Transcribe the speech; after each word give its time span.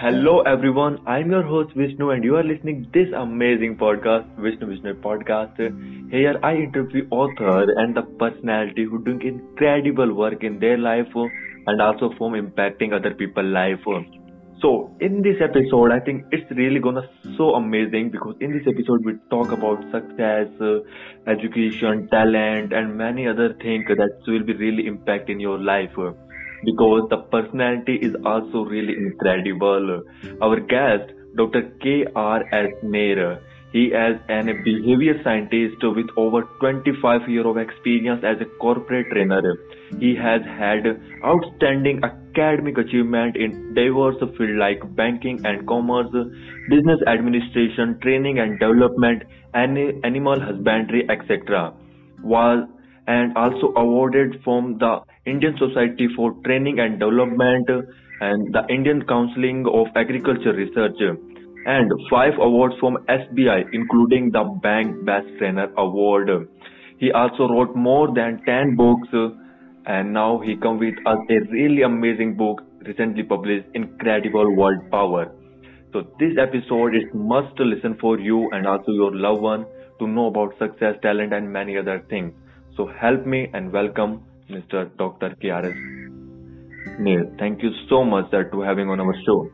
Hello 0.00 0.42
everyone, 0.42 1.00
I'm 1.08 1.32
your 1.32 1.42
host 1.42 1.74
Vishnu 1.74 2.10
and 2.10 2.22
you 2.22 2.36
are 2.36 2.44
listening 2.44 2.86
this 2.94 3.08
amazing 3.16 3.76
podcast, 3.78 4.26
Vishnu 4.36 4.68
Vishnu 4.68 4.94
Podcast. 4.94 5.56
Here 6.12 6.38
I 6.40 6.54
interview 6.54 7.08
author 7.10 7.72
and 7.76 7.96
the 7.96 8.02
personality 8.02 8.84
who 8.84 9.02
doing 9.02 9.20
incredible 9.22 10.14
work 10.14 10.44
in 10.44 10.60
their 10.60 10.78
life 10.78 11.08
and 11.16 11.82
also 11.82 12.10
from 12.16 12.34
impacting 12.34 12.92
other 12.92 13.12
people's 13.12 13.52
life. 13.52 13.80
So 14.62 14.96
in 15.00 15.20
this 15.22 15.38
episode, 15.40 15.90
I 15.90 15.98
think 15.98 16.26
it's 16.30 16.48
really 16.52 16.78
gonna 16.78 17.02
so 17.36 17.56
amazing 17.56 18.10
because 18.10 18.36
in 18.40 18.52
this 18.52 18.68
episode 18.68 19.04
we 19.04 19.14
talk 19.30 19.50
about 19.50 19.82
success, 19.90 20.46
education, 21.26 22.06
talent, 22.12 22.72
and 22.72 22.96
many 22.96 23.26
other 23.26 23.52
things 23.54 23.86
that 23.88 24.10
will 24.28 24.44
be 24.44 24.52
really 24.52 24.84
impacting 24.84 25.40
your 25.40 25.58
life. 25.58 25.98
Because 26.64 27.08
the 27.10 27.18
personality 27.18 27.96
is 27.96 28.14
also 28.24 28.64
really 28.64 28.94
incredible. 28.96 30.02
Our 30.42 30.60
guest, 30.60 31.12
Dr. 31.36 31.72
K. 31.80 32.04
R. 32.14 32.42
S. 32.52 32.72
Nair, 32.82 33.40
he 33.72 33.88
is 33.88 34.18
a 34.28 34.42
behavior 34.64 35.20
scientist 35.22 35.76
with 35.82 36.06
over 36.16 36.42
25 36.60 37.28
years 37.28 37.44
of 37.44 37.58
experience 37.58 38.24
as 38.24 38.40
a 38.40 38.46
corporate 38.58 39.10
trainer. 39.10 39.42
He 40.00 40.16
has 40.16 40.40
had 40.42 40.86
outstanding 41.22 42.00
academic 42.02 42.78
achievement 42.78 43.36
in 43.36 43.74
diverse 43.74 44.16
fields 44.38 44.58
like 44.58 44.80
banking 44.96 45.44
and 45.44 45.66
commerce, 45.68 46.10
business 46.70 47.00
administration, 47.06 47.98
training 48.00 48.38
and 48.38 48.58
development, 48.58 49.24
animal 49.52 50.40
husbandry, 50.40 51.06
etc. 51.10 51.74
Was 52.22 52.66
and 53.06 53.36
also 53.36 53.72
awarded 53.76 54.40
from 54.44 54.78
the 54.78 55.00
Indian 55.28 55.54
Society 55.58 56.08
for 56.16 56.32
Training 56.44 56.78
and 56.80 56.98
Development 56.98 57.68
and 58.20 58.54
the 58.54 58.64
Indian 58.68 59.04
Council 59.06 59.80
of 59.80 59.88
Agriculture 59.94 60.54
Research 60.54 60.96
and 61.66 61.92
five 62.10 62.32
awards 62.40 62.74
from 62.80 62.96
SBI, 63.08 63.64
including 63.72 64.30
the 64.32 64.44
Bank 64.62 65.04
Best 65.04 65.26
Trainer 65.38 65.68
Award. 65.76 66.30
He 66.98 67.12
also 67.12 67.46
wrote 67.46 67.76
more 67.76 68.08
than 68.14 68.40
10 68.46 68.74
books, 68.76 69.08
and 69.84 70.12
now 70.14 70.40
he 70.40 70.56
comes 70.56 70.80
with 70.80 70.94
us 71.06 71.18
a 71.30 71.40
really 71.52 71.82
amazing 71.82 72.36
book 72.36 72.62
recently 72.86 73.22
published, 73.22 73.66
Incredible 73.74 74.56
Word 74.56 74.90
Power. 74.90 75.30
So 75.92 76.02
this 76.18 76.32
episode 76.40 76.94
is 76.94 77.04
must 77.12 77.58
listen 77.58 77.98
for 78.00 78.18
you 78.18 78.48
and 78.52 78.66
also 78.66 78.92
your 78.92 79.14
loved 79.14 79.42
one 79.42 79.66
to 79.98 80.06
know 80.06 80.26
about 80.26 80.58
success, 80.58 80.96
talent, 81.02 81.32
and 81.34 81.52
many 81.52 81.76
other 81.76 82.02
things. 82.08 82.32
So 82.76 82.86
help 82.86 83.26
me 83.26 83.48
and 83.52 83.72
welcome 83.72 84.22
Mr. 84.50 84.90
Dr. 84.96 85.36
KRS 85.42 86.98
Nair. 86.98 87.26
Thank 87.38 87.62
you 87.62 87.70
so 87.88 88.04
much, 88.04 88.30
sir, 88.30 88.44
to 88.50 88.60
having 88.62 88.88
on 88.88 89.00
our 89.00 89.14
show. 89.24 89.50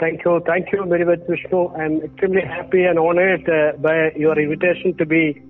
Thank 0.00 0.24
you. 0.24 0.40
Thank 0.46 0.72
you 0.72 0.84
very 0.86 1.04
much, 1.04 1.20
Vishnu. 1.28 1.68
I'm 1.74 2.00
extremely 2.02 2.42
happy 2.42 2.84
and 2.84 2.98
honored 2.98 3.46
uh, 3.48 3.76
by 3.78 4.12
your 4.16 4.38
invitation 4.38 4.96
to 4.96 5.04
be 5.04 5.42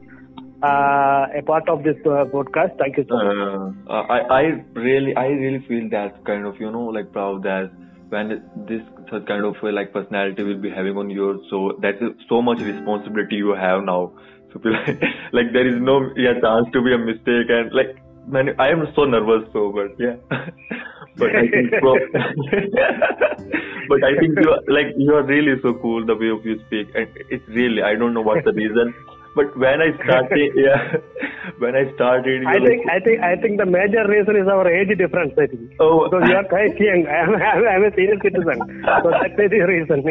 uh, 0.62 1.26
a 1.38 1.42
part 1.46 1.68
of 1.68 1.84
this 1.84 1.96
uh, 2.04 2.24
podcast. 2.34 2.76
Thank 2.78 2.96
you 2.96 3.04
so 3.08 3.14
much. 3.14 3.76
Uh, 3.88 3.92
I, 3.92 4.18
I 4.18 4.42
really, 4.74 5.14
I 5.14 5.26
really 5.26 5.64
feel 5.68 5.88
that 5.90 6.24
kind 6.24 6.46
of, 6.46 6.60
you 6.60 6.70
know, 6.70 6.86
like 6.86 7.12
proud 7.12 7.44
that 7.44 7.70
when 8.08 8.42
this 8.66 8.82
such 9.10 9.24
kind 9.26 9.44
of 9.44 9.54
like 9.62 9.92
personality 9.92 10.42
will 10.42 10.60
be 10.60 10.70
having 10.70 10.96
on 10.96 11.10
your, 11.10 11.38
so 11.48 11.78
that's 11.80 12.02
so 12.28 12.42
much 12.42 12.60
responsibility 12.60 13.36
you 13.36 13.54
have 13.54 13.84
now. 13.84 14.12
So 14.52 14.60
like, 14.64 15.02
like 15.32 15.52
there 15.52 15.66
is 15.66 15.80
no 15.80 16.12
yeah, 16.16 16.38
chance 16.40 16.68
to 16.72 16.82
be 16.82 16.94
a 16.94 16.98
mistake 16.98 17.48
and 17.48 17.72
like, 17.72 17.96
man, 18.26 18.54
I 18.58 18.68
am 18.68 18.86
so 18.94 19.04
nervous. 19.04 19.48
So, 19.52 19.72
but 19.72 19.98
yeah. 19.98 20.16
but 21.16 21.34
I 21.36 21.48
think 21.48 21.70
but 23.90 24.02
I 24.04 24.14
think 24.18 24.38
you 24.38 24.50
are 24.50 24.62
like 24.68 24.94
you 24.96 25.14
are 25.14 25.22
really 25.22 25.60
so 25.62 25.74
cool 25.74 26.04
the 26.06 26.14
way 26.14 26.30
of 26.30 26.44
you 26.44 26.58
speak 26.66 26.88
and 26.94 27.08
it's 27.28 27.46
really 27.48 27.82
I 27.82 27.94
don't 27.94 28.14
know 28.14 28.22
what's 28.22 28.44
the 28.44 28.52
reason 28.52 28.94
but 29.34 29.56
when 29.56 29.82
I 29.82 29.92
started 30.02 30.52
yeah 30.54 30.96
when 31.58 31.74
I 31.74 31.92
started 31.94 32.46
I 32.46 32.60
think 32.64 32.88
I 32.88 33.00
think 33.00 33.20
I 33.20 33.34
think 33.36 33.58
the 33.58 33.66
major 33.66 34.06
reason 34.06 34.36
is 34.36 34.46
our 34.48 34.68
age 34.68 34.96
difference. 34.96 35.36
I 35.38 35.46
think. 35.46 35.72
Oh. 35.80 36.08
because 36.08 36.28
you 36.28 36.36
are 36.36 36.44
quite 36.44 36.78
young. 36.78 37.06
I 37.06 37.22
am, 37.26 37.34
I 37.36 37.74
am 37.76 37.84
a 37.84 37.90
senior 37.94 38.18
citizen, 38.22 38.84
so 39.02 39.10
that 39.10 39.38
is 39.38 39.50
the 39.50 39.60
reason. 39.74 40.02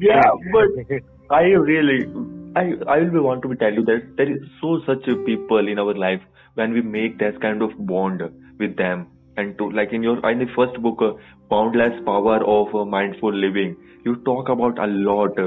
yeah 0.00 0.30
but 0.52 0.68
I 1.30 1.42
really 1.70 2.06
I 2.56 2.74
I 2.88 2.98
will 3.00 3.22
want 3.22 3.42
to 3.42 3.54
tell 3.54 3.72
you 3.72 3.84
that 3.84 4.16
there 4.16 4.30
is 4.30 4.42
so 4.60 4.80
such 4.84 5.04
people 5.24 5.68
in 5.68 5.78
our 5.78 5.94
life 5.94 6.22
when 6.54 6.72
we 6.72 6.82
make 6.82 7.18
that 7.18 7.40
kind 7.40 7.62
of 7.62 7.74
bond 7.86 8.22
with 8.58 8.76
them. 8.76 9.06
And 9.36 9.56
to 9.58 9.70
like 9.70 9.92
in 9.92 10.02
your 10.02 10.14
in 10.30 10.40
the 10.40 10.46
first 10.56 10.80
book 10.82 11.00
uh, 11.00 11.12
boundless 11.48 12.00
power 12.04 12.38
of 12.44 12.74
uh, 12.74 12.84
mindful 12.84 13.32
living 13.32 13.76
you 14.04 14.16
talk 14.30 14.48
about 14.48 14.78
a 14.78 14.86
lot. 14.86 15.38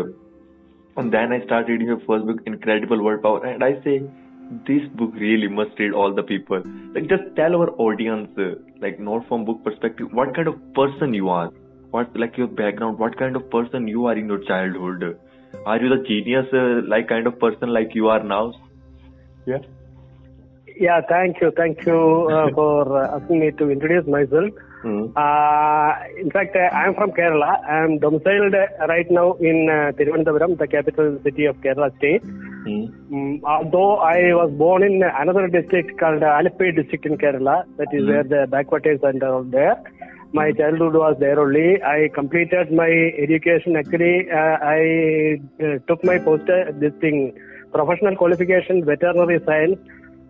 And 0.95 1.11
then 1.11 1.33
I 1.33 1.43
start 1.45 1.67
reading 1.67 1.87
your 1.87 1.99
first 2.07 2.25
book 2.25 2.39
incredible 2.45 3.03
word 3.03 3.21
power 3.21 3.45
and 3.45 3.63
I 3.63 3.73
say 3.83 4.03
this 4.67 4.87
book 4.93 5.11
really 5.15 5.47
must 5.47 5.77
read 5.79 5.91
all 5.91 6.13
the 6.13 6.23
people. 6.23 6.63
Like 6.95 7.09
just 7.09 7.23
tell 7.35 7.55
our 7.55 7.69
audience 7.71 8.29
uh, 8.37 8.55
like 8.79 8.99
not 8.99 9.27
from 9.27 9.43
book 9.43 9.61
perspective 9.65 10.07
what 10.13 10.33
kind 10.33 10.47
of 10.47 10.55
person 10.73 11.13
you 11.13 11.27
are. 11.27 11.51
What 11.91 12.15
like 12.15 12.37
your 12.37 12.47
background 12.47 12.97
what 12.97 13.17
kind 13.17 13.35
of 13.35 13.49
person 13.51 13.87
you 13.89 14.05
are 14.05 14.17
in 14.17 14.27
your 14.27 14.43
childhood 14.45 15.19
are 15.65 15.79
you 15.81 15.89
the 15.89 16.03
genius 16.07 16.47
uh, 16.53 16.81
like 16.87 17.07
kind 17.07 17.27
of 17.27 17.39
person 17.39 17.69
like 17.69 17.93
you 17.95 18.07
are 18.07 18.23
now 18.23 18.53
yeah 19.45 19.59
yeah, 20.79 21.01
thank 21.07 21.39
you, 21.39 21.51
thank 21.55 21.85
you 21.85 22.27
uh, 22.31 22.49
for 22.55 22.97
uh, 22.97 23.15
asking 23.19 23.41
me 23.41 23.51
to 23.51 23.69
introduce 23.69 24.07
myself. 24.07 24.49
mm. 24.83 25.03
Uh, 25.15 26.19
in 26.19 26.31
fact, 26.31 26.55
uh, 26.55 26.75
I 26.75 26.87
am 26.87 26.95
from 26.95 27.11
Kerala. 27.11 27.63
I 27.63 27.83
am 27.83 27.99
domiciled 27.99 28.55
uh, 28.55 28.87
right 28.87 29.05
now 29.11 29.33
in 29.33 29.69
uh, 29.69 29.91
Thiruvananthapuram, 29.97 30.57
the 30.57 30.67
capital 30.67 31.19
city 31.23 31.45
of 31.45 31.57
Kerala 31.57 31.95
state. 31.97 32.23
Mm. 32.23 32.89
Mm, 33.11 33.43
although 33.43 33.97
I 33.97 34.33
was 34.33 34.51
born 34.57 34.81
in 34.81 35.03
another 35.03 35.47
district 35.47 35.99
called 35.99 36.23
uh, 36.23 36.37
Alappuzha 36.41 36.75
district 36.81 37.05
in 37.05 37.17
Kerala, 37.19 37.65
that 37.77 37.89
is 37.93 38.01
Mhm. 38.01 38.07
where 38.07 38.23
the 38.23 38.47
backwaters 38.49 38.99
are 39.03 39.13
all 39.31 39.43
there. 39.43 39.75
My 40.33 40.51
childhood 40.51 40.95
was 40.95 41.15
there 41.19 41.39
only. 41.39 41.79
I 41.83 42.09
completed 42.13 42.71
my 42.71 42.89
education. 43.21 43.75
Actually, 43.75 44.27
uh, 44.31 44.57
I 44.65 45.37
uh, 45.63 45.77
took 45.87 46.03
my 46.03 46.17
post 46.17 46.49
uh, 46.49 46.71
this 46.79 46.93
thing 47.01 47.37
professional 47.71 48.15
qualification 48.15 48.83
veterinary 48.83 49.39
science. 49.45 49.77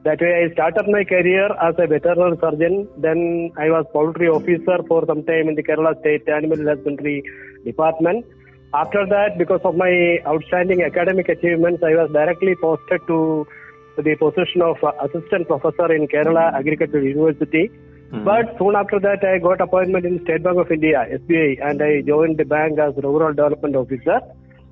That 0.04 0.20
way, 0.20 0.44
I 0.44 0.52
started 0.52 0.90
my 0.92 1.06
career 1.06 1.48
as 1.68 1.76
a 1.78 1.88
veterinary 1.88 2.38
surgeon. 2.42 2.90
Then 2.98 3.52
I 3.58 3.70
was 3.70 3.86
poultry 3.94 4.28
officer 4.28 4.84
for 4.90 5.06
some 5.08 5.24
time 5.24 5.48
in 5.48 5.56
the 5.56 5.64
Kerala 5.64 5.98
State 6.02 6.28
Animal 6.28 6.68
Husbandry 6.68 7.24
Department. 7.64 8.26
After 8.74 9.06
that, 9.06 9.38
because 9.38 9.62
of 9.64 9.78
my 9.78 10.20
outstanding 10.28 10.84
academic 10.84 11.30
achievements, 11.30 11.82
I 11.82 11.96
was 11.96 12.12
directly 12.12 12.56
posted 12.60 13.00
to 13.08 13.48
the 13.96 14.16
position 14.20 14.62
of 14.62 14.76
assistant 15.00 15.48
professor 15.48 15.94
in 15.96 16.10
Kerala 16.10 16.54
Agricultural 16.54 17.06
University. 17.06 17.72
Mhm. 18.14 18.26
But 18.26 18.56
soon 18.60 18.76
after 18.76 19.00
that, 19.00 19.24
I 19.28 19.40
got 19.40 19.62
appointment 19.66 20.06
in 20.06 20.22
State 20.24 20.44
Bank 20.44 20.60
of 20.64 20.72
India 20.72 21.00
(SBI) 21.20 21.58
and 21.68 21.82
I 21.82 22.02
joined 22.02 22.38
the 22.38 22.46
bank 22.46 22.80
as 22.88 22.94
rural 23.06 23.34
development 23.34 23.76
officer. 23.76 24.18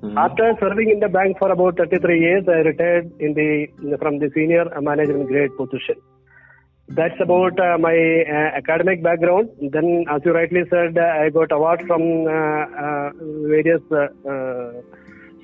Mhm. 0.02 0.16
After 0.24 0.46
serving 0.60 0.90
in 0.94 1.00
the 1.00 1.08
bank 1.08 1.38
for 1.40 1.50
about 1.56 1.76
33 1.76 2.20
years, 2.20 2.48
I 2.56 2.60
retired 2.70 3.10
in 3.26 3.34
the 3.40 3.48
from 4.02 4.18
the 4.22 4.30
senior 4.36 4.64
management 4.90 5.28
grade 5.32 5.56
position. 5.56 5.98
That's 6.98 7.20
about 7.26 7.58
uh, 7.66 7.76
my 7.78 7.96
uh, 8.38 8.48
academic 8.60 9.02
background. 9.02 9.50
Then, 9.76 10.04
as 10.14 10.24
you 10.24 10.32
rightly 10.38 10.64
said, 10.72 10.98
I 10.98 11.28
got 11.30 11.52
award 11.58 11.84
from 11.90 12.02
uh, 12.38 12.64
uh, 12.86 13.10
various 13.54 13.82
uh, 13.90 14.08
uh, 14.32 14.72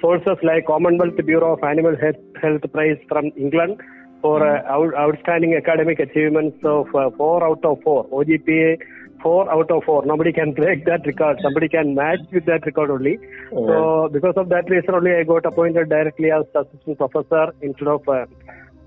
sources 0.00 0.48
like 0.48 0.66
Commonwealth 0.66 1.20
Bureau 1.30 1.52
of 1.54 1.62
Animal 1.74 1.96
Health, 2.02 2.20
Health 2.42 2.66
Prize 2.72 3.00
from 3.12 3.30
England 3.36 3.80
for 4.20 4.44
uh, 4.46 4.62
out, 4.66 4.94
outstanding 4.94 5.54
academic 5.54 5.98
achievements 6.00 6.58
of 6.64 6.86
uh, 6.94 7.10
four 7.16 7.44
out 7.44 7.64
of 7.64 7.80
four. 7.82 8.06
OGPA 8.08 8.78
four 9.22 9.50
out 9.50 9.70
of 9.70 9.82
four. 9.84 10.04
Nobody 10.06 10.32
can 10.32 10.52
break 10.52 10.84
that 10.86 11.06
record. 11.06 11.38
Somebody 11.42 11.68
can 11.68 11.94
match 11.94 12.20
with 12.32 12.46
that 12.46 12.64
record 12.66 12.90
only. 12.90 13.18
So 13.50 14.08
because 14.12 14.34
of 14.36 14.48
that 14.50 14.68
reason 14.70 14.94
only, 14.94 15.12
I 15.12 15.24
got 15.24 15.44
appointed 15.46 15.88
directly 15.88 16.30
as 16.30 16.44
assistant 16.54 16.98
professor 16.98 17.52
instead 17.62 17.88
of 17.88 18.08
uh, 18.08 18.26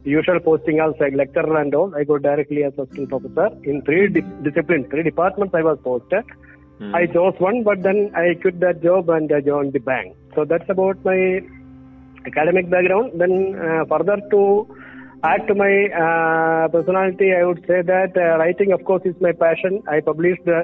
usual 0.04 0.40
posting 0.40 0.80
as 0.80 0.94
like 1.00 1.14
lecturer 1.14 1.58
and 1.62 1.74
all. 1.76 1.94
I 1.96 2.04
got 2.04 2.22
directly 2.24 2.64
as 2.64 2.74
assistant 2.78 3.10
professor 3.10 3.50
in 3.64 3.82
three 3.84 4.08
di- 4.10 4.22
disciplines, 4.44 4.88
three 4.90 5.04
departments. 5.04 5.54
I 5.54 5.64
was 5.64 5.78
posted. 5.84 6.24
Mhm. 6.80 6.96
I 6.96 7.06
chose 7.08 7.36
one, 7.40 7.64
but 7.64 7.84
then 7.84 8.12
I 8.16 8.34
quit 8.42 8.60
that 8.62 8.82
job 8.82 9.10
and 9.10 9.32
I 9.32 9.42
joined 9.42 9.74
the 9.74 9.80
bank. 9.80 10.16
So 10.36 10.46
that's 10.46 10.70
about 10.70 11.04
my 11.06 11.42
academic 12.26 12.70
background. 12.70 13.12
Then 13.16 13.56
uh, 13.60 13.86
further 13.86 14.18
to 14.32 14.42
add 15.24 15.48
to 15.48 15.56
my 15.56 15.74
uh, 15.94 16.68
personality, 16.70 17.34
I 17.34 17.46
would 17.46 17.64
say 17.68 17.82
that 17.82 18.14
uh, 18.16 18.38
writing, 18.40 18.72
of 18.72 18.84
course, 18.86 19.04
is 19.06 19.16
my 19.22 19.32
passion. 19.32 19.84
I 19.88 20.02
published 20.02 20.48
uh, 20.48 20.64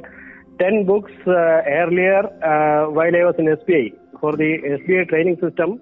10 0.60 0.86
books 0.86 1.12
uh, 1.28 1.62
earlier 1.82 2.26
uh, 2.42 2.90
while 2.90 3.16
I 3.16 3.24
was 3.26 3.36
in 3.38 3.46
SBI 3.46 3.94
for 4.20 4.36
the 4.36 4.58
SBI 4.82 5.10
training 5.10 5.38
system. 5.42 5.80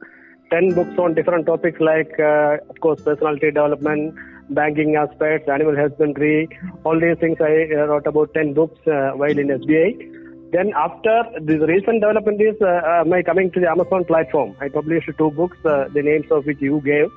10 0.51 0.75
books 0.75 0.97
on 0.99 1.15
different 1.15 1.45
topics 1.45 1.79
like, 1.79 2.11
uh, 2.19 2.57
of 2.69 2.79
course, 2.81 3.01
personality 3.01 3.47
development, 3.47 4.13
banking 4.49 4.95
aspects, 4.95 5.49
animal 5.49 5.75
husbandry, 5.75 6.47
all 6.83 6.99
these 6.99 7.17
things. 7.19 7.37
I 7.39 7.73
wrote 7.73 8.05
about 8.05 8.33
10 8.33 8.53
books 8.53 8.79
while 8.85 9.39
in 9.39 9.47
SBI. 9.47 10.51
Then 10.51 10.71
after 10.75 11.23
the 11.41 11.65
recent 11.65 12.01
development 12.01 12.39
is 12.39 12.55
my 13.07 13.23
coming 13.23 13.51
to 13.51 13.59
the 13.59 13.69
Amazon 13.69 14.05
platform. 14.05 14.55
I 14.61 14.69
published 14.69 15.09
two 15.17 15.31
books, 15.31 15.57
the 15.63 15.89
names 15.95 16.27
of 16.29 16.45
which 16.45 16.61
you 16.61 16.79
gave, 16.85 17.09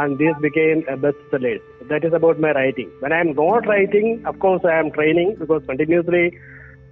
and 0.00 0.18
these 0.18 0.36
became 0.40 0.82
bestsellers. 1.04 1.62
That 1.90 2.04
is 2.04 2.12
about 2.12 2.40
my 2.40 2.52
writing. 2.52 2.90
When 3.00 3.12
I 3.12 3.20
am 3.20 3.32
not 3.34 3.66
writing, 3.66 4.22
of 4.26 4.38
course, 4.38 4.62
I 4.64 4.78
am 4.78 4.90
training 4.90 5.36
because 5.38 5.62
continuously 5.66 6.38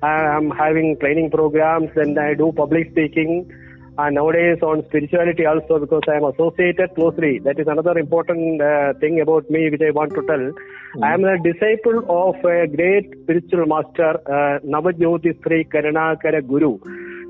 I 0.02 0.36
am 0.36 0.50
having 0.50 0.96
training 1.00 1.30
programs 1.30 1.90
and 1.96 2.18
I 2.18 2.34
do 2.34 2.52
public 2.56 2.90
speaking 2.92 3.50
and 3.96 4.16
nowadays 4.16 4.58
on 4.62 4.84
spirituality 4.86 5.46
also 5.46 5.78
because 5.78 6.02
I 6.08 6.16
am 6.16 6.24
associated 6.24 6.94
closely. 6.94 7.38
That 7.38 7.58
is 7.58 7.66
another 7.68 7.96
important 7.98 8.60
uh, 8.60 8.94
thing 9.00 9.20
about 9.20 9.48
me 9.50 9.70
which 9.70 9.82
I 9.86 9.90
want 9.90 10.14
to 10.14 10.22
tell. 10.30 10.44
Mm. 10.96 11.04
I 11.04 11.14
am 11.14 11.24
a 11.24 11.38
disciple 11.42 12.00
of 12.08 12.44
a 12.44 12.66
great 12.66 13.12
spiritual 13.22 13.66
master, 13.66 14.10
uh, 14.26 14.58
Navajyoti 14.66 15.42
Sri 15.42 15.64
Karunakara 15.64 16.46
Guru. 16.46 16.78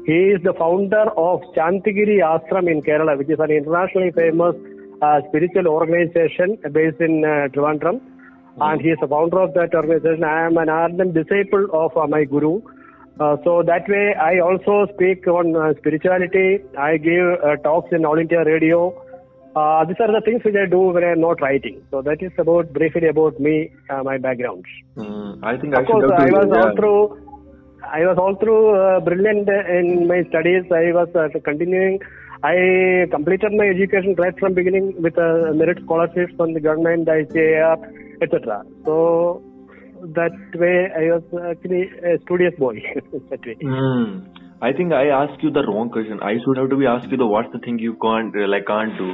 He 0.07 0.19
is 0.37 0.43
the 0.43 0.55
founder 0.59 1.05
of 1.17 1.41
Santhigiri 1.57 2.21
Ashram 2.33 2.71
in 2.71 2.83
Kerala, 2.83 3.17
which 3.17 3.31
is 3.31 3.39
an 3.39 3.51
internationally 3.51 4.13
famous 4.13 4.57
uh, 5.03 5.21
spiritual 5.29 5.69
organization 5.69 6.59
based 6.73 7.01
in 7.01 7.25
uh, 7.25 7.49
Trivandrum. 7.49 8.01
Mm. 8.59 8.73
And 8.73 8.81
he 8.81 8.89
is 8.89 8.99
the 9.01 9.09
founder 9.09 9.41
of 9.41 9.55
that 9.55 9.75
organization. 9.75 10.25
I 10.25 10.47
am 10.47 10.57
an 10.57 10.69
ardent 10.69 11.15
disciple 11.15 11.67
of 11.73 11.97
uh, 11.97 12.07
my 12.07 12.25
Guru. 12.25 12.63
Uh, 13.19 13.37
so 13.45 13.63
that 13.63 13.89
way, 13.89 14.15
I 14.15 14.41
also 14.41 14.93
speak 14.95 15.27
on 15.29 15.55
uh, 15.55 15.73
spirituality. 15.79 16.59
I 16.77 16.97
give 16.97 17.39
uh, 17.45 17.57
talks 17.63 17.93
in 17.93 18.05
All 18.05 18.19
India 18.19 18.45
Radio. 18.45 19.01
Uh, 19.55 19.85
these 19.85 19.97
are 20.01 20.11
the 20.11 20.21
things 20.25 20.43
which 20.45 20.57
I 20.57 20.67
do 20.69 20.81
when 20.81 21.05
I 21.05 21.13
am 21.13 21.21
not 21.21 21.41
writing. 21.41 21.81
So 21.93 22.03
that 22.03 22.21
is 22.21 22.33
about 22.39 22.73
briefly 22.73 23.07
about 23.07 23.39
me, 23.39 23.71
uh, 23.89 24.03
my 24.03 24.19
background. 24.19 24.65
Mm, 24.97 25.45
I 25.45 25.57
think 25.57 25.75
of 25.75 25.85
I 25.85 25.85
course 25.85 26.11
I 26.19 26.27
was 26.27 26.51
all 26.51 26.75
through. 26.75 27.21
I 27.87 28.01
was 28.01 28.19
all 28.19 28.35
through 28.35 29.01
brilliant 29.05 29.49
in 29.49 30.09
my 30.09 30.25
studies. 30.29 30.65
I 30.73 30.91
was 30.91 31.09
continuing. 31.45 32.01
I 32.45 33.07
completed 33.11 33.53
my 33.53 33.67
education 33.69 34.15
right 34.19 34.39
from 34.39 34.53
beginning 34.53 35.01
with 35.01 35.17
a 35.17 35.53
merit 35.55 35.79
scholarships 35.83 36.35
from 36.37 36.53
the 36.53 36.61
government, 36.61 37.09
ICAR, 37.09 37.77
etc. 38.21 38.63
So 38.85 39.43
that 40.19 40.37
way 40.55 40.91
I 40.95 41.05
was 41.15 41.25
actually 41.51 41.89
a 42.05 42.21
studious 42.25 42.55
boy 42.59 42.75
that 43.31 43.47
way. 43.47 43.57
Mm. 43.63 44.29
I 44.61 44.73
think 44.73 44.93
I 44.93 45.09
asked 45.09 45.43
you 45.43 45.51
the 45.51 45.65
wrong 45.67 45.89
question. 45.89 46.21
I 46.21 46.35
should 46.45 46.59
have 46.59 46.69
to 46.69 46.77
be 46.77 46.87
asked 46.87 47.11
you 47.11 47.17
the 47.17 47.27
what's 47.27 47.51
the 47.53 47.61
thing 47.61 47.79
you 47.79 47.97
can't 48.03 48.37
uh, 48.37 48.47
like 48.47 48.67
can't 48.67 48.97
do. 48.99 49.09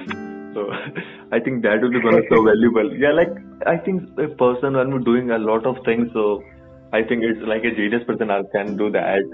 So 0.54 0.66
I 1.32 1.38
think 1.38 1.62
that 1.62 1.82
would 1.82 1.92
be 1.92 2.00
gonna 2.00 2.22
so 2.28 2.42
valuable. 2.50 2.92
Yeah, 2.96 3.12
like 3.12 3.30
I 3.66 3.76
think 3.76 4.10
a 4.18 4.28
person 4.42 4.74
when 4.74 4.92
we're 4.92 5.06
doing 5.12 5.30
a 5.30 5.38
lot 5.38 5.66
of 5.66 5.76
things, 5.84 6.08
so 6.12 6.42
I 6.92 7.02
think 7.02 7.22
it's 7.22 7.46
like 7.46 7.62
a 7.62 7.70
genius 7.70 8.02
person 8.06 8.30
I 8.30 8.42
can 8.52 8.76
do 8.76 8.90
that. 8.90 9.30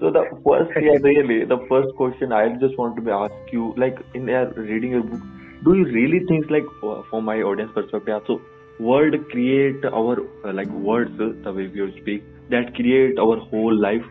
So 0.00 0.10
the 0.12 0.24
first, 0.46 0.70
yeah, 0.80 0.98
really, 1.02 1.44
the 1.44 1.58
first 1.68 1.94
question 1.96 2.32
I 2.32 2.48
just 2.58 2.78
want 2.78 2.94
to 2.96 3.02
be 3.02 3.10
ask 3.10 3.34
you, 3.50 3.74
like 3.76 3.98
in 4.14 4.30
uh, 4.30 4.44
reading 4.54 4.92
your 4.92 5.02
book, 5.02 5.20
do 5.64 5.74
you 5.74 5.86
really 5.86 6.20
think 6.26 6.48
like 6.50 6.66
for 6.80 7.20
my 7.20 7.38
audience 7.38 7.72
perspective, 7.74 8.22
so 8.28 8.40
word 8.78 9.16
create 9.30 9.84
our 9.84 10.20
uh, 10.44 10.52
like 10.52 10.68
words 10.68 11.10
the 11.18 11.52
way 11.52 11.66
we 11.66 12.00
speak 12.00 12.22
that 12.50 12.74
create 12.76 13.18
our 13.18 13.38
whole 13.38 13.74
life? 13.74 14.06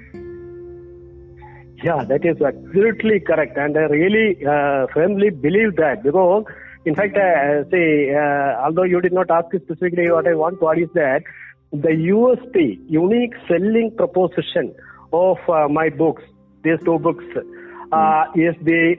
Yeah 1.83 2.03
that 2.03 2.25
is 2.25 2.41
absolutely 2.41 3.21
correct. 3.21 3.57
And 3.57 3.77
i 3.77 3.81
really 3.81 4.45
uh, 4.45 4.87
firmly 4.93 5.29
believe 5.29 5.77
that 5.77 6.03
because 6.03 6.43
in 6.83 6.95
fact 6.95 7.15
uh, 7.15 7.63
say 7.71 8.13
uh, 8.13 8.61
although 8.65 8.83
you 8.83 8.99
did 8.99 9.13
not 9.13 9.31
ask 9.31 9.55
specifically 9.55 10.11
what 10.11 10.27
i 10.27 10.33
want 10.33 10.61
what 10.61 10.77
is 10.79 10.89
that? 10.95 11.23
The 11.71 11.95
usp 12.17 12.55
unique 12.89 13.35
selling 13.47 13.93
proposition 13.95 14.75
of 15.13 15.37
uh, 15.49 15.67
my 15.67 15.89
books 15.89 16.23
these 16.63 16.79
two 16.85 16.99
books 16.99 17.23
mm. 17.33 18.23
is 18.35 18.55
the 18.63 18.95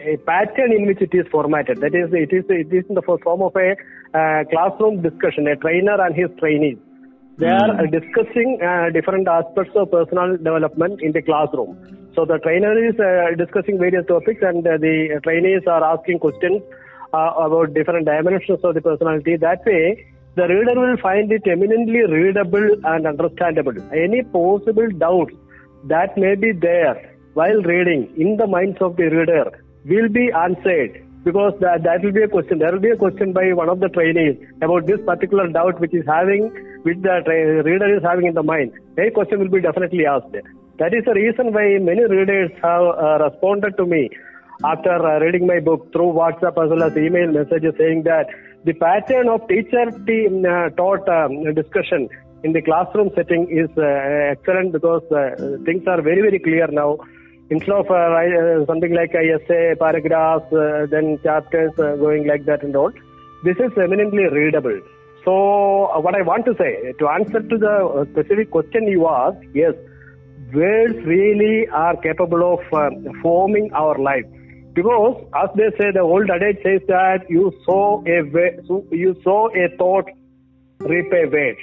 a 0.00 0.16
pattern 0.18 0.72
in 0.72 0.86
which 0.86 1.00
it 1.00 1.10
is 1.12 1.26
formatted. 1.30 1.80
That 1.80 1.94
is, 1.94 2.10
it 2.12 2.32
is 2.32 2.44
it 2.48 2.72
is 2.72 2.84
in 2.88 2.94
the 2.94 3.02
form 3.02 3.42
of 3.42 3.54
a 3.56 3.72
uh, 4.14 4.44
classroom 4.50 5.02
discussion. 5.02 5.46
A 5.48 5.56
trainer 5.56 6.00
and 6.00 6.14
his 6.14 6.30
trainees 6.38 6.78
they 7.38 7.46
are 7.46 7.70
mm. 7.70 7.92
discussing 7.92 8.58
uh, 8.60 8.90
different 8.90 9.28
aspects 9.28 9.70
of 9.76 9.92
personal 9.92 10.36
development 10.36 11.00
in 11.00 11.12
the 11.12 11.22
classroom. 11.22 11.78
So 12.14 12.24
the 12.24 12.38
trainer 12.38 12.74
is 12.74 12.98
uh, 12.98 13.36
discussing 13.36 13.78
various 13.78 14.04
topics, 14.06 14.42
and 14.42 14.66
uh, 14.66 14.76
the 14.76 15.20
trainees 15.22 15.62
are 15.68 15.84
asking 15.84 16.18
questions 16.18 16.62
uh, 17.14 17.32
about 17.46 17.74
different 17.74 18.06
dimensions 18.06 18.58
of 18.64 18.74
the 18.74 18.80
personality. 18.80 19.36
That 19.36 19.64
way, 19.64 20.04
the 20.38 20.46
reader 20.46 20.74
will 20.80 20.96
find 20.98 21.32
it 21.32 21.46
eminently 21.46 22.02
readable 22.16 22.68
and 22.84 23.06
understandable. 23.06 23.76
Any 23.92 24.22
possible 24.22 24.88
doubts 25.04 25.34
that 25.92 26.16
may 26.16 26.34
be 26.34 26.52
there 26.52 26.96
while 27.34 27.60
reading 27.62 28.12
in 28.16 28.36
the 28.36 28.46
minds 28.46 28.78
of 28.80 28.96
the 28.96 29.08
reader 29.16 29.46
will 29.84 30.08
be 30.08 30.30
answered 30.32 31.04
because 31.24 31.54
that, 31.60 31.82
that 31.82 32.02
will 32.02 32.12
be 32.12 32.22
a 32.22 32.28
question. 32.28 32.58
There 32.58 32.72
will 32.72 32.86
be 32.86 32.90
a 32.90 32.96
question 32.96 33.32
by 33.32 33.52
one 33.52 33.68
of 33.68 33.80
the 33.80 33.88
trainees 33.88 34.36
about 34.62 34.86
this 34.86 35.00
particular 35.04 35.48
doubt 35.48 35.80
which 35.80 35.94
is 35.94 36.06
having, 36.06 36.48
which 36.82 36.98
the 37.02 37.20
tra- 37.24 37.62
reader 37.64 37.96
is 37.96 38.02
having 38.02 38.26
in 38.26 38.34
the 38.34 38.42
mind. 38.42 38.72
A 38.98 39.10
question 39.10 39.40
will 39.40 39.50
be 39.50 39.60
definitely 39.60 40.06
asked. 40.06 40.36
That 40.78 40.94
is 40.94 41.04
the 41.04 41.14
reason 41.14 41.52
why 41.52 41.78
many 41.80 42.04
readers 42.04 42.50
have 42.62 42.86
uh, 42.94 43.18
responded 43.26 43.76
to 43.78 43.86
me 43.86 44.10
after 44.64 44.94
uh, 44.94 45.18
reading 45.20 45.46
my 45.46 45.60
book 45.60 45.92
through 45.92 46.12
WhatsApp 46.12 46.62
as 46.62 46.70
well 46.70 46.82
as 46.82 46.96
email 46.96 47.30
messages 47.30 47.74
saying 47.78 48.02
that 48.04 48.26
the 48.68 48.74
pattern 48.74 49.28
of 49.34 49.46
teacher 49.48 49.86
uh, 49.88 50.68
taught 50.80 51.08
um, 51.08 51.32
discussion 51.54 52.08
in 52.44 52.52
the 52.52 52.62
classroom 52.62 53.10
setting 53.16 53.44
is 53.62 53.70
uh, 53.78 54.32
excellent 54.34 54.72
because 54.72 55.04
uh, 55.10 55.22
things 55.66 55.84
are 55.92 56.02
very 56.10 56.22
very 56.26 56.38
clear 56.38 56.68
now 56.82 56.90
instead 57.50 57.74
of 57.74 57.90
uh, 57.90 57.94
uh, 57.94 58.66
something 58.66 58.94
like 58.94 59.12
a 59.14 59.22
essay, 59.34 59.74
paragraphs, 59.78 60.52
uh, 60.52 60.86
then 60.90 61.18
chapters 61.22 61.72
going 61.76 62.26
like 62.26 62.44
that 62.44 62.62
and 62.62 62.76
all, 62.76 62.92
this 63.44 63.56
is 63.56 63.72
eminently 63.76 64.24
readable. 64.28 64.78
So, 65.24 66.00
what 66.00 66.14
I 66.14 66.22
want 66.22 66.44
to 66.46 66.54
say, 66.58 66.92
to 66.98 67.08
answer 67.08 67.40
to 67.40 67.58
the 67.58 68.06
specific 68.12 68.50
question 68.50 68.86
you 68.86 69.06
asked, 69.08 69.44
yes, 69.54 69.74
words 70.52 70.96
really 71.04 71.68
are 71.68 71.96
capable 71.96 72.54
of 72.54 72.60
uh, 72.72 72.90
forming 73.22 73.70
our 73.72 73.98
life. 73.98 74.24
Because, 74.78 75.16
as 75.42 75.50
they 75.60 75.70
say, 75.78 75.90
the 75.98 76.04
old 76.14 76.30
adage 76.30 76.62
says 76.62 76.82
that 76.88 77.28
you 77.28 77.52
sow 77.66 78.04
a 78.06 78.18
you 79.02 79.14
sow 79.24 79.40
a 79.62 79.68
thought, 79.76 80.10
reap 80.80 81.12
a 81.20 81.24
word. 81.36 81.56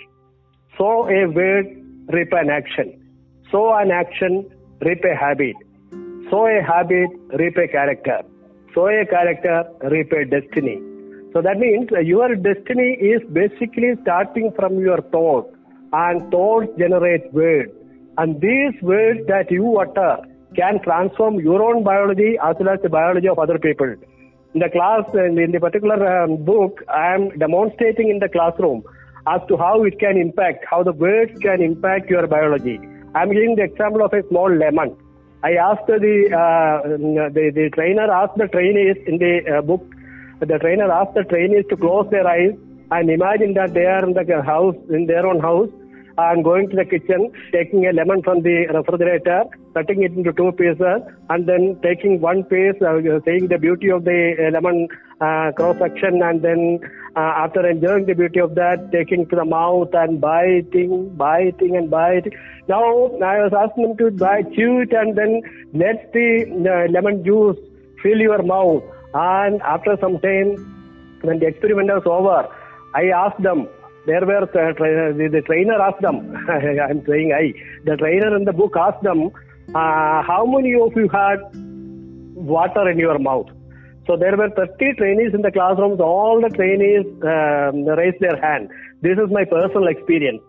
Sow 0.77 0.95
a 1.19 1.21
word, 1.39 1.67
reap 2.17 2.33
an 2.41 2.49
action. 2.49 2.91
Sow 3.51 3.67
an 3.83 3.91
action, 4.01 4.43
reap 4.81 5.03
a 5.13 5.15
habit 5.15 5.55
sow 6.29 6.47
a 6.47 6.61
habit, 6.61 7.09
reap 7.39 7.57
a 7.57 7.67
character. 7.67 8.19
Sow 8.73 8.87
a 8.87 9.05
character, 9.05 9.63
reap 9.91 10.11
a 10.11 10.25
destiny. 10.25 10.77
So 11.33 11.41
that 11.41 11.57
means 11.57 11.89
your 12.03 12.35
destiny 12.35 12.91
is 13.13 13.21
basically 13.31 13.93
starting 14.01 14.51
from 14.55 14.79
your 14.79 15.01
thought, 15.11 15.51
and 15.93 16.31
thoughts 16.31 16.67
generate 16.77 17.31
words. 17.33 17.71
And 18.17 18.39
these 18.41 18.81
words 18.81 19.19
that 19.27 19.51
you 19.51 19.77
utter 19.77 20.17
can 20.55 20.81
transform 20.83 21.39
your 21.39 21.61
own 21.61 21.83
biology 21.83 22.37
as 22.43 22.55
well 22.59 22.69
as 22.69 22.81
the 22.81 22.89
biology 22.89 23.27
of 23.27 23.39
other 23.39 23.59
people. 23.59 23.95
In 24.53 24.59
the 24.59 24.69
class, 24.69 25.03
in 25.13 25.51
the 25.51 25.59
particular 25.59 26.23
um, 26.23 26.43
book, 26.45 26.81
I 26.87 27.13
am 27.13 27.29
demonstrating 27.37 28.09
in 28.09 28.19
the 28.19 28.29
classroom 28.29 28.83
as 29.27 29.41
to 29.47 29.57
how 29.57 29.83
it 29.83 29.99
can 29.99 30.17
impact, 30.17 30.65
how 30.69 30.83
the 30.83 30.93
words 30.93 31.37
can 31.41 31.61
impact 31.61 32.09
your 32.09 32.25
biology. 32.27 32.79
I 33.13 33.23
am 33.23 33.31
giving 33.31 33.55
the 33.55 33.63
example 33.63 34.03
of 34.03 34.13
a 34.13 34.27
small 34.29 34.53
lemon. 34.53 34.95
I 35.43 35.53
asked 35.53 35.87
the, 35.87 36.15
uh, 36.31 36.87
the 36.87 37.69
trainer 37.73 38.11
asked 38.11 38.37
the 38.37 38.47
trainees 38.47 38.97
in 39.07 39.17
the 39.17 39.57
uh, 39.57 39.61
book, 39.61 39.83
the 40.39 40.57
trainer 40.57 40.91
asked 40.91 41.15
the 41.15 41.23
trainees 41.23 41.65
to 41.69 41.77
close 41.77 42.07
their 42.09 42.27
eyes 42.27 42.55
and 42.91 43.09
imagine 43.09 43.53
that 43.55 43.73
they 43.73 43.85
are 43.85 44.03
in 44.05 44.13
the 44.13 44.41
house, 44.43 44.75
in 44.89 45.05
their 45.05 45.25
own 45.25 45.39
house, 45.39 45.69
and 46.17 46.43
going 46.43 46.69
to 46.69 46.75
the 46.75 46.85
kitchen, 46.85 47.31
taking 47.51 47.85
a 47.87 47.91
lemon 47.91 48.23
from 48.23 48.41
the 48.41 48.67
refrigerator, 48.73 49.43
cutting 49.73 50.03
it 50.03 50.13
into 50.13 50.31
two 50.33 50.51
pieces, 50.53 51.01
and 51.29 51.47
then 51.47 51.77
taking 51.83 52.21
one 52.21 52.43
piece, 52.43 52.81
uh, 52.81 52.99
saying 53.25 53.47
the 53.47 53.57
beauty 53.57 53.89
of 53.89 54.05
the 54.05 54.35
uh, 54.39 54.51
lemon 54.51 54.87
uh, 55.19 55.51
cross 55.55 55.77
section, 55.79 56.21
and 56.21 56.41
then 56.41 56.79
uh, 57.15 57.43
after 57.43 57.67
enjoying 57.69 58.05
the 58.05 58.13
beauty 58.13 58.39
of 58.39 58.55
that, 58.55 58.91
taking 58.91 59.27
to 59.27 59.35
the 59.35 59.45
mouth 59.45 59.89
and 59.93 60.21
biting, 60.21 61.09
biting, 61.15 61.75
and 61.75 61.89
biting. 61.89 62.31
Now 62.67 62.81
I 62.81 63.43
was 63.43 63.53
asking 63.53 63.83
them 63.89 63.97
to 63.97 64.11
buy, 64.11 64.43
chew 64.43 64.79
it, 64.79 64.93
and 64.93 65.17
then 65.17 65.41
let 65.73 66.13
the 66.13 66.87
lemon 66.91 67.23
juice 67.23 67.57
fill 68.01 68.17
your 68.17 68.41
mouth. 68.41 68.83
And 69.13 69.61
after 69.61 69.97
some 70.01 70.19
time, 70.19 70.71
when 71.21 71.39
the 71.39 71.47
experiment 71.47 71.89
was 71.89 72.03
over, 72.05 72.47
I 72.93 73.09
asked 73.09 73.41
them, 73.41 73.67
there 74.05 74.25
were 74.25 74.43
uh, 74.43 74.73
the, 75.19 75.29
the, 75.31 75.41
trainer 75.41 75.81
asked 75.81 76.01
them 76.01 76.17
i'm 76.89 77.03
saying 77.05 77.33
i 77.33 77.53
the 77.85 77.95
trainer 77.97 78.35
in 78.37 78.45
the 78.45 78.53
book 78.53 78.73
asked 78.77 79.03
them 79.03 79.29
uh, 79.73 80.21
how 80.31 80.45
many 80.45 80.73
of 80.75 80.95
you 80.95 81.07
had 81.09 81.39
water 82.55 82.89
in 82.89 82.99
your 82.99 83.19
mouth 83.19 83.49
So 84.07 84.15
there 84.15 84.37
were 84.37 84.49
30 84.49 84.93
trainees 84.97 85.33
in 85.33 85.41
the 85.41 85.51
classrooms. 85.51 85.99
All 85.99 86.39
the 86.39 86.49
trainees 86.49 87.05
um, 87.23 87.85
raised 87.85 88.19
their 88.19 88.39
hand. 88.39 88.69
This 89.01 89.17
is 89.17 89.31
my 89.31 89.45
personal 89.45 89.87
experience. 89.87 90.41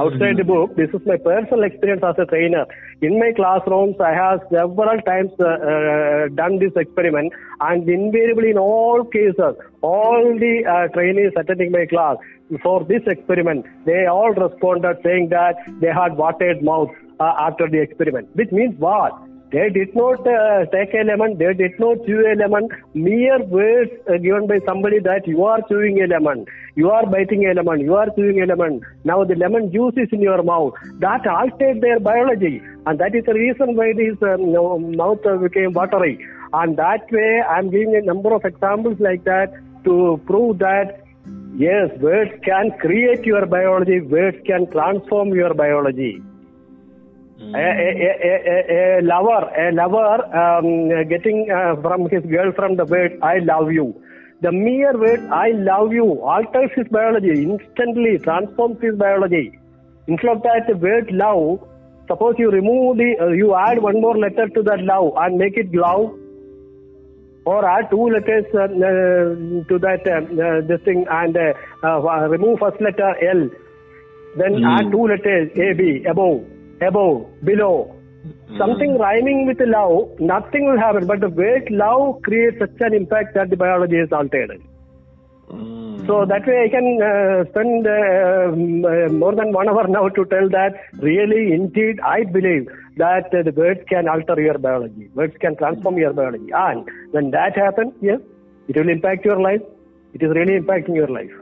Outside 0.00 0.38
the 0.38 0.44
book, 0.44 0.76
this 0.76 0.88
is 0.94 1.04
my 1.04 1.18
personal 1.18 1.64
experience 1.64 2.02
as 2.02 2.14
a 2.18 2.24
trainer. 2.24 2.64
In 3.02 3.18
my 3.18 3.32
classrooms, 3.36 3.96
I 4.00 4.12
have 4.14 4.40
several 4.50 4.98
times 5.02 5.30
uh, 5.38 5.44
uh, 5.44 6.28
done 6.34 6.58
this 6.58 6.72
experiment, 6.74 7.34
and 7.60 7.86
invariably, 7.86 8.50
in 8.50 8.58
all 8.58 9.04
cases, 9.04 9.54
all 9.82 10.24
the 10.44 10.64
uh, 10.64 10.88
trainees 10.94 11.32
attending 11.36 11.70
my 11.70 11.84
class 11.84 12.16
for 12.62 12.82
this 12.84 13.02
experiment, 13.06 13.66
they 13.84 14.06
all 14.06 14.32
responded 14.32 14.96
saying 15.04 15.28
that 15.30 15.56
they 15.80 15.92
had 15.92 16.16
watered 16.16 16.62
mouth 16.62 16.88
uh, 17.20 17.34
after 17.38 17.68
the 17.68 17.80
experiment, 17.80 18.34
which 18.34 18.50
means 18.50 18.74
what? 18.78 19.12
They 19.52 19.68
did 19.68 19.96
not 19.96 20.24
uh, 20.26 20.66
take 20.66 20.94
a 20.94 21.02
lemon, 21.02 21.36
they 21.38 21.52
did 21.54 21.78
not 21.80 22.06
chew 22.06 22.20
a 22.20 22.34
lemon. 22.36 22.68
Mere 22.94 23.42
words 23.42 23.90
uh, 24.08 24.18
given 24.18 24.46
by 24.46 24.60
somebody 24.64 25.00
that 25.00 25.26
you 25.26 25.44
are 25.44 25.60
chewing 25.68 26.00
a 26.02 26.06
lemon, 26.06 26.46
you 26.76 26.90
are 26.90 27.04
biting 27.04 27.46
a 27.46 27.54
lemon, 27.54 27.80
you 27.80 27.96
are 27.96 28.08
chewing 28.14 28.40
a 28.42 28.46
lemon. 28.46 28.80
Now 29.02 29.24
the 29.24 29.34
lemon 29.34 29.72
juice 29.72 29.94
is 29.96 30.08
in 30.12 30.20
your 30.20 30.42
mouth. 30.44 30.74
That 31.00 31.26
altered 31.26 31.80
their 31.80 31.98
biology, 31.98 32.62
and 32.86 33.00
that 33.00 33.14
is 33.14 33.24
the 33.24 33.34
reason 33.34 33.74
why 33.74 33.92
this 33.92 34.16
um, 34.22 34.96
mouth 34.96 35.22
became 35.42 35.72
watery. 35.72 36.24
And 36.52 36.76
that 36.76 37.10
way, 37.10 37.42
I'm 37.42 37.70
giving 37.70 37.96
a 37.96 38.02
number 38.02 38.32
of 38.32 38.44
examples 38.44 38.98
like 39.00 39.24
that 39.24 39.52
to 39.84 40.20
prove 40.26 40.58
that 40.58 41.02
yes, 41.56 41.90
words 41.98 42.30
can 42.44 42.70
create 42.78 43.24
your 43.24 43.46
biology, 43.46 44.00
words 44.00 44.38
can 44.46 44.70
transform 44.70 45.34
your 45.34 45.54
biology. 45.54 46.22
A, 47.40 47.46
a, 47.46 48.10
a, 48.28 48.32
a, 48.52 49.00
a 49.00 49.02
lover, 49.02 49.50
a 49.56 49.72
lover 49.72 50.10
um, 50.36 50.90
getting 51.08 51.50
uh, 51.50 51.74
from 51.80 52.06
his 52.10 52.22
girlfriend 52.32 52.78
the 52.78 52.84
word 52.84 53.18
"I 53.22 53.38
love 53.38 53.72
you." 53.72 53.86
The 54.42 54.52
mere 54.52 54.92
word 55.04 55.22
"I 55.32 55.52
love 55.52 55.90
you" 55.90 56.20
alters 56.22 56.70
his 56.76 56.86
biology 56.88 57.44
instantly, 57.44 58.18
transforms 58.18 58.78
his 58.82 58.94
biology. 58.94 59.58
Instead 60.06 60.32
of 60.36 60.42
that 60.42 60.68
word 60.80 61.10
"love," 61.10 61.66
suppose 62.08 62.34
you 62.38 62.50
remove 62.50 62.98
the, 62.98 63.16
uh, 63.18 63.28
you 63.28 63.54
add 63.54 63.80
one 63.80 64.02
more 64.02 64.18
letter 64.18 64.46
to 64.48 64.62
that 64.64 64.82
love 64.82 65.14
and 65.16 65.38
make 65.38 65.56
it 65.56 65.74
love, 65.74 66.12
or 67.46 67.64
add 67.64 67.90
two 67.90 68.06
letters 68.10 68.44
uh, 68.54 68.64
uh, 68.64 68.68
to 69.72 69.78
that 69.88 70.02
uh, 70.06 70.20
uh, 70.20 70.60
this 70.68 70.82
thing 70.82 71.06
and 71.08 71.34
remove 72.36 72.58
first 72.58 72.80
letter 72.82 73.10
L, 73.32 73.48
then 74.36 74.62
add 74.62 74.92
two 74.92 75.06
letters 75.06 75.50
A 75.56 75.72
B 75.72 76.04
above 76.04 76.40
above, 76.82 77.26
below. 77.44 77.96
Something 78.58 78.98
rhyming 78.98 79.46
with 79.46 79.60
love, 79.60 80.18
nothing 80.20 80.66
will 80.66 80.78
happen. 80.78 81.06
But 81.06 81.20
the 81.20 81.30
word 81.30 81.68
love 81.70 82.22
creates 82.22 82.58
such 82.58 82.80
an 82.80 82.94
impact 82.94 83.34
that 83.34 83.48
the 83.48 83.56
biology 83.56 83.96
is 83.96 84.12
altered. 84.12 84.60
Mm. 85.48 86.06
So 86.06 86.26
that 86.26 86.46
way 86.46 86.64
I 86.64 86.68
can 86.68 87.00
uh, 87.00 87.44
spend 87.50 87.86
uh, 87.86 88.50
uh, 88.50 89.12
more 89.12 89.34
than 89.34 89.52
one 89.52 89.68
hour 89.68 89.86
now 89.88 90.08
to 90.08 90.24
tell 90.26 90.48
that 90.50 90.74
really, 90.98 91.52
indeed, 91.52 92.00
I 92.00 92.24
believe 92.24 92.68
that 92.96 93.32
uh, 93.32 93.42
the 93.42 93.52
words 93.52 93.80
can 93.88 94.08
alter 94.08 94.40
your 94.40 94.58
biology. 94.58 95.08
Words 95.14 95.36
can 95.40 95.56
transform 95.56 95.96
your 95.96 96.12
biology. 96.12 96.50
And 96.52 96.86
when 97.12 97.30
that 97.30 97.56
happens, 97.56 97.94
yes, 98.02 98.20
it 98.68 98.76
will 98.76 98.88
impact 98.88 99.24
your 99.24 99.40
life. 99.40 99.62
It 100.12 100.22
is 100.22 100.30
really 100.34 100.58
impacting 100.60 100.96
your 100.96 101.08
life. 101.08 101.32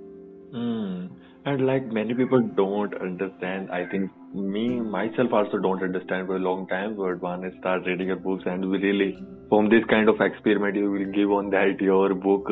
Mm. 0.54 1.11
And 1.45 1.66
like 1.66 1.87
many 1.90 2.14
people 2.14 2.40
don't 2.40 2.95
understand, 3.00 3.71
I 3.71 3.87
think 3.87 4.11
me 4.35 4.80
myself 4.80 5.32
also 5.32 5.58
don't 5.58 5.82
understand 5.82 6.26
for 6.26 6.37
a 6.37 6.38
long 6.38 6.66
time. 6.68 6.97
But 6.97 7.20
when 7.23 7.44
I 7.44 7.58
start 7.58 7.87
reading 7.87 8.08
your 8.08 8.16
books 8.16 8.44
and 8.47 8.70
we 8.70 8.78
really 8.78 9.16
from 9.49 9.70
this 9.70 9.85
kind 9.88 10.08
of 10.08 10.20
experiment 10.20 10.76
you 10.76 10.90
will 10.90 11.12
give 11.12 11.30
on 11.30 11.50
that 11.50 11.80
your 11.80 12.14
book. 12.14 12.49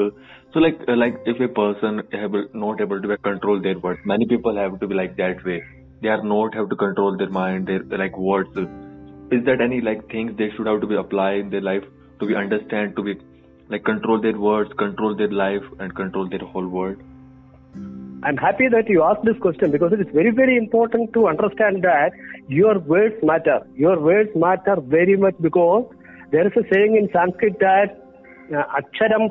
So 0.53 0.61
like 0.61 0.81
like 0.89 1.17
if 1.27 1.41
a 1.41 1.49
person 1.49 2.03
able 2.13 2.47
not 2.55 2.81
able 2.81 3.01
to 3.01 3.19
control 3.19 3.61
their 3.61 3.79
words, 3.79 4.01
many 4.05 4.27
people 4.27 4.57
have 4.57 4.81
to 4.81 4.87
be 4.87 4.95
like 4.95 5.17
that 5.17 5.45
way. 5.45 5.63
They 6.01 6.09
are 6.09 6.23
not 6.23 6.55
have 6.55 6.71
to 6.71 6.77
control 6.77 7.17
their 7.17 7.31
mind, 7.31 7.67
their 7.67 7.99
like 7.99 8.17
words. 8.17 8.51
Is 9.31 9.45
that 9.45 9.61
any 9.61 9.81
like 9.81 10.09
things 10.11 10.37
they 10.39 10.51
should 10.57 10.67
have 10.67 10.81
to 10.81 10.87
be 10.87 10.97
applied 10.97 11.41
in 11.41 11.51
their 11.51 11.61
life 11.61 11.85
to 12.21 12.27
be 12.27 12.35
understand 12.35 12.97
to 12.97 13.03
be 13.03 13.19
like 13.69 13.85
control 13.85 14.21
their 14.21 14.39
words, 14.39 14.71
control 14.79 15.15
their 15.15 15.31
life, 15.31 15.65
and 15.81 15.95
control 15.95 16.29
their 16.29 16.39
whole 16.39 16.67
world? 16.67 16.97
I'm 18.23 18.37
happy 18.37 18.69
that 18.69 18.89
you 18.89 19.03
asked 19.03 19.25
this 19.25 19.39
question 19.39 19.71
because 19.71 19.93
it 19.93 20.01
is 20.01 20.07
very, 20.13 20.31
very 20.31 20.57
important 20.57 21.13
to 21.13 21.29
understand 21.29 21.83
that 21.85 22.13
your 22.49 22.79
words 22.79 23.15
matter. 23.23 23.61
Your 23.75 24.01
words 24.01 24.31
matter 24.35 24.77
very 24.81 25.17
much 25.17 25.35
because 25.41 25.85
there 26.33 26.47
is 26.47 26.53
a 26.57 26.63
saying 26.73 26.97
in 26.97 27.09
Sanskrit 27.13 27.59
that 27.61 28.03
uh, 28.57 28.81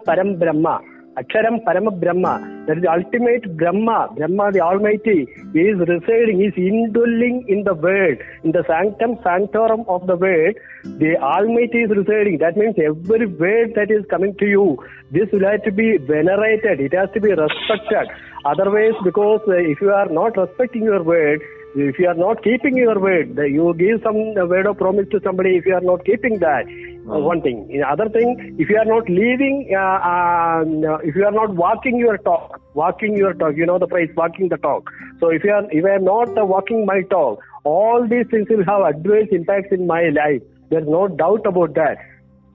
Param 0.08 0.40
Brahma. 0.40 0.82
Aksharam 1.18 1.64
Parama 1.64 1.98
Brahma. 1.98 2.66
That 2.68 2.78
is 2.78 2.84
the 2.84 2.92
ultimate 2.92 3.56
Brahma. 3.58 4.10
Brahma, 4.18 4.52
the 4.52 4.60
Almighty, 4.60 5.28
is 5.54 5.80
residing, 5.80 6.44
is 6.44 6.54
indwelling 6.58 7.46
in 7.48 7.64
the 7.64 7.74
word. 7.74 8.22
In 8.44 8.52
the 8.52 8.64
sanctum 8.68 9.18
sanctorum 9.24 9.86
of 9.88 10.08
the 10.08 10.18
word, 10.18 10.60
the 10.84 11.16
Almighty 11.18 11.84
is 11.84 11.92
residing. 11.92 12.40
That 12.40 12.58
means 12.58 12.76
every 12.78 13.28
word 13.28 13.74
that 13.76 13.92
is 13.92 14.04
coming 14.10 14.36
to 14.40 14.46
you, 14.46 14.78
this 15.12 15.30
will 15.32 15.50
have 15.50 15.64
to 15.64 15.72
be 15.72 15.98
venerated. 15.98 16.82
It 16.82 16.94
has 16.94 17.10
to 17.14 17.22
be 17.22 17.30
respected. 17.30 18.10
Otherwise, 18.44 18.94
because 19.04 19.42
uh, 19.48 19.54
if 19.54 19.80
you 19.82 19.92
are 19.92 20.10
not 20.10 20.38
respecting 20.38 20.84
your 20.84 21.02
word, 21.02 21.42
if 21.76 22.00
you 22.00 22.08
are 22.08 22.16
not 22.16 22.42
keeping 22.42 22.78
your 22.78 22.98
word, 23.00 23.38
you 23.38 23.74
give 23.78 24.02
some 24.02 24.34
word 24.34 24.66
of 24.66 24.78
promise 24.78 25.08
to 25.12 25.20
somebody. 25.24 25.58
If 25.58 25.66
you 25.66 25.76
are 25.76 25.82
not 25.82 26.06
keeping 26.06 26.40
that, 26.40 26.66
uh, 27.06 27.20
one 27.20 27.42
thing. 27.42 27.68
The 27.68 27.84
other 27.84 28.10
thing, 28.10 28.56
if 28.58 28.70
you 28.70 28.78
are 28.78 28.86
not 28.86 29.10
leaving, 29.10 29.70
uh, 29.76 30.00
uh, 30.12 30.98
if 31.04 31.16
you 31.16 31.26
are 31.26 31.32
not 31.32 31.54
walking 31.54 31.98
your 31.98 32.18
talk, 32.20 32.62
walking 32.74 33.18
your 33.18 33.34
talk, 33.34 33.58
you 33.58 33.66
know 33.66 33.78
the 33.78 33.88
phrase 33.88 34.10
walking 34.16 34.48
the 34.50 34.58
talk. 34.58 34.90
So 35.20 35.30
if 35.30 35.44
you 35.44 35.52
are 35.52 35.70
if 35.70 35.84
I 35.84 35.96
am 35.96 36.06
not 36.06 36.38
uh, 36.38 36.46
walking 36.46 36.86
my 36.86 37.02
talk, 37.10 37.40
all 37.66 38.08
these 38.10 38.26
things 38.32 38.48
will 38.50 38.64
have 38.66 38.96
adverse 38.96 39.28
impacts 39.32 39.72
in 39.72 39.86
my 39.86 40.10
life. 40.10 40.42
There 40.70 40.80
is 40.80 40.88
no 40.88 41.08
doubt 41.10 41.46
about 41.46 41.76
that. 41.76 41.98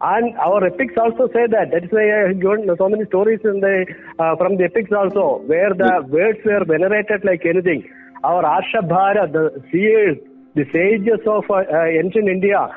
And 0.00 0.34
our 0.38 0.64
epics 0.64 0.94
also 0.96 1.28
say 1.28 1.46
that. 1.46 1.72
That 1.72 1.84
is 1.84 1.90
why 1.92 2.08
I 2.08 2.28
have 2.28 2.40
given 2.40 2.74
so 2.78 2.88
many 2.88 3.04
stories 3.04 3.40
in 3.44 3.60
the 3.60 3.84
uh, 4.18 4.34
from 4.36 4.56
the 4.56 4.64
epics 4.64 4.90
also, 4.90 5.44
where 5.44 5.74
the 5.76 6.06
words 6.08 6.38
were 6.42 6.64
venerated 6.64 7.22
like 7.22 7.44
anything. 7.44 7.84
Our 8.22 8.42
Arshabhara, 8.42 9.32
the 9.32 9.62
seers, 9.72 10.18
the 10.54 10.64
sages 10.72 11.20
of 11.26 11.44
uh, 11.48 11.54
uh, 11.54 11.84
ancient 11.86 12.28
India, 12.28 12.68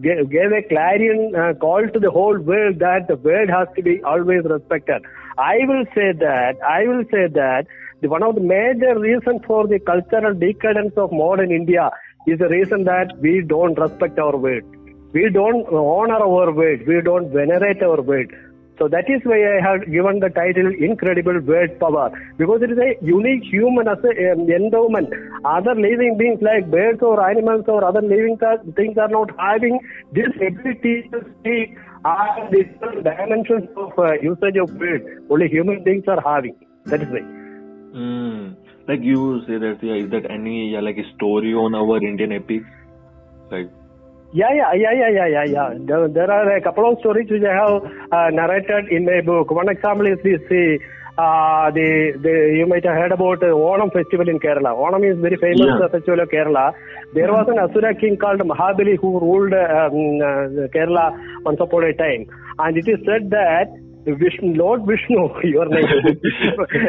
gave, 0.00 0.30
gave 0.30 0.52
a 0.52 0.62
clarion 0.68 1.34
uh, 1.34 1.54
call 1.54 1.88
to 1.92 1.98
the 1.98 2.10
whole 2.10 2.38
world 2.38 2.78
that 2.78 3.08
the 3.08 3.16
word 3.16 3.50
has 3.50 3.66
to 3.76 3.82
be 3.82 4.00
always 4.04 4.44
respected. 4.44 5.02
I 5.36 5.56
will 5.66 5.84
say 5.94 6.12
that. 6.12 6.54
I 6.62 6.86
will 6.86 7.02
say 7.10 7.26
that 7.26 7.66
the, 8.02 8.08
one 8.08 8.22
of 8.22 8.36
the 8.36 8.40
major 8.40 8.98
reasons 8.98 9.40
for 9.46 9.66
the 9.66 9.80
cultural 9.80 10.32
decadence 10.32 10.94
of 10.96 11.10
modern 11.10 11.50
India 11.50 11.90
is 12.28 12.38
the 12.38 12.48
reason 12.48 12.84
that 12.84 13.18
we 13.20 13.42
don't 13.42 13.76
respect 13.78 14.18
our 14.18 14.36
word. 14.36 14.64
We 15.12 15.28
don't 15.28 15.66
honor 15.66 16.22
our 16.22 16.52
word. 16.52 16.86
We 16.86 17.00
don't 17.02 17.32
venerate 17.32 17.82
our 17.82 18.00
word. 18.00 18.32
So 18.78 18.88
that 18.88 19.08
is 19.08 19.20
why 19.24 19.38
I 19.38 19.60
have 19.62 19.86
given 19.90 20.18
the 20.18 20.30
title 20.30 20.66
Incredible 20.66 21.38
Word 21.40 21.78
Power 21.78 22.10
because 22.38 22.62
it 22.62 22.72
is 22.72 22.78
a 22.78 22.96
unique 23.04 23.44
human 23.44 23.86
as 23.86 23.98
a, 24.02 24.32
um, 24.32 24.50
endowment. 24.50 25.14
Other 25.44 25.74
living 25.74 26.16
beings 26.18 26.42
like 26.42 26.70
birds 26.70 27.00
or 27.00 27.22
animals 27.28 27.64
or 27.68 27.84
other 27.84 28.02
living 28.02 28.36
things 28.74 28.98
are 28.98 29.08
not 29.08 29.30
having 29.38 29.78
this 30.12 30.30
ability 30.36 31.08
to 31.12 31.22
speak 31.38 31.78
are 32.04 32.50
different 32.50 33.04
dimensions 33.04 33.68
of 33.76 33.98
uh, 33.98 34.12
usage 34.20 34.56
of 34.60 34.74
words. 34.74 35.04
Only 35.30 35.48
human 35.48 35.84
beings 35.84 36.04
are 36.08 36.20
having. 36.20 36.56
That 36.86 37.02
is 37.02 37.08
why. 37.08 37.20
Mm. 37.94 38.56
Like 38.88 39.00
you 39.02 39.40
say 39.46 39.58
that, 39.58 39.78
yeah, 39.82 39.94
is 39.94 40.10
that 40.10 40.30
any 40.30 40.72
yeah, 40.72 40.80
like 40.80 40.98
story 41.14 41.54
on 41.54 41.74
our 41.74 41.96
Indian 42.02 42.32
epics? 42.32 42.66
Like 43.50 43.70
yeah, 44.34 44.50
yeah, 44.52 44.72
yeah, 44.74 44.92
yeah, 45.00 45.10
yeah, 45.18 45.26
yeah, 45.34 45.44
yeah. 45.56 45.68
There, 45.78 46.08
there 46.08 46.30
are 46.30 46.56
a 46.56 46.60
couple 46.60 46.90
of 46.90 46.98
stories 46.98 47.28
which 47.30 47.42
I 47.44 47.54
have 47.54 47.82
uh, 48.10 48.30
narrated 48.30 48.90
in 48.90 49.04
my 49.04 49.20
book. 49.20 49.50
One 49.50 49.68
example 49.68 50.06
is 50.06 50.18
this: 50.24 50.40
the, 50.50 50.78
uh, 51.16 51.70
the, 51.70 52.18
the 52.20 52.34
you 52.58 52.66
might 52.66 52.84
have 52.84 52.96
heard 52.96 53.12
about 53.12 53.38
the 53.40 53.52
Onam 53.54 53.92
festival 53.92 54.28
in 54.28 54.40
Kerala. 54.40 54.74
Onam 54.74 55.06
is 55.10 55.18
very 55.20 55.36
famous 55.36 55.60
Yeah. 55.62 55.86
uh, 55.86 55.88
festival 55.88 56.20
of 56.20 56.28
Kerala. 56.30 56.72
There 57.14 57.30
was 57.30 57.46
an 57.48 57.58
Asura 57.62 57.94
king 57.94 58.16
called 58.16 58.40
Mahabali 58.40 58.98
who 59.00 59.20
ruled 59.20 59.54
um, 59.54 60.18
uh, 60.18 60.66
Kerala 60.74 61.14
once 61.44 61.60
upon 61.60 61.84
a 61.84 61.94
time, 61.94 62.26
and 62.58 62.76
it 62.76 62.88
is 62.88 62.98
said 63.06 63.30
that. 63.30 63.70
Vishnu, 64.06 64.52
Lord 64.56 64.82
Vishnu, 64.84 65.32
your 65.44 65.64
name, 65.64 65.86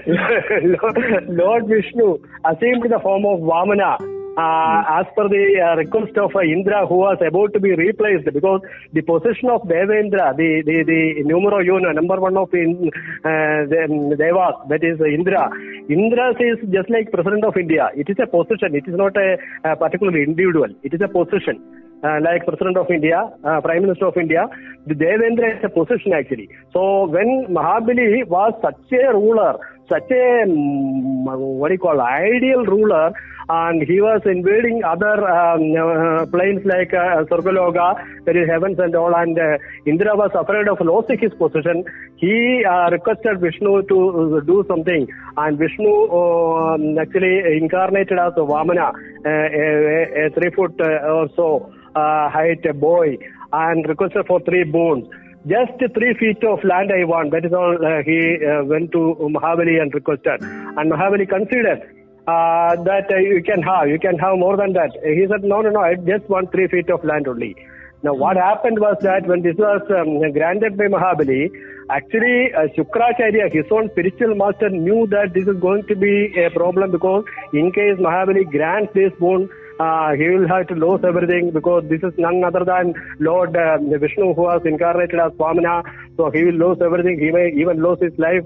Lord, 0.75 0.97
Lord 1.29 1.63
Vishnu 1.69 2.17
assumed 2.43 2.83
the 2.91 2.99
form 3.01 3.23
of 3.25 3.39
Vamana 3.39 3.95
uh, 4.37 4.83
as 4.99 5.05
per 5.15 5.27
the 5.29 5.45
uh, 5.63 5.75
request 5.75 6.17
of 6.17 6.35
uh, 6.35 6.41
Indra 6.41 6.85
who 6.87 6.97
was 6.97 7.17
about 7.25 7.53
to 7.53 7.59
be 7.59 7.71
replaced 7.73 8.25
because 8.33 8.61
the 8.93 9.01
position 9.01 9.49
of 9.49 9.61
Devendra, 9.63 10.35
the, 10.35 10.61
the, 10.65 10.83
the 10.83 11.23
numero 11.23 11.59
uno, 11.63 11.91
number 11.91 12.19
one 12.19 12.37
of 12.37 12.53
in, 12.53 12.91
uh, 13.23 13.63
the 13.71 14.15
Devas, 14.17 14.55
that 14.69 14.83
is 14.83 14.99
Indra. 15.01 15.49
Indra 15.89 16.31
is 16.39 16.59
just 16.71 16.89
like 16.89 17.11
President 17.11 17.45
of 17.45 17.55
India. 17.57 17.89
It 17.95 18.09
is 18.09 18.17
a 18.21 18.27
position. 18.27 18.75
It 18.75 18.87
is 18.87 18.95
not 18.95 19.15
a, 19.17 19.37
a 19.63 19.75
particular 19.75 20.15
individual. 20.21 20.69
It 20.83 20.93
is 20.93 21.01
a 21.01 21.07
position. 21.07 21.63
uh, 22.03 22.19
like 22.21 22.45
President 22.45 22.77
of 22.77 22.89
India, 22.89 23.19
uh, 23.43 23.61
Prime 23.61 23.83
Minister 23.83 24.07
of 24.07 24.17
India. 24.17 24.47
The 24.87 24.93
Devendra 24.93 25.57
is 25.57 25.63
a 25.63 25.69
position 25.69 26.13
actually. 26.13 26.49
So 26.73 27.07
when 27.07 27.47
Mahabali 27.49 28.27
was 28.27 28.53
such 28.61 28.91
a 28.91 29.13
ruler, 29.13 29.57
such 29.89 30.09
a 30.11 30.45
mm, 30.47 31.23
what 31.25 31.69
do 31.69 31.73
you 31.73 31.79
call 31.79 31.99
ideal 32.01 32.65
ruler, 32.65 33.11
and 33.49 33.81
he 33.83 34.01
was 34.01 34.21
invading 34.25 34.83
other 34.83 35.15
um, 35.27 35.61
uh, 35.77 36.25
planes 36.25 36.65
like 36.65 36.93
uh, 36.93 37.23
Swargaloka, 37.25 37.95
that 38.25 38.35
is 38.35 38.47
heavens 38.49 38.77
and 38.79 38.95
all, 38.95 39.13
and 39.15 39.37
uh, 39.37 39.57
Indra 39.85 40.15
was 40.15 40.31
afraid 40.33 40.67
of 40.67 40.79
losing 40.81 41.19
his 41.19 41.33
position. 41.33 41.83
He 42.15 42.63
uh, 42.65 42.89
requested 42.91 43.39
Vishnu 43.39 43.83
to 43.83 44.37
uh, 44.37 44.39
do 44.41 44.63
something, 44.67 45.07
and 45.37 45.57
Vishnu 45.57 46.07
uh, 46.07 46.77
actually 46.99 47.57
incarnated 47.57 48.17
as 48.17 48.33
a 48.37 48.41
Vamana, 48.41 48.89
uh, 48.89 49.29
a, 49.29 50.25
a 50.25 50.29
three 50.31 50.51
foot 50.51 50.79
or 50.81 51.29
so 51.35 51.71
height 51.95 52.63
boy, 52.79 53.17
and 53.53 53.87
requested 53.87 54.25
for 54.27 54.39
three 54.41 54.63
boons. 54.63 55.07
Just 55.47 55.77
three 55.93 56.13
feet 56.15 56.43
of 56.43 56.63
land 56.63 56.91
I 56.91 57.05
want. 57.05 57.29
That 57.31 57.45
is 57.45 57.53
all 57.53 57.77
uh, 57.77 58.01
he 58.01 58.37
uh, 58.43 58.63
went 58.65 58.91
to 58.93 59.15
Mahabali 59.19 59.79
and 59.79 59.93
requested. 59.93 60.41
And 60.41 60.91
Mahabali 60.91 61.29
considered 61.29 61.81
uh, 62.27 62.81
that 62.83 63.05
uh, 63.11 63.17
you 63.17 63.43
can 63.43 63.61
have, 63.61 63.87
you 63.87 63.99
can 63.99 64.17
have 64.17 64.39
more 64.39 64.57
than 64.57 64.73
that. 64.73 64.91
He 65.03 65.27
said, 65.29 65.43
no, 65.43 65.61
no, 65.61 65.69
no, 65.69 65.81
I 65.81 65.95
just 65.95 66.27
want 66.29 66.51
three 66.51 66.67
feet 66.67 66.89
of 66.89 67.03
land 67.03 67.27
only. 67.27 67.55
Now, 68.01 68.13
what 68.13 68.37
happened 68.37 68.79
was 68.79 68.97
that 69.01 69.27
when 69.27 69.43
this 69.43 69.55
was 69.57 69.81
um, 69.89 70.31
granted 70.31 70.77
by 70.77 70.85
Mahabali, 70.85 71.51
actually 71.89 72.53
uh, 72.53 72.67
Shukracharya, 72.75 73.53
his 73.53 73.65
own 73.71 73.89
spiritual 73.91 74.33
master, 74.35 74.69
knew 74.69 75.05
that 75.07 75.33
this 75.33 75.47
is 75.47 75.57
going 75.59 75.85
to 75.87 75.95
be 75.95 76.33
a 76.43 76.49
problem 76.49 76.91
because 76.91 77.23
in 77.53 77.71
case 77.71 77.97
Mahabali 77.99 78.49
grants 78.49 78.93
this 78.93 79.11
boon, 79.19 79.49
uh, 79.79 80.13
he 80.13 80.29
will 80.29 80.47
have 80.47 80.67
to 80.67 80.75
lose 80.75 81.01
everything 81.03 81.51
because 81.51 81.83
this 81.89 82.01
is 82.01 82.13
none 82.17 82.43
other 82.43 82.63
than 82.63 82.93
Lord 83.19 83.55
uh, 83.55 83.77
Vishnu 83.79 84.33
who 84.33 84.43
was 84.43 84.61
incarnated 84.65 85.19
as 85.19 85.31
Vamana. 85.33 85.83
So 86.17 86.31
he 86.31 86.45
will 86.45 86.53
lose 86.53 86.77
everything. 86.81 87.19
He 87.19 87.31
may 87.31 87.51
even 87.59 87.83
lose 87.83 87.99
his 88.01 88.17
life. 88.17 88.43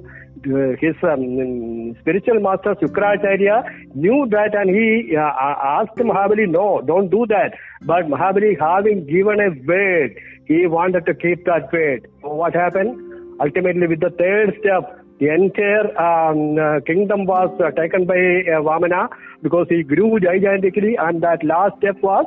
Uh, 0.47 0.71
his 0.79 0.95
um, 1.03 1.93
spiritual 1.99 2.39
master 2.39 2.73
Sukracharya 2.75 3.93
knew 3.93 4.25
that 4.31 4.55
and 4.55 4.69
he 4.69 5.15
uh, 5.15 5.21
asked 5.21 5.97
Mahabali, 5.97 6.47
no, 6.47 6.81
don't 6.81 7.09
do 7.09 7.25
that. 7.27 7.53
But 7.81 8.05
Mahabali 8.05 8.57
having 8.57 9.05
given 9.05 9.39
a 9.41 9.49
word, 9.67 10.17
he 10.45 10.65
wanted 10.65 11.05
to 11.07 11.13
keep 11.13 11.45
that 11.45 11.71
word. 11.73 12.07
So 12.21 12.33
what 12.33 12.55
happened? 12.55 13.39
Ultimately 13.41 13.87
with 13.87 13.99
the 13.99 14.11
third 14.11 14.57
step, 14.61 14.98
the 15.19 15.27
entire 15.33 15.87
um, 15.99 16.57
uh, 16.57 16.79
kingdom 16.81 17.25
was 17.25 17.49
uh, 17.59 17.71
taken 17.71 18.05
by 18.05 18.15
uh, 18.15 18.61
Vamana 18.63 19.09
because 19.41 19.67
he 19.69 19.83
grew 19.83 20.19
gigantically 20.19 20.95
and 20.97 21.21
that 21.21 21.43
last 21.43 21.77
step 21.77 21.97
was 22.01 22.25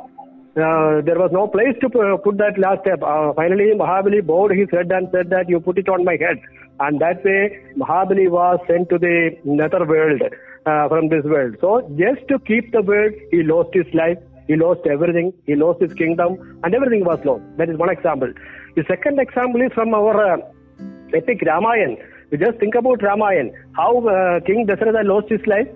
uh, 0.55 1.01
there 1.01 1.17
was 1.17 1.31
no 1.33 1.47
place 1.47 1.75
to 1.81 1.89
put 1.89 2.37
that 2.37 2.59
last 2.59 2.81
step. 2.81 3.01
Uh, 3.01 3.33
finally, 3.33 3.73
Mahabali 3.73 4.23
bowed 4.23 4.51
his 4.51 4.69
head 4.69 4.91
and 4.91 5.09
said 5.11 5.31
that 5.31 5.49
you 5.49 5.59
put 5.59 5.79
it 5.79 5.89
on 5.89 6.05
my 6.05 6.13
head. 6.13 6.37
And 6.79 7.01
that 7.01 7.25
way, 7.25 7.57
Mahabali 7.75 8.29
was 8.29 8.59
sent 8.67 8.89
to 8.89 8.99
the 8.99 9.31
nether 9.43 9.83
world 9.83 10.21
uh, 10.67 10.87
from 10.89 11.09
this 11.09 11.23
world. 11.23 11.55
So, 11.59 11.81
just 11.97 12.27
to 12.27 12.37
keep 12.37 12.71
the 12.71 12.83
world, 12.83 13.13
he 13.31 13.41
lost 13.41 13.69
his 13.73 13.91
life, 13.95 14.19
he 14.47 14.55
lost 14.55 14.81
everything, 14.85 15.33
he 15.47 15.55
lost 15.55 15.81
his 15.81 15.93
kingdom, 15.93 16.37
and 16.63 16.75
everything 16.75 17.03
was 17.03 17.17
lost. 17.25 17.41
That 17.57 17.69
is 17.69 17.77
one 17.77 17.89
example. 17.89 18.31
The 18.75 18.83
second 18.87 19.19
example 19.19 19.61
is 19.61 19.73
from 19.73 19.93
our 19.95 20.37
epic 21.15 21.41
Ramayan. 21.41 21.97
You 22.33 22.39
just 22.39 22.57
think 22.57 22.73
about 22.73 22.97
Ramayan, 22.97 23.51
how 23.73 23.99
uh, 24.07 24.39
King 24.39 24.65
Dasharatha 24.65 25.05
lost 25.05 25.29
his 25.29 25.45
life. 25.45 25.67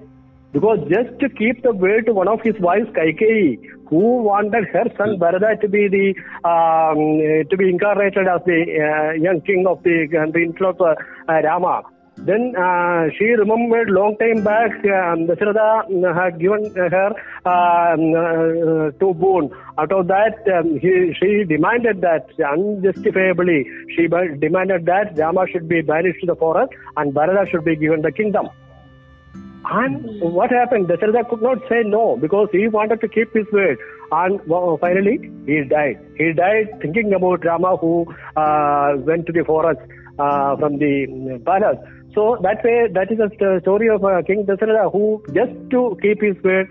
Because 0.54 0.80
just 0.90 1.20
to 1.20 1.30
keep 1.30 1.62
the 1.62 1.72
word 1.72 2.08
to 2.08 2.14
one 2.14 2.28
of 2.28 2.40
his 2.42 2.56
wives, 2.60 2.90
Kaikeyi, 2.98 3.60
who 3.88 4.24
wanted 4.24 4.66
her 4.74 4.86
son 4.98 5.20
Bharata 5.20 5.58
to 5.62 5.68
be 5.68 5.88
the 5.88 6.16
um, 6.50 7.46
to 7.48 7.58
be 7.58 7.70
incarnated 7.70 8.26
as 8.28 8.42
the 8.48 8.60
uh, 8.74 9.12
young 9.22 9.42
king 9.42 9.68
of 9.68 9.84
the 9.84 10.08
uh, 10.18 10.32
the 10.32 10.40
influence 10.40 10.80
of 10.80 10.98
uh, 11.30 11.42
Rama. 11.44 11.84
Then 12.20 12.56
uh, 12.58 13.10
she 13.18 13.26
remembered 13.26 13.90
long 13.90 14.18
time 14.18 14.44
back 14.44 14.72
um, 14.86 15.28
Dasharatha 15.28 16.16
had 16.16 16.40
given 16.40 16.74
her 16.76 17.08
um, 17.46 18.14
uh, 18.16 18.92
two 19.00 19.14
boon. 19.14 19.52
Out 19.78 19.92
of 19.92 20.08
that, 20.08 20.36
um, 20.58 20.80
he, 20.80 21.14
she 21.20 21.44
demanded 21.44 22.02
that 22.02 22.28
unjustifiably. 22.40 23.66
She 23.96 24.08
demanded 24.08 24.86
that 24.88 25.18
Rama 25.18 25.46
should 25.52 25.70
be 25.70 25.82
banished 25.82 26.22
to 26.22 26.26
the 26.28 26.36
forest 26.36 26.74
and 26.96 27.14
Bharata 27.14 27.50
should 27.50 27.66
be 27.66 27.76
given 27.76 28.02
the 28.02 28.12
kingdom. 28.12 28.50
And 29.70 30.22
what 30.22 30.50
happened? 30.50 30.88
Dasharatha 30.88 31.30
could 31.30 31.42
not 31.42 31.60
say 31.70 31.84
no 31.86 32.18
because 32.18 32.48
he 32.52 32.68
wanted 32.68 33.02
to 33.02 33.08
keep 33.08 33.34
his 33.34 33.46
word. 33.52 33.78
And 34.12 34.40
finally, 34.80 35.30
he 35.46 35.64
died. 35.66 36.00
He 36.18 36.34
died 36.34 36.80
thinking 36.82 37.14
about 37.14 37.46
Rama 37.46 37.76
who 37.78 38.06
uh, 38.36 38.94
went 38.98 39.26
to 39.28 39.34
the 39.34 39.44
forest 39.44 39.82
uh, 40.18 40.56
from 40.56 40.78
the 40.80 41.42
palace. 41.46 41.78
So 42.18 42.36
that 42.42 42.64
way, 42.64 42.88
that 42.94 43.12
is 43.12 43.20
the 43.20 43.60
story 43.62 43.90
of 43.90 44.04
uh, 44.04 44.24
King 44.26 44.44
Dasharatha 44.44 44.92
who, 44.92 45.24
just 45.36 45.52
to 45.70 45.96
keep 46.02 46.20
his 46.20 46.36
word, 46.44 46.68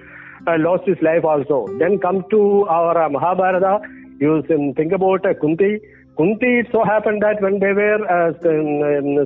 uh, 0.49 0.57
lost 0.59 0.83
his 0.89 0.97
life 1.01 1.25
also. 1.25 1.69
Then 1.79 2.01
come 2.01 2.25
to 2.31 2.67
our 2.69 3.01
uh, 3.01 3.09
Mahabharata. 3.09 3.79
You 4.19 4.43
think 4.75 4.91
about 4.91 5.25
uh, 5.25 5.35
Kunti. 5.41 5.79
Kunti, 6.17 6.51
it 6.61 6.67
so 6.73 6.83
happened 6.83 7.23
that 7.23 7.41
when 7.41 7.61
they 7.61 7.73
were 7.73 8.03
uh, 8.11 8.33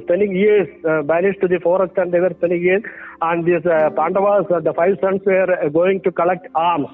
spending 0.04 0.36
years 0.36 0.68
uh, 0.84 1.00
banished 1.04 1.40
to 1.40 1.48
the 1.48 1.58
forest 1.58 1.94
and 1.96 2.12
they 2.12 2.20
were 2.20 2.34
spending 2.36 2.60
years, 2.60 2.82
and 3.22 3.46
these 3.46 3.64
uh, 3.64 3.88
Pandavas, 3.96 4.44
uh, 4.52 4.60
the 4.60 4.74
five 4.74 4.98
sons, 5.00 5.22
were 5.24 5.48
uh, 5.50 5.70
going 5.70 6.02
to 6.02 6.12
collect 6.12 6.48
alms 6.54 6.90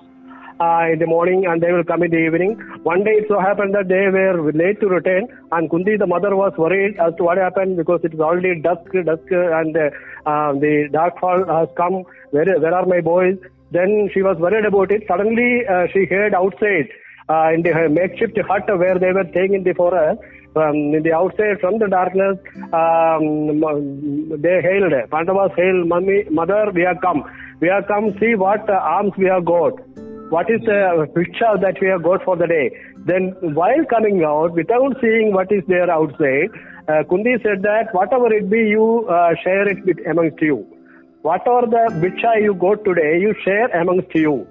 uh, 0.61 0.87
in 0.92 0.99
the 0.99 1.07
morning 1.07 1.47
and 1.47 1.62
they 1.62 1.73
will 1.73 1.85
come 1.85 2.03
in 2.03 2.11
the 2.11 2.19
evening. 2.19 2.59
One 2.83 3.05
day 3.05 3.12
it 3.23 3.27
so 3.29 3.38
happened 3.38 3.75
that 3.75 3.88
they 3.88 4.09
were 4.09 4.53
late 4.53 4.81
to 4.81 4.88
return, 4.88 5.29
and 5.53 5.71
Kunti, 5.71 5.97
the 5.97 6.07
mother, 6.07 6.35
was 6.35 6.53
worried 6.57 6.99
as 6.99 7.14
to 7.16 7.25
what 7.25 7.38
happened 7.38 7.77
because 7.77 8.01
it 8.05 8.14
is 8.14 8.21
already 8.21 8.61
dusk, 8.61 8.90
dusk, 9.05 9.31
and 9.31 9.77
uh, 9.77 10.53
the 10.64 10.88
darkfall 10.92 11.47
has 11.47 11.69
come. 11.77 12.05
Where, 12.31 12.59
where 12.59 12.75
are 12.75 12.87
my 12.87 13.01
boys? 13.01 13.37
Then 13.71 14.11
she 14.14 14.23
was 14.23 14.37
worried 14.38 14.64
about 14.64 14.90
it. 14.92 15.03
Suddenly, 15.09 15.66
uh, 15.66 15.87
she 15.92 16.07
heard 16.07 16.35
outside 16.35 16.88
uh, 17.29 17.51
in 17.53 17.62
the 17.62 17.88
makeshift 17.90 18.38
hut 18.49 18.66
where 18.79 18.99
they 18.99 19.12
were 19.12 19.27
staying 19.31 19.55
in 19.55 19.64
the 19.64 19.75
forest. 19.75 20.21
Um, 20.57 20.95
in 20.95 21.03
the 21.03 21.12
outside 21.12 21.61
from 21.61 21.79
the 21.79 21.87
darkness, 21.87 22.38
um, 22.73 24.40
they 24.40 24.62
hailed. 24.62 24.95
Pandavas 25.11 25.53
hailed, 25.55 25.87
"Mummy, 25.87 26.25
mother, 26.31 26.71
we 26.73 26.81
have 26.81 26.99
come. 27.03 27.25
We 27.61 27.69
have 27.69 27.87
come. 27.87 28.16
See 28.19 28.35
what 28.37 28.71
uh, 28.71 28.81
alms 28.81 29.12
we 29.19 29.27
have 29.27 29.45
got. 29.45 29.75
What 30.31 30.51
is 30.51 30.61
the 30.62 31.09
picture 31.15 31.57
that 31.61 31.81
we 31.81 31.89
have 31.89 32.03
got 32.03 32.25
for 32.25 32.37
the 32.37 32.47
day?" 32.47 32.71
Then, 33.11 33.35
while 33.41 33.85
coming 33.91 34.25
out, 34.25 34.53
without 34.53 34.97
seeing 35.01 35.33
what 35.33 35.53
is 35.53 35.62
there 35.69 35.91
outside, 35.91 36.51
uh, 36.89 37.03
Kundi 37.12 37.37
said 37.43 37.62
that 37.62 37.93
whatever 37.93 38.33
it 38.33 38.51
be, 38.51 38.62
you 38.69 39.07
uh, 39.09 39.35
share 39.43 39.69
it 39.69 39.85
with, 39.85 39.99
amongst 40.07 40.41
you. 40.41 40.67
Whatever 41.23 41.67
the 41.67 41.85
biksha 42.03 42.41
you 42.43 42.55
got 42.55 42.85
today, 42.85 43.19
you 43.21 43.35
share 43.45 43.67
amongst 43.81 44.15
you. 44.15 44.47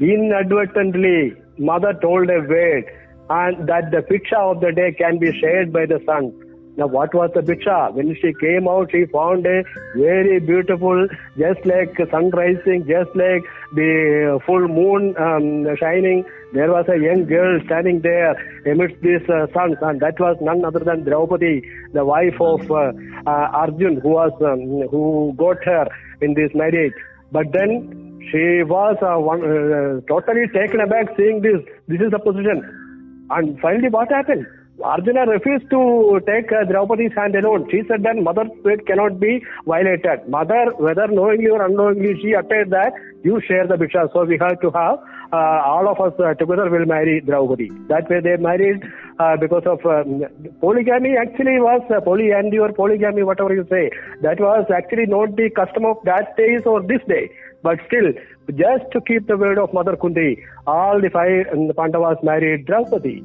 Inadvertently, 0.00 1.34
mother 1.58 1.94
told 2.02 2.28
a 2.30 2.40
word 2.40 2.84
and 3.30 3.68
that 3.68 3.90
the 3.90 4.02
picture 4.02 4.36
of 4.36 4.60
the 4.60 4.72
day 4.72 4.92
can 4.92 5.18
be 5.18 5.32
shared 5.40 5.72
by 5.72 5.86
the 5.86 6.00
son. 6.04 6.32
Now, 6.76 6.88
what 6.88 7.14
was 7.14 7.30
the 7.34 7.42
picture? 7.42 7.86
When 7.92 8.16
she 8.16 8.32
came 8.40 8.66
out, 8.66 8.90
she 8.90 9.06
found 9.06 9.46
a 9.46 9.62
very 9.94 10.40
beautiful, 10.40 11.06
just 11.38 11.64
like 11.64 11.96
sun 12.10 12.30
rising, 12.30 12.84
just 12.88 13.14
like 13.14 13.44
the 13.74 14.40
full 14.44 14.66
moon 14.66 15.14
um, 15.16 15.76
shining. 15.76 16.24
There 16.52 16.72
was 16.72 16.86
a 16.88 16.98
young 16.98 17.26
girl 17.26 17.60
standing 17.66 18.00
there 18.00 18.34
amidst 18.66 19.00
these 19.02 19.22
uh, 19.28 19.46
sons, 19.54 19.76
and 19.82 20.00
that 20.00 20.18
was 20.18 20.36
none 20.40 20.64
other 20.64 20.80
than 20.80 21.04
Draupadi, 21.04 21.62
the 21.92 22.04
wife 22.04 22.40
of 22.40 22.68
uh, 22.68 22.90
uh, 23.24 23.48
Arjun, 23.62 24.00
who 24.00 24.08
was 24.08 24.32
um, 24.42 24.88
who 24.90 25.32
got 25.36 25.62
her 25.64 25.86
in 26.22 26.34
this 26.34 26.50
marriage. 26.54 26.92
But 27.30 27.52
then 27.52 28.18
she 28.32 28.64
was 28.64 28.96
uh, 29.00 29.20
one, 29.20 29.42
uh, 29.42 30.00
totally 30.08 30.48
taken 30.48 30.80
aback 30.80 31.16
seeing 31.16 31.40
this. 31.40 31.62
This 31.86 32.00
is 32.00 32.10
the 32.10 32.18
position. 32.18 33.26
And 33.30 33.60
finally, 33.60 33.88
what 33.90 34.10
happened? 34.10 34.46
Arjuna 34.82 35.24
refused 35.26 35.70
to 35.70 36.20
take 36.26 36.50
uh, 36.50 36.64
Draupadi's 36.64 37.12
hand 37.14 37.36
alone. 37.36 37.68
She 37.70 37.82
said 37.86 38.02
that 38.02 38.16
mother's 38.16 38.50
fate 38.64 38.84
cannot 38.86 39.20
be 39.20 39.44
violated. 39.66 40.28
Mother, 40.28 40.72
whether 40.78 41.06
knowingly 41.06 41.48
or 41.48 41.64
unknowingly, 41.64 42.20
she 42.20 42.34
uttered 42.34 42.70
that 42.70 42.92
you 43.22 43.40
share 43.46 43.66
the 43.66 43.76
bhiksha. 43.76 44.12
So 44.12 44.24
we 44.24 44.36
have 44.40 44.60
to 44.60 44.70
have 44.72 44.98
uh, 45.32 45.62
all 45.64 45.88
of 45.88 46.00
us 46.00 46.18
uh, 46.18 46.34
together 46.34 46.68
will 46.68 46.86
marry 46.86 47.20
Draupadi. 47.20 47.70
That 47.88 48.10
way 48.10 48.20
they 48.20 48.36
married 48.36 48.82
uh, 49.20 49.36
because 49.36 49.62
of 49.64 49.84
um, 49.86 50.24
polygamy. 50.60 51.16
Actually, 51.16 51.60
was 51.60 51.82
uh, 51.90 52.00
polyandry 52.00 52.58
or 52.58 52.72
polygamy, 52.72 53.22
whatever 53.22 53.54
you 53.54 53.66
say. 53.70 53.90
That 54.22 54.40
was 54.40 54.66
actually 54.74 55.06
not 55.06 55.36
the 55.36 55.50
custom 55.50 55.84
of 55.84 55.98
that 56.04 56.36
days 56.36 56.62
or 56.66 56.82
this 56.82 57.00
day. 57.08 57.30
But 57.62 57.78
still, 57.86 58.12
just 58.56 58.90
to 58.92 59.00
keep 59.00 59.28
the 59.28 59.36
word 59.36 59.58
of 59.58 59.72
Mother 59.72 59.96
Kundi, 59.96 60.42
all 60.66 61.00
the 61.00 61.10
five 61.10 61.46
Pandavas 61.76 62.18
married 62.22 62.66
Draupadi. 62.66 63.22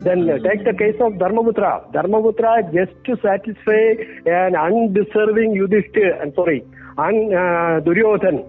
Then 0.00 0.28
uh, 0.28 0.38
take 0.38 0.64
the 0.64 0.74
case 0.76 0.96
of 1.00 1.14
Dharmaputra. 1.14 1.90
Dharmaputra, 1.92 2.72
just 2.72 2.92
to 3.06 3.16
satisfy 3.22 3.96
an 4.26 4.54
undeserving 4.54 5.54
Yudhishthir, 5.54 6.20
I'm 6.20 6.34
sorry, 6.34 6.64
un, 6.98 7.32
uh, 7.32 7.80
Duryodhan, 7.80 8.44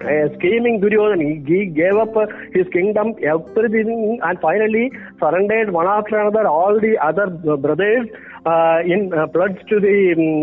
uh, 0.00 0.34
scheming 0.38 0.80
Duryodhana. 0.80 1.22
He, 1.22 1.42
he 1.52 1.66
gave 1.66 1.96
up 1.96 2.16
uh, 2.16 2.26
his 2.52 2.66
kingdom, 2.72 3.14
everything, 3.22 4.20
and 4.22 4.40
finally 4.40 4.92
surrendered 5.18 5.72
one 5.72 5.86
after 5.86 6.18
another 6.20 6.46
all 6.46 6.78
the 6.80 6.96
other 7.02 7.26
brothers 7.26 8.06
uh, 8.46 8.78
in 8.84 9.12
uh, 9.12 9.26
to 9.26 9.80
the 9.80 9.98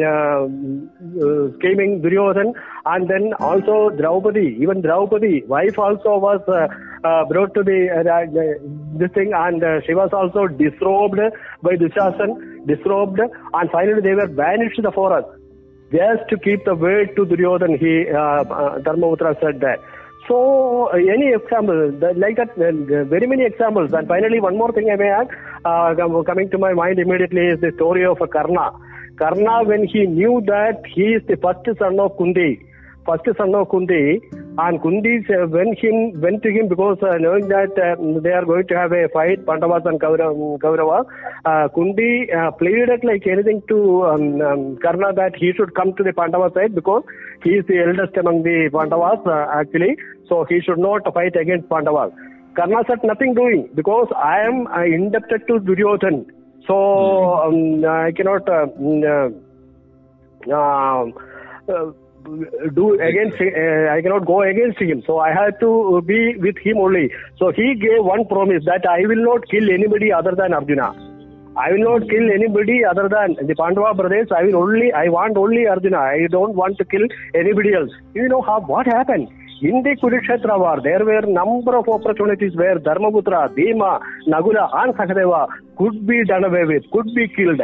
um, 0.06 0.90
uh, 1.02 1.58
scheming 1.58 2.02
Duryodhan, 2.02 2.54
and 2.86 3.10
then 3.10 3.34
also 3.40 3.90
Draupadi, 3.90 4.58
even 4.60 4.82
Draupadi, 4.82 5.44
wife 5.46 5.80
also 5.80 6.18
was 6.18 6.42
brought 7.30 7.54
to 7.54 7.64
the 7.64 7.80
this 8.98 9.12
thing, 9.12 9.32
and 9.34 9.64
she 9.86 9.94
was 9.94 10.10
also 10.14 10.48
disrobed 10.48 11.20
by 11.62 11.76
Dushasan, 11.76 12.68
disrobed, 12.68 13.20
and 13.20 13.72
finally 13.72 14.02
they 14.02 14.14
were 14.14 14.28
banished 14.28 14.78
to 14.78 14.82
the 14.82 14.92
forest 14.92 15.28
just 15.92 16.28
to 16.30 16.38
keep 16.38 16.66
the 16.66 16.76
word 16.76 17.16
to 17.16 17.26
Duryodhan, 17.26 17.78
he, 17.78 18.10
uh, 18.12 18.42
uh, 18.42 18.80
Dharmaputra 18.80 19.40
said 19.40 19.62
that. 19.62 19.80
So, 20.28 20.90
uh, 20.92 20.98
any 20.98 21.34
example, 21.34 21.92
like 22.18 22.38
that, 22.38 22.50
uh, 22.58 23.04
very 23.06 23.28
many 23.28 23.46
examples. 23.46 23.94
And 23.94 24.08
finally, 24.08 24.40
one 24.40 24.58
more 24.58 24.72
thing 24.72 24.90
I 24.92 24.96
may 24.96 25.10
add, 25.10 25.30
uh, 25.64 26.24
coming 26.24 26.50
to 26.50 26.58
my 26.58 26.74
mind 26.74 27.00
immediately 27.00 27.46
is 27.54 27.60
the 27.62 27.72
story 27.76 28.06
of 28.06 28.18
Karna. 28.32 28.72
Karna, 29.18 29.64
when 29.64 29.86
he 29.88 30.06
knew 30.08 30.42
that 30.48 30.82
he 30.94 31.14
is 31.18 31.22
the 31.28 31.38
first 31.38 31.78
son 31.78 32.00
of 32.00 32.18
Kundi, 32.18 32.60
first 33.06 33.26
son 33.38 33.54
of 33.54 33.70
Kundi, 33.70 34.20
and 34.58 34.80
Kundi 34.80 35.28
went 35.52 35.80
him 35.80 36.22
went 36.22 36.42
to 36.44 36.50
him 36.50 36.68
because 36.68 36.98
uh, 37.02 37.18
knowing 37.18 37.48
that 37.50 37.72
uh, 37.78 37.96
they 38.22 38.32
are 38.32 38.46
going 38.46 38.68
to 38.68 38.78
have 38.78 38.92
a 38.92 39.10
fight, 39.10 39.46
Pandavas 39.46 39.84
and 39.86 40.00
Kaurava. 40.00 41.06
Uh, 41.46 41.68
Kundi 41.76 42.34
uh, 42.34 42.52
pleaded 42.52 43.04
like 43.04 43.28
anything 43.28 43.62
to 43.68 44.06
um, 44.06 44.42
um, 44.42 44.78
Karna 44.78 45.14
that 45.14 45.36
he 45.36 45.52
should 45.58 45.76
come 45.76 45.94
to 45.96 46.04
the 46.04 46.14
Pandava 46.14 46.52
side 46.54 46.74
because 46.74 47.04
he 47.44 47.52
is 47.52 47.66
the 47.68 47.80
eldest 47.80 48.16
among 48.18 48.44
the 48.44 48.70
Pandavas 48.72 49.20
uh, 49.26 49.48
actually, 49.54 49.98
so 50.30 50.46
he 50.48 50.62
should 50.62 50.80
not 50.80 51.02
fight 51.14 51.36
against 51.36 51.70
Pandavas. 51.70 52.14
Karna 52.56 52.84
said 52.88 53.00
nothing 53.04 53.34
doing 53.34 53.70
because 53.76 54.08
I 54.16 54.40
am 54.40 54.68
uh, 54.68 54.84
indebted 54.84 55.48
to 55.48 55.60
Duryodhan, 55.60 56.26
so 56.66 56.74
mm-hmm. 56.74 57.84
um, 57.84 57.92
I 57.92 58.12
cannot. 58.14 58.48
Do 62.74 63.00
against 63.00 63.40
uh, 63.40 63.94
I 63.94 64.02
cannot 64.02 64.26
go 64.26 64.42
against 64.42 64.80
him. 64.80 65.04
So 65.06 65.20
I 65.20 65.32
have 65.32 65.60
to 65.60 66.02
be 66.06 66.36
with 66.38 66.58
him 66.58 66.78
only. 66.78 67.12
So 67.38 67.52
he 67.52 67.76
gave 67.76 68.04
one 68.04 68.26
promise 68.26 68.64
that 68.66 68.86
I 68.90 69.06
will 69.06 69.24
not 69.24 69.48
kill 69.50 69.70
anybody 69.70 70.12
other 70.12 70.34
than 70.36 70.54
Arjuna. 70.54 70.90
I 71.56 71.72
will 71.72 71.86
not 71.86 72.10
kill 72.10 72.26
anybody 72.34 72.84
other 72.84 73.08
than 73.08 73.48
the 73.48 73.56
Pandava 73.56 73.94
brothers. 73.94 74.30
I 74.36 74.44
will 74.44 74.58
only 74.58 74.92
I 74.92 75.08
want 75.10 75.38
only 75.38 75.68
Arjuna. 75.68 76.00
I 76.00 76.28
don't 76.32 76.56
want 76.56 76.78
to 76.80 76.86
kill 76.86 77.06
anybody 77.36 77.74
else. 77.76 77.92
You 78.16 78.28
know 78.28 78.42
how 78.42 78.60
what 78.62 78.88
happened? 78.88 79.30
In 79.62 79.84
the 79.84 79.96
Kurukshetra 80.02 80.60
war, 80.60 80.82
there 80.84 81.06
were 81.06 81.22
number 81.22 81.78
of 81.78 81.88
opportunities 81.88 82.56
where 82.56 82.78
Dharmaputra, 82.78 83.56
Bhima, 83.56 84.00
Nakula, 84.28 84.70
and 84.74 84.94
Sahadeva 84.96 85.48
could 85.78 86.06
be 86.06 86.26
done 86.26 86.44
away 86.44 86.66
with, 86.66 86.84
could 86.92 87.14
be 87.16 87.28
killed 87.30 87.62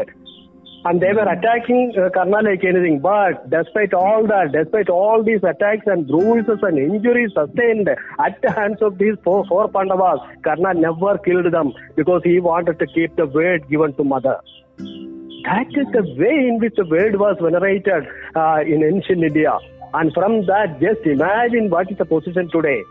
and 0.83 0.99
they 1.01 1.13
were 1.13 1.27
attacking 1.27 1.93
uh, 1.97 2.09
Karna 2.09 2.41
like 2.41 2.63
anything. 2.63 2.99
But 2.99 3.49
despite 3.49 3.93
all 3.93 4.25
that, 4.27 4.51
despite 4.51 4.89
all 4.89 5.23
these 5.23 5.43
attacks 5.43 5.85
and 5.85 6.07
bruises 6.07 6.59
and 6.61 6.77
injuries 6.77 7.31
sustained 7.35 7.89
at 7.89 8.41
the 8.41 8.51
hands 8.51 8.81
of 8.81 8.97
these 8.97 9.15
four, 9.23 9.45
four 9.45 9.67
Pandavas, 9.67 10.19
Karna 10.43 10.73
never 10.73 11.17
killed 11.19 11.51
them 11.51 11.73
because 11.95 12.21
he 12.23 12.39
wanted 12.39 12.79
to 12.79 12.87
keep 12.87 13.15
the 13.15 13.27
word 13.27 13.69
given 13.69 13.93
to 13.95 14.03
mother. 14.03 14.39
That 14.77 15.67
is 15.69 15.87
the 15.91 16.03
way 16.17 16.47
in 16.49 16.59
which 16.59 16.75
the 16.75 16.85
word 16.85 17.19
was 17.19 17.37
venerated 17.41 18.07
uh, 18.35 18.61
in 18.65 18.83
ancient 18.83 19.23
India. 19.23 19.57
And 19.93 20.13
from 20.13 20.45
that, 20.45 20.79
just 20.79 21.05
imagine 21.05 21.69
what 21.69 21.91
is 21.91 21.97
the 21.97 22.05
position 22.05 22.49
today. 22.49 22.81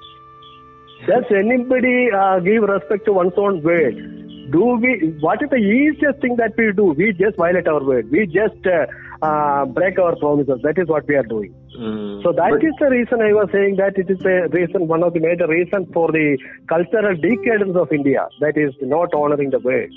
Does 1.07 1.25
anybody 1.31 2.11
uh, 2.13 2.41
give 2.41 2.63
respect 2.63 3.07
to 3.07 3.15
one's 3.15 3.33
own 3.37 3.63
word? 3.63 4.30
Do 4.51 4.65
we 4.83 4.93
what 5.21 5.43
is 5.43 5.51
the 5.51 5.63
easiest 5.77 6.21
thing 6.21 6.37
that 6.37 6.53
we 6.57 6.73
do 6.73 6.87
we 7.01 7.13
just 7.13 7.37
violate 7.37 7.69
our 7.69 7.83
word 7.85 8.11
we 8.11 8.27
just 8.27 8.67
uh, 8.67 8.87
uh, 9.23 9.65
break 9.79 9.99
our 9.99 10.17
promises 10.17 10.61
that 10.63 10.79
is 10.79 10.89
what 10.89 11.07
we 11.07 11.15
are 11.15 11.29
doing 11.35 11.55
mm, 11.77 12.23
so 12.23 12.33
that 12.33 12.69
is 12.69 12.75
the 12.85 12.91
reason 12.97 13.23
i 13.23 13.33
was 13.33 13.49
saying 13.53 13.77
that 13.77 13.99
it 14.05 14.11
is 14.11 14.23
a 14.35 14.39
reason 14.59 14.87
one 14.89 15.03
of 15.03 15.13
the 15.15 15.21
major 15.21 15.47
reasons 15.47 15.89
for 15.93 16.11
the 16.13 16.27
cultural 16.75 17.17
decadence 17.27 17.77
of 17.77 17.93
india 17.93 18.29
that 18.41 18.57
is 18.57 18.73
not 18.95 19.21
honoring 19.23 19.51
the 19.51 19.63
word 19.71 19.91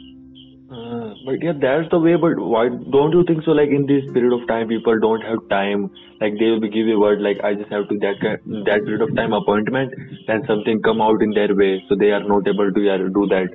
uh, 0.73 1.13
but 1.25 1.43
yeah, 1.43 1.53
that's 1.53 1.89
the 1.91 1.99
way. 1.99 2.15
But 2.15 2.39
why 2.39 2.69
don't 2.69 3.13
you 3.13 3.23
think 3.27 3.43
so? 3.43 3.51
Like 3.51 3.69
in 3.69 3.85
this 3.85 4.05
period 4.13 4.33
of 4.33 4.47
time, 4.47 4.69
people 4.69 4.97
don't 4.99 5.21
have 5.21 5.47
time. 5.49 5.91
Like 6.19 6.39
they 6.39 6.49
will 6.49 6.61
be 6.61 6.69
give 6.69 6.87
a 6.87 6.97
word. 6.97 7.21
Like 7.21 7.43
I 7.43 7.53
just 7.53 7.71
have 7.71 7.89
to 7.89 7.97
that 7.99 8.17
that 8.69 8.81
period 8.85 9.01
of 9.01 9.15
time 9.15 9.33
appointment, 9.33 9.93
and 10.27 10.45
something 10.47 10.81
come 10.81 11.01
out 11.01 11.21
in 11.21 11.31
their 11.31 11.53
way, 11.53 11.83
so 11.89 11.95
they 11.95 12.09
are 12.09 12.23
not 12.23 12.47
able 12.47 12.73
to 12.73 12.81
yeah, 12.81 12.97
do 12.97 13.27
that. 13.35 13.53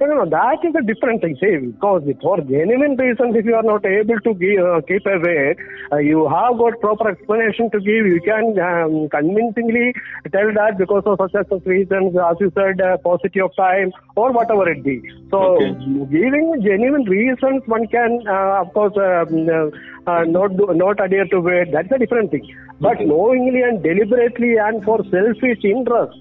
No, 0.00 0.06
no, 0.06 0.24
no, 0.24 0.30
that 0.30 0.64
is 0.64 0.74
a 0.74 0.80
different 0.80 1.20
thing. 1.20 1.36
See, 1.38 1.56
because 1.58 2.02
for 2.22 2.40
genuine 2.40 2.96
reasons, 2.96 3.36
if 3.36 3.44
you 3.44 3.54
are 3.54 3.62
not 3.62 3.84
able 3.84 4.18
to 4.20 4.32
give, 4.32 4.64
uh, 4.64 4.80
keep 4.88 5.04
away, 5.04 5.56
uh, 5.92 5.98
you 5.98 6.26
have 6.26 6.56
got 6.56 6.80
proper 6.80 7.10
explanation 7.10 7.70
to 7.72 7.78
give. 7.80 8.08
You 8.08 8.22
can 8.24 8.58
um, 8.58 9.10
convincingly 9.10 9.92
tell 10.32 10.48
that 10.56 10.78
because 10.78 11.02
of 11.04 11.18
such 11.20 11.34
and 11.34 11.46
such 11.50 11.66
reasons, 11.66 12.16
as 12.16 12.36
you 12.40 12.50
said, 12.54 12.80
uh, 12.80 12.96
paucity 12.96 13.42
of 13.42 13.54
time 13.56 13.92
or 14.16 14.32
whatever 14.32 14.66
it 14.70 14.82
be. 14.82 15.02
So, 15.30 15.60
okay. 15.60 15.68
giving 16.08 16.62
genuine 16.64 17.04
reasons, 17.04 17.62
one 17.66 17.86
can, 17.88 18.24
uh, 18.26 18.62
of 18.64 18.72
course, 18.72 18.96
um, 18.96 19.50
uh, 19.52 19.68
uh, 20.10 20.24
not 20.24 20.56
do, 20.56 20.72
not 20.72 21.04
adhere 21.04 21.26
to 21.26 21.46
it. 21.48 21.72
That's 21.72 21.92
a 21.92 21.98
different 21.98 22.30
thing. 22.30 22.48
But 22.80 23.02
knowingly 23.02 23.60
and 23.60 23.82
deliberately 23.82 24.56
and 24.56 24.82
for 24.82 25.04
selfish 25.10 25.60
interest 25.62 26.16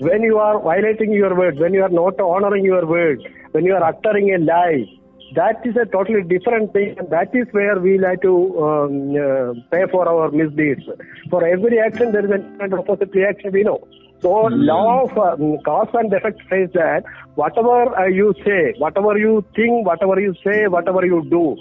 when 0.00 0.22
you 0.22 0.38
are 0.38 0.60
violating 0.60 1.12
your 1.12 1.34
word, 1.36 1.58
when 1.58 1.74
you 1.74 1.82
are 1.82 1.88
not 1.88 2.20
honoring 2.20 2.64
your 2.64 2.86
word, 2.86 3.20
when 3.52 3.64
you 3.64 3.74
are 3.74 3.84
uttering 3.84 4.34
a 4.34 4.38
lie, 4.38 4.84
that 5.34 5.64
is 5.64 5.76
a 5.76 5.86
totally 5.86 6.22
different 6.22 6.72
thing. 6.72 6.94
And 6.98 7.08
that 7.10 7.34
is 7.34 7.46
where 7.52 7.78
we 7.78 7.98
like 7.98 8.22
to 8.22 8.34
um, 8.62 9.10
uh, 9.16 9.54
pay 9.70 9.90
for 9.90 10.08
our 10.08 10.30
misdeeds. 10.30 10.82
For 11.30 11.46
every 11.46 11.78
action, 11.80 12.12
there 12.12 12.24
is 12.24 12.30
an 12.30 12.74
opposite 12.74 13.14
reaction, 13.14 13.52
we 13.52 13.62
know. 13.62 13.86
So, 14.20 14.28
mm. 14.28 14.50
law 14.52 15.04
of 15.04 15.18
uh, 15.18 15.36
cause 15.64 15.88
and 15.94 16.12
effect 16.12 16.40
says 16.48 16.70
that 16.74 17.02
whatever 17.34 17.96
uh, 17.98 18.06
you 18.06 18.34
say, 18.44 18.74
whatever 18.78 19.18
you 19.18 19.44
think, 19.56 19.84
whatever 19.84 20.20
you 20.20 20.34
say, 20.44 20.68
whatever 20.68 21.04
you 21.04 21.26
do, 21.28 21.56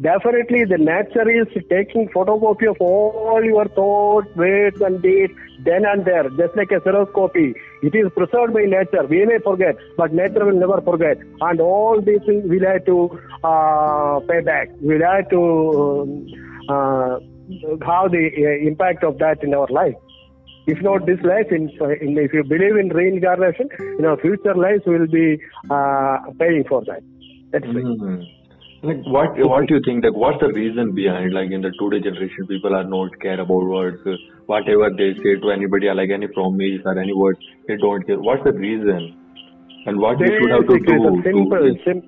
definitely 0.00 0.64
the 0.64 0.78
nature 0.78 1.28
is 1.28 1.48
taking 1.68 2.08
photocopy 2.08 2.68
of 2.70 2.76
all 2.80 3.42
your 3.44 3.66
thoughts, 3.68 4.28
words 4.36 4.80
and 4.80 5.02
deeds 5.02 5.32
then 5.64 5.84
and 5.84 6.04
there, 6.04 6.28
just 6.30 6.56
like 6.56 6.70
a 6.70 6.80
xerox 6.80 7.12
copy. 7.12 7.54
It 7.82 7.94
is 7.94 8.10
preserved 8.14 8.54
by 8.54 8.62
nature. 8.62 9.04
We 9.08 9.24
may 9.26 9.38
forget, 9.42 9.76
but 9.96 10.12
nature 10.12 10.44
will 10.44 10.58
never 10.58 10.80
forget. 10.80 11.18
And 11.40 11.60
all 11.60 12.00
these 12.00 12.20
things 12.26 12.44
we'll 12.46 12.66
have 12.66 12.84
to 12.86 13.20
uh, 13.42 14.20
pay 14.28 14.40
back. 14.40 14.68
We'll 14.80 15.02
have 15.02 15.28
to 15.30 16.26
uh, 16.68 17.18
have 17.84 18.10
the 18.12 18.30
uh, 18.38 18.66
impact 18.68 19.04
of 19.04 19.18
that 19.18 19.42
in 19.42 19.54
our 19.54 19.68
life. 19.68 19.94
If 20.66 20.82
not 20.82 21.06
this 21.06 21.20
life, 21.22 21.46
in, 21.50 21.70
in, 22.00 22.18
if 22.18 22.32
you 22.32 22.42
believe 22.42 22.76
in 22.76 22.88
reincarnation, 22.88 23.68
in 23.98 24.04
our 24.04 24.16
future 24.16 24.54
lives, 24.54 24.82
we'll 24.84 25.06
be 25.06 25.38
uh, 25.70 26.18
paying 26.38 26.64
for 26.68 26.84
that. 26.86 27.02
That's 27.52 27.64
mm-hmm. 27.64 28.04
right. 28.04 28.26
Like 28.86 29.02
what 29.04 29.38
what 29.50 29.66
do 29.68 29.74
you 29.74 29.80
think? 29.84 30.04
Like 30.04 30.14
what's 30.14 30.38
the 30.40 30.52
reason 30.54 30.94
behind 30.94 31.34
like 31.34 31.50
in 31.50 31.60
the 31.60 31.72
today 31.78 32.00
generation 32.06 32.46
people 32.48 32.74
are 32.74 32.84
not 32.84 33.10
care 33.20 33.40
about 33.40 33.64
words, 33.74 34.02
whatever 34.46 34.90
they 34.96 35.14
say 35.22 35.36
to 35.42 35.50
anybody, 35.50 35.90
like 35.92 36.10
any 36.10 36.28
promise 36.28 36.82
or 36.84 36.98
any 36.98 37.12
words, 37.12 37.40
they 37.68 37.76
don't 37.76 38.06
care. 38.06 38.18
What's 38.18 38.44
the 38.44 38.52
reason? 38.52 39.16
And 39.86 39.98
what 39.98 40.18
they 40.18 40.26
should 40.26 40.50
have 40.50 40.66
to 40.66 40.78
do? 40.78 41.22
Simple, 41.24 41.62
to... 41.62 41.74
sim- 41.84 42.06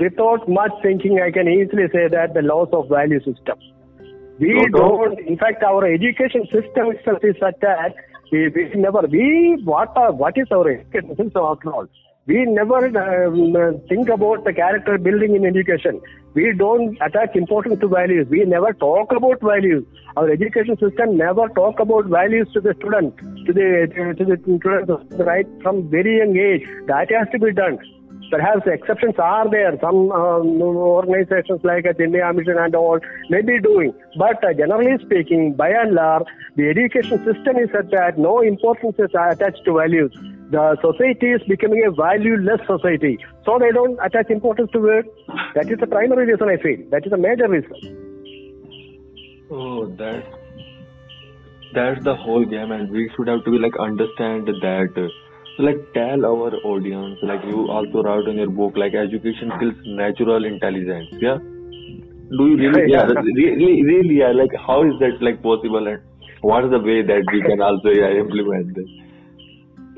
without 0.00 0.48
much 0.48 0.72
thinking, 0.82 1.20
I 1.20 1.30
can 1.30 1.48
easily 1.48 1.88
say 1.92 2.08
that 2.08 2.34
the 2.34 2.42
loss 2.42 2.68
of 2.72 2.88
value 2.88 3.18
system. 3.20 3.58
We 4.38 4.54
don't. 4.72 5.18
In 5.20 5.36
fact, 5.36 5.62
our 5.62 5.84
education 5.84 6.44
system 6.52 6.92
itself 6.94 7.18
is 7.22 7.36
such 7.40 7.58
that 7.60 7.94
we, 8.30 8.48
we 8.54 8.70
never 8.76 9.00
we 9.10 9.60
what 9.64 9.96
are, 9.96 10.12
what 10.12 10.34
is 10.36 10.46
our 10.52 10.68
education 10.70 11.16
system 11.16 11.42
after 11.42 11.72
all? 11.72 11.88
We 12.28 12.44
never 12.44 12.80
um, 12.84 13.80
think 13.88 14.10
about 14.10 14.44
the 14.44 14.52
character 14.52 14.98
building 14.98 15.34
in 15.34 15.46
education. 15.46 15.98
We 16.34 16.52
don't 16.54 16.98
attach 17.00 17.34
importance 17.34 17.80
to 17.80 17.88
values. 17.88 18.26
We 18.28 18.44
never 18.44 18.74
talk 18.74 19.12
about 19.12 19.40
values. 19.40 19.86
Our 20.14 20.30
education 20.30 20.76
system 20.76 21.16
never 21.16 21.48
talk 21.48 21.80
about 21.80 22.04
values 22.04 22.46
to 22.52 22.60
the 22.60 22.74
student, 22.74 23.16
to 23.46 23.52
the 23.54 24.14
to 24.18 24.24
the 24.26 24.36
student 24.42 24.90
right 25.24 25.46
from 25.62 25.88
very 25.88 26.18
young 26.18 26.36
age. 26.36 26.68
That 26.86 27.10
has 27.10 27.28
to 27.32 27.38
be 27.38 27.50
done. 27.54 27.78
Perhaps 28.30 28.66
exceptions 28.66 29.14
are 29.18 29.48
there. 29.48 29.78
Some 29.80 30.12
um, 30.12 30.60
organizations 30.60 31.60
like 31.64 31.84
the 31.84 32.04
India 32.04 32.30
Mission 32.34 32.58
and 32.58 32.74
all 32.74 33.00
may 33.30 33.40
be 33.40 33.58
doing. 33.58 33.94
But 34.18 34.44
uh, 34.44 34.52
generally 34.52 35.02
speaking, 35.02 35.54
by 35.54 35.70
and 35.70 35.94
large, 35.94 36.26
the 36.56 36.68
education 36.68 37.24
system 37.24 37.56
is 37.56 37.70
such 37.72 37.90
that 37.92 38.18
no 38.18 38.40
importance 38.40 38.96
is 38.98 39.14
attached 39.14 39.64
to 39.64 39.78
values 39.78 40.12
the 40.50 40.76
society 40.80 41.32
is 41.32 41.42
becoming 41.46 41.84
a 41.86 41.90
valueless 41.92 42.60
society. 42.66 43.18
So 43.44 43.58
they 43.58 43.70
don't 43.70 43.98
attach 44.04 44.30
importance 44.30 44.70
to 44.72 44.86
it. 44.86 45.06
That 45.54 45.70
is 45.70 45.78
the 45.78 45.86
primary 45.86 46.26
reason 46.26 46.48
I 46.48 46.56
feel. 46.56 46.78
That 46.90 47.04
is 47.04 47.10
the 47.10 47.18
major 47.18 47.48
reason. 47.48 48.06
Oh, 49.50 49.86
that. 49.96 50.24
that's 51.74 52.02
the 52.04 52.14
whole 52.14 52.44
game, 52.44 52.72
and 52.72 52.90
we 52.90 53.10
should 53.14 53.28
have 53.28 53.44
to 53.44 53.50
be 53.50 53.58
like 53.58 53.78
understand 53.78 54.46
that. 54.46 55.10
So 55.56 55.62
like 55.62 55.80
tell 55.92 56.24
our 56.24 56.54
audience, 56.64 57.18
like 57.22 57.44
you 57.44 57.68
also 57.70 58.02
wrote 58.02 58.28
in 58.28 58.36
your 58.36 58.50
book, 58.50 58.76
like 58.76 58.94
education 58.94 59.52
kills 59.58 59.74
natural 59.84 60.44
intelligence. 60.44 61.08
Yeah. 61.20 61.38
Do 61.38 62.46
you 62.46 62.56
really? 62.56 62.90
Yeah. 62.92 63.08
Yeah. 63.08 63.20
Really, 63.40 63.82
really. 63.84 64.16
Yeah. 64.20 64.32
Like 64.32 64.56
how 64.66 64.82
is 64.84 64.98
that 65.00 65.20
like 65.20 65.42
possible, 65.42 65.86
and 65.88 66.00
what 66.40 66.64
is 66.64 66.70
the 66.70 66.80
way 66.80 67.02
that 67.02 67.24
we 67.32 67.42
can 67.42 67.60
also 67.60 67.88
yeah, 67.88 68.16
implement 68.20 68.74
this? 68.74 69.07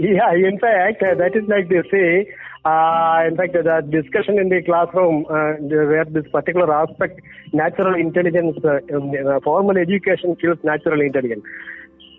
Yeah, 0.01 0.33
in 0.33 0.59
fact, 0.59 1.03
uh, 1.03 1.15
that 1.17 1.37
is 1.37 1.45
like 1.47 1.69
they 1.69 1.83
say. 1.91 2.33
Uh, 2.65 3.25
in 3.29 3.37
fact, 3.37 3.53
the 3.53 3.85
discussion 3.91 4.39
in 4.39 4.49
the 4.49 4.63
classroom 4.63 5.27
uh, 5.29 5.61
where 5.61 6.07
this 6.07 6.25
particular 6.33 6.73
aspect, 6.73 7.21
natural 7.53 7.95
intelligence, 7.95 8.57
uh, 8.65 8.81
uh, 8.97 9.41
formal 9.45 9.77
education 9.77 10.37
kills 10.37 10.57
natural 10.65 11.03
intelligence. 11.03 11.45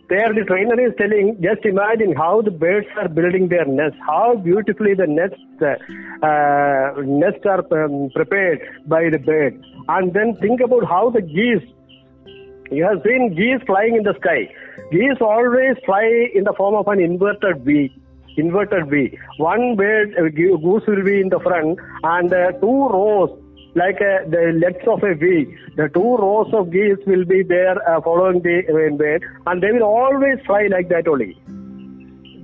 There, 0.10 0.32
the 0.34 0.44
trainer 0.46 0.78
is 0.80 0.94
telling, 0.98 1.42
just 1.42 1.66
imagine 1.66 2.14
how 2.16 2.42
the 2.42 2.52
birds 2.52 2.88
are 2.98 3.08
building 3.08 3.48
their 3.48 3.66
nests, 3.66 3.98
how 4.06 4.36
beautifully 4.36 4.94
the 4.94 5.08
nests, 5.08 5.42
uh, 5.62 7.02
nests 7.02 7.46
are 7.46 7.66
um, 7.86 8.12
prepared 8.14 8.62
by 8.86 9.10
the 9.10 9.18
bird. 9.18 9.60
And 9.88 10.14
then 10.14 10.36
think 10.36 10.60
about 10.62 10.84
how 10.86 11.10
the 11.10 11.22
geese 11.22 11.66
you 12.72 12.86
have 12.86 13.02
seen 13.06 13.36
geese 13.36 13.62
flying 13.66 13.96
in 13.98 14.04
the 14.04 14.16
sky. 14.22 14.48
Geese 14.92 15.22
always 15.22 15.78
fly 15.86 16.30
in 16.34 16.44
the 16.44 16.54
form 16.58 16.76
of 16.76 16.88
an 16.88 17.00
inverted 17.00 17.64
V. 17.64 17.94
Inverted 18.38 18.90
V. 18.90 19.18
One 19.38 19.76
bird, 19.76 20.16
uh, 20.18 20.30
goose 20.30 20.84
will 20.88 21.04
be 21.04 21.20
in 21.20 21.30
the 21.30 21.40
front, 21.40 21.80
and 22.04 22.34
uh, 22.34 22.52
two 22.54 22.88
rows, 22.90 23.30
like 23.76 23.98
uh, 23.98 24.30
the 24.30 24.54
legs 24.56 24.86
of 24.88 25.04
a 25.04 25.16
V. 25.16 25.54
The 25.76 25.90
two 25.94 26.16
rows 26.18 26.54
of 26.54 26.72
geese 26.72 27.06
will 27.06 27.26
be 27.26 27.44
there 27.44 27.78
uh, 27.90 28.02
following 28.02 28.42
the 28.42 28.64
uh, 28.68 28.96
bird, 28.96 29.24
and 29.48 29.62
they 29.62 29.72
will 29.72 29.84
always 29.84 30.40
fly 30.46 30.68
like 30.72 30.90
that 30.90 31.08
only. 31.08 31.38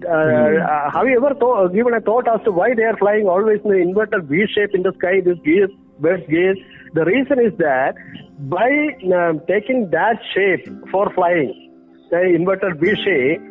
Uh, 0.05 0.11
uh, 0.11 0.91
have 0.91 1.07
you 1.07 1.17
ever 1.17 1.33
thought, 1.35 1.73
given 1.73 1.93
a 1.93 2.01
thought 2.01 2.27
as 2.27 2.43
to 2.45 2.51
why 2.51 2.73
they 2.75 2.83
are 2.83 2.97
flying 2.97 3.27
always 3.27 3.59
in 3.63 3.71
the 3.71 3.77
inverted 3.77 4.27
V 4.27 4.45
shape 4.53 4.71
in 4.73 4.83
the 4.83 4.93
sky? 4.97 5.21
This 5.23 5.37
geese, 5.43 5.71
birds, 5.99 6.23
geese. 6.29 6.63
The 6.93 7.03
reason 7.03 7.39
is 7.39 7.57
that 7.57 7.95
by 8.39 8.69
um, 9.15 9.41
taking 9.47 9.89
that 9.91 10.19
shape 10.33 10.67
for 10.91 11.11
flying, 11.13 11.66
the 12.09 12.21
inverted 12.21 12.79
V 12.79 12.95
shape, 12.95 13.41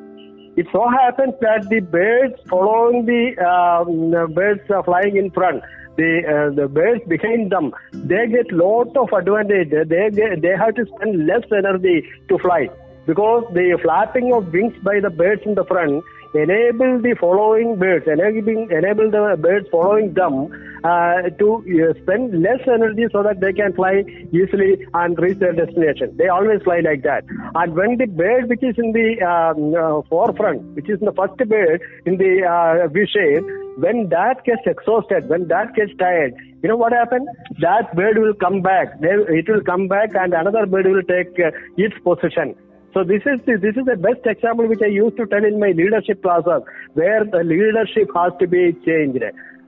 it 0.57 0.66
so 0.73 0.88
happens 0.88 1.35
that 1.40 1.69
the 1.69 1.81
birds 1.81 2.35
following 2.49 3.05
the, 3.05 3.37
um, 3.45 4.11
the 4.11 4.27
birds 4.33 4.61
flying 4.85 5.16
in 5.16 5.31
front. 5.31 5.62
The 5.97 6.21
uh, 6.29 6.55
the 6.55 6.69
birds 6.69 7.01
behind 7.09 7.51
them, 7.51 7.75
they 7.92 8.27
get 8.29 8.53
lot 8.53 8.95
of 8.99 9.11
advantage. 9.14 9.71
They 9.71 10.11
get, 10.11 10.42
they 10.42 10.55
have 10.55 10.75
to 10.75 10.85
spend 10.95 11.27
less 11.27 11.45
energy 11.51 12.07
to 12.29 12.38
fly 12.38 12.69
because 13.07 13.45
the 13.55 13.79
flapping 13.83 14.33
of 14.35 14.53
wings 14.53 14.75
by 14.83 15.01
the 15.01 15.09
birds 15.09 15.40
in 15.47 15.55
the 15.55 15.64
front 15.64 16.05
enable 16.42 17.01
the 17.01 17.14
following 17.20 17.79
birds, 17.79 18.07
enabling 18.07 18.68
enable 18.70 19.11
the 19.11 19.37
birds 19.40 19.66
following 19.70 20.14
them 20.14 20.51
uh, 20.85 21.31
to 21.38 21.49
uh, 21.66 21.94
spend 22.03 22.42
less 22.42 22.61
energy 22.66 23.07
so 23.12 23.22
that 23.22 23.40
they 23.40 23.53
can 23.53 23.72
fly 23.72 24.05
easily 24.33 24.87
and 24.94 25.18
reach 25.18 25.38
their 25.38 25.53
destination. 25.53 26.16
They 26.16 26.29
always 26.29 26.62
fly 26.62 26.81
like 26.81 27.03
that. 27.03 27.25
And 27.55 27.75
when 27.75 27.96
the 27.99 28.07
bird 28.07 28.49
which 28.49 28.62
is 28.62 28.77
in 28.79 28.92
the 28.92 29.20
um, 29.25 29.75
uh, 29.75 30.03
forefront, 30.09 30.62
which 30.75 30.88
is 30.88 31.01
the 31.01 31.12
first 31.12 31.37
bird 31.49 31.81
in 32.07 32.18
the 32.18 32.44
uh, 32.46 32.88
V 32.88 33.07
shape, 33.07 33.44
when 33.79 34.09
that 34.09 34.44
gets 34.44 34.62
exhausted, 34.64 35.29
when 35.29 35.49
that 35.49 35.75
gets 35.75 35.92
tired, 35.99 36.35
you 36.62 36.68
know 36.68 36.77
what 36.77 36.92
happens? 36.92 37.29
That 37.61 37.94
bird 37.94 38.18
will 38.18 38.35
come 38.35 38.62
back. 38.62 38.88
It 39.01 39.49
will 39.49 39.62
come 39.62 39.88
back, 39.88 40.11
and 40.14 40.33
another 40.33 40.66
bird 40.66 40.87
will 40.87 41.03
take 41.03 41.38
uh, 41.38 41.51
its 41.77 41.94
position. 42.03 42.57
So 42.96 43.04
this 43.04 43.20
is 43.28 43.44
the, 43.44 43.59
this 43.61 43.76
is 43.76 43.85
the 43.85 44.00
best 44.00 44.24
example 44.24 44.66
which 44.66 44.80
I 44.82 44.88
used 44.88 45.18
to 45.18 45.26
tell 45.26 45.44
in 45.44 45.61
my 45.61 45.72
leadership 45.76 46.22
classes, 46.22 46.64
where 46.94 47.26
the 47.26 47.44
leadership 47.44 48.09
has 48.16 48.32
to 48.40 48.46
be 48.46 48.72
changed. 48.87 49.20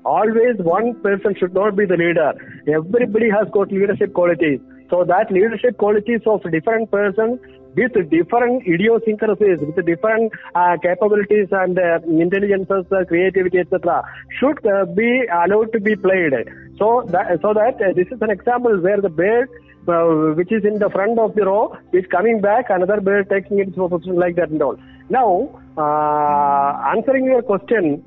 Always 0.03 0.57
one 0.57 0.95
person 1.03 1.35
should 1.39 1.53
not 1.53 1.77
be 1.77 1.85
the 1.85 1.99
leader. 2.01 2.33
Everybody 2.67 3.29
has 3.29 3.47
got 3.53 3.71
leadership 3.71 4.15
qualities. 4.15 4.61
So 4.89 5.05
that 5.05 5.31
leadership 5.31 5.77
qualities 5.77 6.23
of 6.25 6.41
different 6.51 6.91
persons 6.91 7.39
with 7.77 7.93
different 8.09 8.67
idiosyncrasies, 8.67 9.61
with 9.61 9.85
different 9.85 10.33
uh, 10.55 10.79
capabilities 10.83 11.49
and 11.53 11.79
uh, 11.79 12.01
intelligences, 12.09 12.87
uh, 12.91 13.05
creativity, 13.05 13.59
etc., 13.59 14.09
should 14.41 14.65
uh, 14.65 14.87
be 14.87 15.29
allowed 15.29 15.71
to 15.75 15.81
be 15.81 15.95
played. 15.97 16.33
So 16.79 17.05
that 17.13 17.41
so 17.43 17.53
that 17.53 17.77
uh, 17.77 17.93
this 17.93 18.09
is 18.09 18.23
an 18.23 18.31
example 18.31 18.81
where 18.81 19.03
the 19.03 19.11
bird 19.11 19.51
uh, 19.89 20.35
which 20.35 20.53
is 20.53 20.65
in 20.65 20.79
the 20.79 20.91
front 20.91 21.19
of 21.19 21.35
the 21.35 21.45
row 21.45 21.77
is 21.93 22.05
coming 22.11 22.41
back, 22.41 22.67
another 22.69 23.01
bird 23.01 23.29
taking 23.31 23.59
its 23.59 23.75
position 23.75 24.17
like 24.17 24.37
that 24.37 24.51
and 24.51 24.63
all. 24.63 24.77
Now, 25.09 25.49
uh, 25.77 26.93
answering 26.95 27.25
your 27.25 27.43
question, 27.43 28.05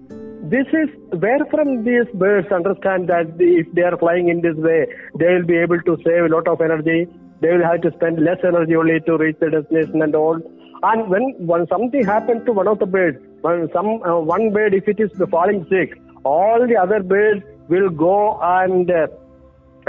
this 0.49 0.67
is 0.73 0.89
where 1.19 1.45
from 1.49 1.83
these 1.83 2.07
birds 2.13 2.51
understand 2.51 3.07
that 3.09 3.27
if 3.39 3.71
they 3.73 3.83
are 3.83 3.97
flying 3.97 4.29
in 4.29 4.41
this 4.41 4.55
way, 4.55 4.87
they 5.17 5.33
will 5.33 5.45
be 5.45 5.57
able 5.57 5.81
to 5.81 5.97
save 6.03 6.25
a 6.25 6.29
lot 6.35 6.47
of 6.47 6.61
energy. 6.61 7.07
They 7.41 7.49
will 7.49 7.63
have 7.63 7.81
to 7.81 7.91
spend 7.97 8.23
less 8.23 8.37
energy 8.43 8.75
only 8.75 8.99
to 9.01 9.17
reach 9.17 9.37
the 9.39 9.49
destination 9.49 10.01
and 10.01 10.15
all. 10.15 10.39
And 10.83 11.09
when, 11.09 11.35
when 11.37 11.67
something 11.67 12.03
happens 12.03 12.45
to 12.45 12.53
one 12.53 12.67
of 12.67 12.79
the 12.79 12.85
birds, 12.85 13.19
when 13.41 13.69
some 13.73 14.01
uh, 14.03 14.19
one 14.19 14.51
bird 14.51 14.73
if 14.73 14.87
it 14.87 14.99
is 14.99 15.11
falling 15.29 15.65
sick, 15.69 15.99
all 16.23 16.67
the 16.67 16.75
other 16.75 17.01
birds 17.01 17.43
will 17.67 17.89
go 17.89 18.39
and 18.41 18.89
uh, 18.89 19.07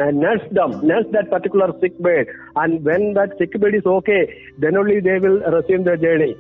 and 0.03 0.21
nurse 0.21 0.47
them, 0.51 0.87
nurse 0.87 1.07
that 1.13 1.31
particular 1.31 1.69
sick 1.81 2.01
bed. 2.03 2.27
And 2.57 2.85
when 2.85 3.15
that 3.15 3.37
sick 3.39 3.59
bed 3.61 3.75
is 3.75 3.87
okay, 3.87 4.23
then 4.59 4.77
only 4.77 5.01
they 5.01 5.19
will 5.19 5.41
resume 5.57 5.85
their 5.85 5.97
journey. 5.97 6.37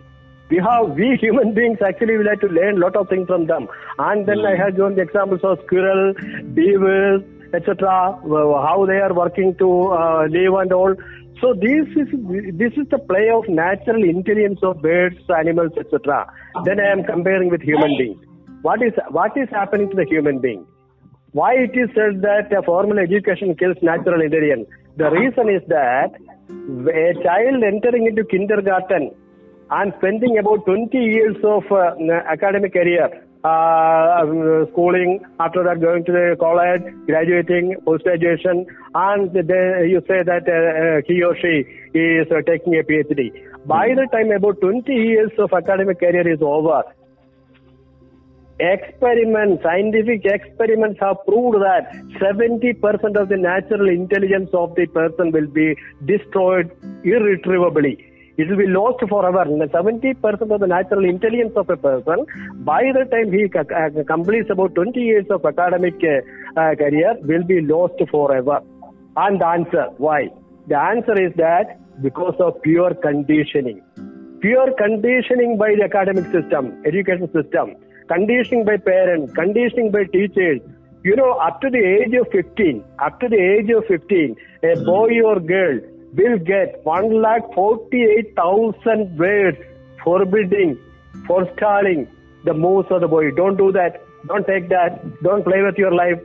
We 0.50 0.58
have, 0.58 0.90
we 0.96 1.16
human 1.20 1.54
beings 1.54 1.78
actually 1.86 2.18
will 2.18 2.28
have 2.28 2.40
to 2.40 2.48
learn 2.48 2.76
a 2.76 2.80
lot 2.80 2.96
of 2.96 3.08
things 3.08 3.26
from 3.26 3.46
them. 3.46 3.68
And 3.98 4.26
then 4.26 4.44
I 4.44 4.56
have 4.56 4.76
given 4.76 4.96
the 4.96 5.02
examples 5.02 5.40
of 5.42 5.58
squirrel, 5.64 6.12
beavers, 6.54 7.22
etc. 7.54 8.18
How 8.20 8.84
they 8.86 9.00
are 9.00 9.14
working 9.14 9.54
to 9.58 9.70
uh, 9.92 10.26
live 10.28 10.54
and 10.60 10.72
all. 10.72 10.94
So 11.40 11.54
this 11.54 11.88
is 11.96 12.08
this 12.58 12.72
is 12.76 12.86
the 12.90 12.98
play 12.98 13.30
of 13.34 13.48
natural 13.48 14.04
intelligence 14.04 14.60
of 14.62 14.82
birds, 14.82 15.16
animals, 15.36 15.72
etc. 15.78 16.26
Then 16.64 16.78
I 16.80 16.92
am 16.92 17.04
comparing 17.04 17.48
with 17.50 17.62
human 17.62 17.96
beings. 17.96 18.20
What 18.62 18.82
is 18.82 18.92
what 19.10 19.36
is 19.36 19.48
happening 19.50 19.90
to 19.90 19.96
the 19.96 20.04
human 20.04 20.38
being? 20.38 20.66
Why 21.32 21.54
it 21.54 21.74
is 21.74 21.88
said 21.94 22.20
that 22.22 22.52
a 22.52 22.62
formal 22.62 22.98
education 22.98 23.54
kills 23.56 23.76
natural 23.82 24.20
intelligence. 24.20 24.68
The 24.96 25.10
reason 25.10 25.48
is 25.48 25.62
that 25.68 26.12
a 26.52 27.14
child 27.24 27.62
entering 27.64 28.06
into 28.06 28.24
kindergarten 28.24 29.10
and 29.70 29.94
spending 29.98 30.36
about 30.38 30.66
20 30.66 30.96
years 30.98 31.36
of 31.42 31.64
uh, 31.72 31.94
academic 32.28 32.74
career, 32.74 33.08
uh, 33.44 34.66
schooling, 34.72 35.20
after 35.40 35.64
that 35.64 35.80
going 35.80 36.04
to 36.04 36.12
the 36.12 36.36
college, 36.38 36.82
graduating, 37.06 37.76
post-graduation, 37.86 38.66
and 38.94 39.32
then 39.32 39.88
you 39.88 40.02
say 40.06 40.22
that 40.22 40.44
uh, 40.44 41.00
he 41.08 41.22
or 41.24 41.34
she 41.40 41.64
is 41.98 42.26
uh, 42.30 42.42
taking 42.46 42.74
a 42.78 42.84
PhD. 42.84 43.32
By 43.66 43.88
the 43.96 44.06
time 44.12 44.30
about 44.30 44.60
20 44.60 44.92
years 44.92 45.30
of 45.38 45.50
academic 45.54 46.00
career 46.00 46.30
is 46.30 46.42
over, 46.42 46.82
experiments, 48.62 49.62
scientific 49.64 50.24
experiments 50.24 51.00
have 51.00 51.16
proved 51.26 51.58
that 51.60 51.92
70% 52.22 53.20
of 53.20 53.28
the 53.28 53.36
natural 53.36 53.88
intelligence 53.88 54.50
of 54.54 54.74
the 54.76 54.86
person 54.86 55.32
will 55.32 55.48
be 55.48 55.74
destroyed 56.06 56.70
irretrievably. 57.02 57.98
It 58.38 58.48
will 58.48 58.56
be 58.56 58.66
lost 58.66 59.04
forever. 59.08 59.44
70% 59.44 60.40
of 60.40 60.60
the 60.60 60.66
natural 60.66 61.04
intelligence 61.04 61.52
of 61.56 61.68
a 61.68 61.76
person, 61.76 62.24
by 62.64 62.82
the 62.96 63.04
time 63.10 63.32
he 63.32 63.44
c- 63.52 64.04
completes 64.04 64.48
about 64.50 64.74
20 64.74 64.98
years 65.00 65.26
of 65.28 65.44
academic 65.44 65.94
uh, 66.02 66.60
uh, 66.60 66.74
career, 66.76 67.16
will 67.22 67.44
be 67.44 67.60
lost 67.60 68.00
forever. 68.10 68.60
And 69.16 69.40
the 69.40 69.46
answer, 69.46 69.86
why? 69.98 70.28
The 70.68 70.78
answer 70.78 71.20
is 71.20 71.32
that 71.36 71.78
because 72.00 72.36
of 72.38 72.62
pure 72.62 72.94
conditioning. 72.94 73.82
Pure 74.40 74.74
conditioning 74.78 75.58
by 75.58 75.74
the 75.76 75.84
academic 75.84 76.24
system, 76.32 76.82
education 76.86 77.30
system 77.32 77.76
conditioning 78.12 78.64
by 78.64 78.76
parents, 78.76 79.32
conditioning 79.34 79.90
by 79.90 80.04
teachers. 80.04 80.60
You 81.04 81.16
know, 81.16 81.32
up 81.32 81.60
to 81.62 81.70
the 81.70 81.78
age 81.78 82.14
of 82.14 82.28
15, 82.30 82.84
up 83.00 83.18
to 83.20 83.28
the 83.28 83.36
age 83.36 83.70
of 83.70 83.84
15, 83.86 84.36
a 84.62 84.76
hmm. 84.76 84.84
boy 84.84 85.10
or 85.24 85.40
girl 85.40 85.80
will 86.14 86.38
get 86.38 86.84
1 86.84 87.22
lakh 87.22 87.42
48,000 87.54 89.18
words 89.18 89.58
forbidding, 90.04 90.78
forestalling 91.26 92.06
the 92.44 92.54
moves 92.54 92.88
of 92.90 93.00
the 93.00 93.08
boy. 93.08 93.30
Don't 93.32 93.56
do 93.56 93.72
that. 93.72 94.02
Don't 94.26 94.46
take 94.46 94.68
that. 94.68 95.00
Don't 95.22 95.44
play 95.44 95.62
with 95.62 95.76
your 95.76 95.92
life. 95.92 96.20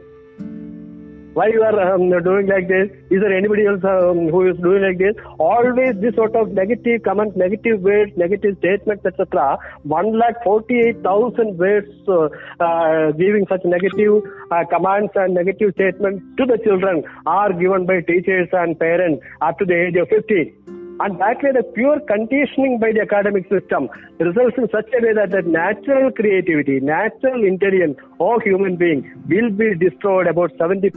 Why 1.37 1.49
you 1.53 1.61
are 1.61 1.93
um, 1.93 2.09
doing 2.23 2.47
like 2.47 2.67
this? 2.67 2.89
Is 3.11 3.19
there 3.21 3.31
anybody 3.37 3.67
else 3.67 3.83
um, 3.83 4.29
who 4.29 4.49
is 4.49 4.57
doing 4.57 4.81
like 4.81 4.97
this? 4.97 5.13
Always 5.37 5.93
this 6.01 6.15
sort 6.15 6.35
of 6.35 6.49
negative 6.49 7.03
comments, 7.03 7.37
negative 7.37 7.81
words, 7.81 8.11
negative 8.17 8.57
statements, 8.57 9.05
etc. 9.05 9.59
One 9.83 10.17
lakh 10.17 10.43
forty-eight 10.43 11.03
thousand 11.03 11.59
words 11.59 11.93
uh, 12.07 12.29
uh, 12.59 13.11
giving 13.11 13.45
such 13.47 13.61
negative 13.65 14.23
uh, 14.49 14.65
commands 14.65 15.11
and 15.13 15.35
negative 15.35 15.75
statements 15.75 16.25
to 16.39 16.47
the 16.47 16.57
children 16.65 17.03
are 17.27 17.53
given 17.53 17.85
by 17.85 18.01
teachers 18.01 18.49
and 18.53 18.79
parents 18.79 19.23
up 19.39 19.59
to 19.59 19.65
the 19.65 19.77
age 19.77 19.95
of 19.95 20.09
15. 20.09 20.76
And 20.99 21.19
that 21.19 21.43
way, 21.43 21.51
the 21.53 21.63
pure 21.63 21.99
conditioning 22.01 22.79
by 22.79 22.91
the 22.91 23.01
academic 23.01 23.47
system 23.49 23.89
results 24.19 24.57
in 24.57 24.67
such 24.69 24.89
a 24.97 25.01
way 25.05 25.13
that 25.13 25.29
the 25.29 25.43
natural 25.45 26.11
creativity, 26.11 26.79
natural 26.79 27.43
intelligence 27.43 27.97
of 28.19 28.41
human 28.41 28.77
being 28.77 29.05
will 29.29 29.51
be 29.51 29.75
destroyed 29.77 30.27
about 30.27 30.51
70%. 30.57 30.89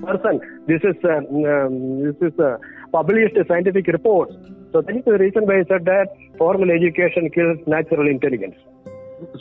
This 0.66 0.80
is 0.84 0.96
uh, 1.04 1.20
um, 1.20 2.00
this 2.00 2.32
is 2.32 2.38
uh, 2.40 2.56
published 2.92 3.36
scientific 3.46 3.88
reports. 3.88 4.32
So 4.72 4.80
that 4.80 4.96
is 4.96 5.04
the 5.04 5.18
reason 5.18 5.46
why 5.46 5.60
I 5.60 5.64
said 5.68 5.84
that 5.84 6.08
formal 6.38 6.70
education 6.70 7.28
kills 7.30 7.58
natural 7.66 8.08
intelligence. 8.08 8.56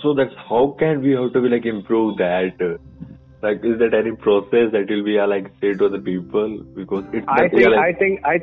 So 0.02 0.14
that's 0.14 0.36
how 0.50 0.76
can 0.78 1.02
we 1.02 1.12
have 1.12 1.32
to 1.34 1.42
be 1.42 1.48
like 1.48 1.66
improve 1.66 2.18
that? 2.18 2.80
Like, 3.42 3.64
is 3.64 3.80
there 3.80 3.96
any 3.96 4.12
process 4.18 4.74
that 4.74 4.88
will 4.90 5.06
be 5.06 5.18
uh, 5.18 5.28
like 5.28 5.48
say 5.62 5.74
to 5.74 5.88
the 5.88 6.00
people 6.00 6.62
because 6.76 7.06
it's 7.14 7.26
I 7.30 7.48
think 7.48 7.68
I 7.68 7.94
think 7.94 8.20
I 8.26 8.40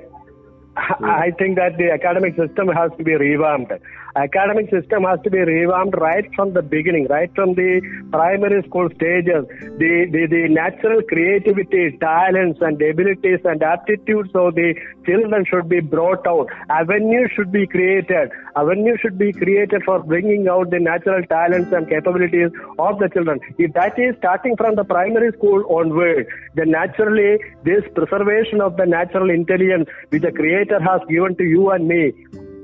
I 0.77 1.31
think 1.39 1.57
that 1.57 1.77
the 1.79 1.91
academic 1.93 2.37
system 2.37 2.69
has 2.69 2.91
to 2.99 3.05
be 3.05 3.15
revamped. 3.15 3.73
Academic 4.17 4.71
system 4.71 5.05
has 5.05 5.21
to 5.25 5.31
be 5.31 5.39
revamped 5.39 5.95
right 5.99 6.25
from 6.35 6.55
the 6.55 6.63
beginning, 6.63 7.07
right 7.09 7.31
from 7.35 7.53
the 7.55 7.83
primary 8.11 8.63
school 8.67 8.89
stages. 8.95 9.45
The, 9.77 10.09
the, 10.11 10.27
the 10.31 10.49
natural 10.49 11.03
creativity, 11.03 11.99
talents 12.01 12.61
and 12.63 12.81
abilities 12.81 13.41
and 13.45 13.63
aptitudes 13.63 14.31
of 14.35 14.55
the 14.55 14.75
children 15.05 15.45
should 15.51 15.69
be 15.69 15.81
brought 15.81 16.27
out. 16.27 16.49
Avenue 16.71 17.29
should 17.35 17.53
be 17.53 17.67
created. 17.67 18.31
Avenue 18.57 18.97
should 19.03 19.19
be 19.19 19.35
created 19.35 19.83
for 19.85 20.03
bringing 20.03 20.49
out 20.49 20.71
the 20.71 20.81
natural 20.81 21.23
talents 21.27 21.71
and 21.73 21.87
capabilities 21.87 22.51
of 22.79 22.99
the 22.99 23.11
children. 23.13 23.39
If 23.59 23.75
that 23.75 23.99
is 23.99 24.17
starting 24.17 24.57
from 24.57 24.77
the 24.77 24.85
primary 24.85 25.33
school 25.33 25.63
onward, 25.69 26.27
then 26.55 26.71
naturally 26.71 27.37
this 27.65 27.85
preservation 27.95 28.63
of 28.63 28.79
the 28.79 28.87
natural 28.87 29.29
intelligence 29.29 29.91
which 30.09 30.23
the 30.23 30.33
creator 30.33 30.81
has 30.81 31.03
given 31.07 31.37
to 31.37 31.45
you 31.45 31.71
and 31.71 31.87
me 31.87 32.13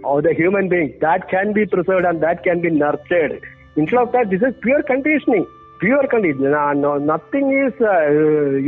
or 0.05 0.23
the 0.23 0.35
human 0.35 0.69
being 0.69 0.97
that 1.01 1.29
can 1.29 1.53
be 1.53 1.67
preserved 1.67 2.05
and 2.05 2.23
that 2.23 2.43
can 2.43 2.61
be 2.61 2.71
nurtured. 2.71 3.43
Instead 3.77 3.99
of 3.99 4.13
that, 4.13 4.31
this 4.31 4.43
is 4.43 4.55
pure 4.63 4.83
conditioning. 4.83 5.47
Pure 5.81 6.07
conditioning. 6.09 6.51
No, 6.51 6.73
no, 6.73 6.99
nothing 6.99 7.51
is, 7.53 7.73
uh, 7.81 8.11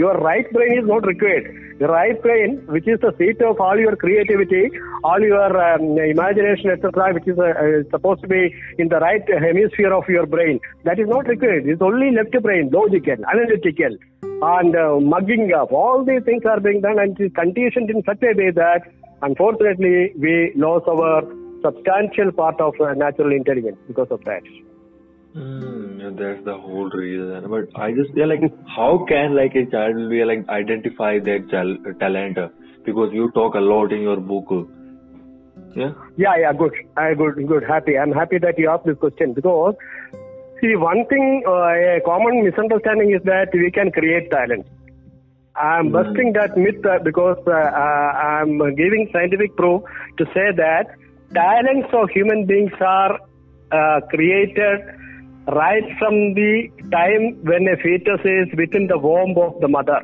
your 0.02 0.14
right 0.18 0.50
brain 0.52 0.78
is 0.78 0.86
not 0.86 1.06
required. 1.06 1.78
The 1.78 1.88
right 1.88 2.20
brain, 2.22 2.62
which 2.66 2.86
is 2.86 3.00
the 3.00 3.12
seat 3.18 3.42
of 3.42 3.60
all 3.60 3.78
your 3.78 3.96
creativity, 3.96 4.70
all 5.02 5.20
your 5.20 5.50
um, 5.60 5.98
imagination, 5.98 6.70
etc., 6.70 7.12
which 7.12 7.26
is 7.26 7.38
uh, 7.38 7.50
uh, 7.50 7.82
supposed 7.90 8.22
to 8.22 8.28
be 8.28 8.54
in 8.78 8.88
the 8.88 9.00
right 9.00 9.22
hemisphere 9.28 9.92
of 9.92 10.08
your 10.08 10.26
brain, 10.26 10.60
that 10.84 10.98
is 10.98 11.08
not 11.08 11.28
required. 11.28 11.66
It's 11.66 11.82
only 11.82 12.12
left 12.12 12.30
brain, 12.42 12.70
logical, 12.72 13.16
analytical, 13.26 13.96
and 14.22 14.76
uh, 14.76 15.00
mugging 15.00 15.52
up. 15.52 15.72
All 15.72 16.04
these 16.04 16.22
things 16.24 16.44
are 16.46 16.60
being 16.60 16.80
done 16.80 16.98
and 16.98 17.18
it 17.18 17.24
is 17.24 17.32
conditioned 17.34 17.90
in 17.90 18.02
such 18.04 18.22
a 18.22 18.34
way 18.36 18.50
that 18.50 18.82
unfortunately 19.28 20.12
we 20.16 20.52
lost 20.54 20.86
our 20.88 21.22
substantial 21.64 22.30
part 22.32 22.60
of 22.60 22.74
uh, 22.80 22.92
natural 22.94 23.32
intelligence 23.32 23.78
because 23.88 24.08
of 24.10 24.22
that. 24.24 24.42
Yeah, 25.34 26.10
that's 26.16 26.44
the 26.44 26.56
whole 26.56 26.90
reason. 26.90 27.50
But 27.50 27.68
I 27.80 27.92
just 27.92 28.12
feel 28.14 28.28
like, 28.28 28.42
how 28.68 29.04
can 29.08 29.34
like 29.34 29.54
a 29.56 29.64
child 29.66 30.08
be 30.10 30.24
like 30.24 30.48
identify 30.48 31.18
their 31.18 31.40
talent? 31.40 32.38
Because 32.84 33.12
you 33.12 33.30
talk 33.32 33.54
a 33.54 33.60
lot 33.60 33.92
in 33.92 34.02
your 34.02 34.18
book. 34.18 34.68
Yeah. 35.74 35.92
Yeah, 36.16 36.36
yeah, 36.38 36.52
good. 36.52 36.72
I 36.96 37.14
good, 37.14 37.48
good, 37.48 37.64
happy. 37.64 37.98
I'm 37.98 38.12
happy 38.12 38.38
that 38.38 38.58
you 38.58 38.70
asked 38.70 38.84
this 38.84 38.98
question 38.98 39.32
because 39.32 39.74
see, 40.60 40.76
one 40.76 41.04
thing, 41.06 41.42
uh, 41.46 41.96
a 41.96 42.00
common 42.04 42.44
misunderstanding 42.44 43.12
is 43.12 43.22
that 43.24 43.48
we 43.52 43.70
can 43.70 43.90
create 43.90 44.30
talent. 44.30 44.66
I'm 45.56 45.92
busting 45.92 46.32
that 46.32 46.56
myth 46.56 46.84
uh, 46.84 46.98
because 47.04 47.38
uh, 47.46 47.52
uh, 47.52 47.54
I'm 47.54 48.58
giving 48.74 49.08
scientific 49.12 49.56
proof 49.56 49.82
to 50.18 50.24
say 50.34 50.50
that 50.56 50.86
talents 51.32 51.88
of 51.92 52.10
human 52.10 52.44
beings 52.44 52.72
are 52.80 53.20
uh, 53.70 54.00
created 54.10 54.82
right 55.46 55.84
from 55.98 56.34
the 56.34 56.70
time 56.90 57.38
when 57.44 57.68
a 57.68 57.76
fetus 57.76 58.18
is 58.24 58.48
within 58.58 58.88
the 58.88 58.98
womb 58.98 59.38
of 59.38 59.60
the 59.60 59.68
mother. 59.68 60.02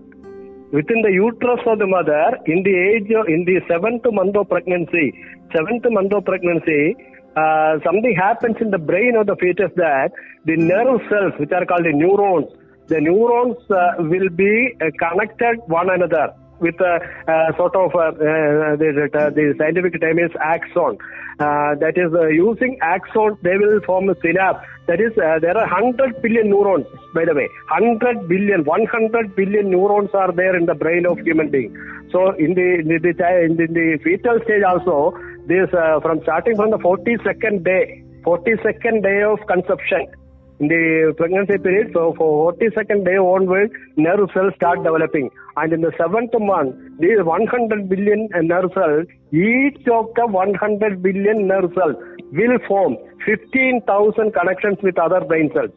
Within 0.70 1.02
the 1.02 1.10
uterus 1.10 1.66
of 1.66 1.80
the 1.80 1.86
mother 1.86 2.38
in 2.46 2.62
the 2.62 2.70
age 2.70 3.10
of, 3.10 3.26
in 3.26 3.44
the 3.44 3.58
seventh 3.66 4.06
month 4.06 4.36
of 4.36 4.48
pregnancy 4.48 5.10
seventh 5.50 5.82
month 5.90 6.12
of 6.12 6.24
pregnancy 6.24 6.94
uh, 7.34 7.78
something 7.84 8.14
happens 8.14 8.54
in 8.60 8.70
the 8.70 8.78
brain 8.78 9.16
of 9.16 9.26
the 9.26 9.34
fetus 9.40 9.72
that 9.74 10.12
the 10.44 10.56
nerve 10.56 11.00
cells 11.10 11.32
which 11.40 11.50
are 11.50 11.66
called 11.66 11.84
the 11.84 11.92
neurons 11.92 12.46
the 12.90 13.00
neurons 13.00 13.56
uh, 13.70 14.02
will 14.12 14.28
be 14.28 14.74
uh, 14.82 14.90
connected 14.98 15.56
one 15.66 15.88
another 15.88 16.34
with 16.60 16.78
a 16.80 16.94
uh, 17.26 17.56
sort 17.56 17.74
of 17.74 17.94
uh, 17.94 18.12
uh, 18.12 18.76
the, 18.76 19.08
the, 19.34 19.54
scientific 19.58 19.98
term 20.00 20.18
is 20.18 20.30
axon. 20.40 20.98
Uh, 21.40 21.72
that 21.80 21.96
is 21.96 22.12
uh, 22.12 22.28
using 22.28 22.76
axon, 22.82 23.38
they 23.42 23.56
will 23.56 23.80
form 23.86 24.10
a 24.10 24.14
synapse. 24.20 24.60
That 24.86 25.00
is, 25.00 25.12
uh, 25.16 25.38
there 25.40 25.56
are 25.56 25.66
100 25.70 26.20
billion 26.20 26.50
neurons, 26.50 26.86
by 27.14 27.24
the 27.24 27.34
way. 27.34 27.48
100 27.70 28.28
billion, 28.28 28.64
100 28.64 29.36
billion 29.36 29.70
neurons 29.70 30.10
are 30.12 30.32
there 30.32 30.56
in 30.56 30.66
the 30.66 30.74
brain 30.74 31.06
of 31.06 31.18
human 31.20 31.48
being. 31.50 31.72
So 32.12 32.32
in 32.32 32.54
the, 32.54 32.84
in 32.84 32.88
the, 32.88 33.00
in 33.00 33.56
the, 33.56 33.64
in 33.64 33.72
the 33.72 33.98
fetal 34.04 34.38
stage 34.44 34.62
also, 34.68 35.16
this 35.46 35.72
uh, 35.72 36.00
from 36.00 36.20
starting 36.22 36.56
from 36.56 36.70
the 36.70 36.78
42nd 36.78 37.64
day, 37.64 38.04
42nd 38.26 39.02
day 39.02 39.22
of 39.22 39.38
conception, 39.46 40.12
in 40.60 40.68
the 40.68 41.14
pregnancy 41.16 41.56
period, 41.56 41.90
so 41.94 42.14
for 42.18 42.52
42nd 42.52 43.04
day 43.04 43.16
onward, 43.16 43.72
nerve 43.96 44.28
cells 44.34 44.52
start 44.56 44.84
developing. 44.84 45.30
And 45.56 45.72
in 45.72 45.80
the 45.80 45.92
seventh 45.96 46.32
month, 46.38 46.76
these 47.00 47.16
100 47.24 47.88
billion 47.88 48.28
nerve 48.42 48.70
cells, 48.74 49.06
each 49.32 49.80
of 49.88 50.12
the 50.16 50.26
100 50.28 51.02
billion 51.02 51.48
nerve 51.48 51.72
cells 51.74 51.96
will 52.32 52.58
form 52.68 52.96
15,000 53.24 54.32
connections 54.32 54.76
with 54.82 54.98
other 54.98 55.24
brain 55.24 55.50
cells. 55.54 55.72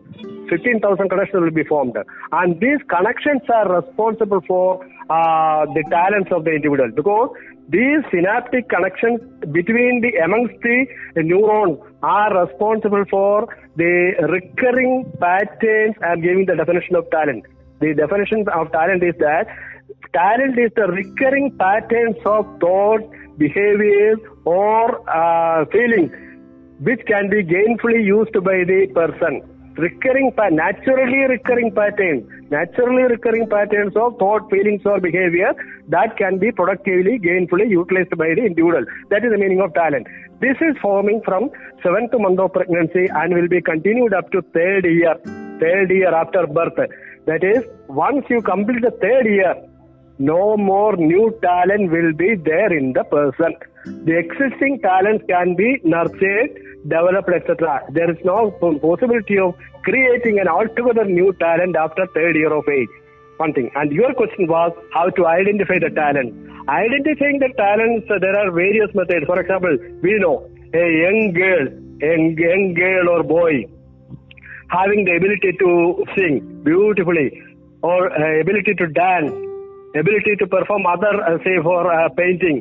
15,000 0.49 1.09
connections 1.09 1.41
will 1.41 1.55
be 1.55 1.63
formed. 1.63 1.95
And 2.33 2.59
these 2.59 2.83
connections 2.91 3.41
are 3.47 3.81
responsible 3.81 4.41
for 4.45 4.83
uh, 5.09 5.65
the 5.71 5.83
talents 5.89 6.29
of 6.31 6.43
the 6.43 6.51
individual 6.51 6.91
because 6.93 7.31
these 7.69 8.03
synaptic 8.11 8.67
connections 8.67 9.21
between 9.51 10.01
the 10.03 10.11
amongst 10.23 10.59
the 10.61 10.85
neurons 11.23 11.79
are 12.03 12.45
responsible 12.45 13.05
for 13.09 13.47
the 13.75 14.13
recurring 14.29 15.11
patterns. 15.19 15.95
I'm 16.03 16.21
giving 16.21 16.45
the 16.45 16.55
definition 16.55 16.95
of 16.95 17.09
talent. 17.09 17.45
The 17.79 17.93
definition 17.93 18.45
of 18.49 18.71
talent 18.71 19.03
is 19.03 19.15
that 19.19 19.47
talent 20.13 20.57
is 20.59 20.71
the 20.75 20.87
recurring 20.87 21.57
patterns 21.57 22.17
of 22.25 22.45
thought, 22.59 23.01
behaviors, 23.37 24.19
or 24.45 25.09
uh, 25.09 25.65
feelings 25.65 26.11
which 26.79 27.01
can 27.07 27.29
be 27.29 27.43
gainfully 27.43 28.03
used 28.03 28.33
by 28.33 28.63
the 28.67 28.87
person. 28.93 29.41
Recurring, 29.77 30.31
naturally 30.51 31.25
recurring 31.29 31.71
patterns, 31.73 32.23
naturally 32.53 33.03
recurring 33.13 33.47
patterns 33.53 33.95
of 33.95 34.17
thought, 34.19 34.49
feelings, 34.51 34.81
or 34.85 34.99
behavior 34.99 35.51
that 35.89 36.17
can 36.17 36.37
be 36.37 36.51
productively, 36.51 37.15
gainfully 37.27 37.67
utilized 37.69 38.15
by 38.23 38.29
the 38.37 38.45
individual. 38.49 38.85
That 39.09 39.25
is 39.25 39.31
the 39.31 39.41
meaning 39.43 39.61
of 39.65 39.73
talent. 39.73 40.07
This 40.39 40.57
is 40.67 40.75
forming 40.81 41.21
from 41.25 41.49
seventh 41.81 42.13
month 42.25 42.39
of 42.39 42.53
pregnancy 42.53 43.05
and 43.21 43.33
will 43.33 43.47
be 43.47 43.61
continued 43.61 44.13
up 44.13 44.31
to 44.31 44.41
third 44.53 44.85
year, 44.85 45.15
third 45.59 45.89
year 45.89 46.13
after 46.13 46.45
birth. 46.47 46.79
That 47.25 47.43
is, 47.43 47.63
once 47.87 48.25
you 48.29 48.41
complete 48.41 48.81
the 48.81 48.91
third 49.03 49.25
year, 49.25 49.55
no 50.19 50.57
more 50.57 50.95
new 50.95 51.37
talent 51.41 51.91
will 51.91 52.13
be 52.13 52.35
there 52.35 52.71
in 52.77 52.93
the 52.93 53.03
person. 53.03 53.55
The 53.85 54.17
existing 54.23 54.81
talents 54.81 55.25
can 55.29 55.55
be 55.55 55.79
nurtured, 55.83 56.51
developed, 56.87 57.29
etc. 57.29 57.81
There 57.91 58.09
is 58.11 58.17
no 58.23 58.51
possibility 58.51 59.39
of 59.39 59.55
creating 59.83 60.39
an 60.39 60.47
altogether 60.47 61.05
new 61.05 61.33
talent 61.39 61.75
after 61.75 62.07
third 62.13 62.35
year 62.35 62.53
of 62.53 62.67
age. 62.67 62.89
One 63.37 63.53
thing. 63.53 63.71
And 63.75 63.91
your 63.91 64.13
question 64.13 64.47
was 64.47 64.71
how 64.93 65.09
to 65.09 65.25
identify 65.25 65.79
the 65.79 65.89
talent. 65.89 66.33
Identifying 66.69 67.39
the 67.39 67.49
talents, 67.57 68.07
there 68.07 68.37
are 68.37 68.51
various 68.51 68.93
methods. 68.93 69.25
For 69.25 69.39
example, 69.39 69.77
we 70.01 70.19
know 70.19 70.49
a 70.73 70.85
young 71.03 71.33
girl, 71.33 71.67
a 72.01 72.13
young 72.37 72.73
girl 72.73 73.09
or 73.09 73.23
boy 73.23 73.65
having 74.73 75.05
the 75.05 75.15
ability 75.15 75.51
to 75.59 76.03
sing 76.15 76.61
beautifully 76.63 77.41
or 77.81 78.11
uh, 78.11 78.41
ability 78.41 78.73
to 78.75 78.87
dance 78.87 79.31
ability 79.95 80.35
to 80.39 80.47
perform 80.47 80.85
other 80.85 81.13
uh, 81.21 81.37
say 81.43 81.57
for 81.61 81.81
uh, 81.93 82.09
painting 82.17 82.57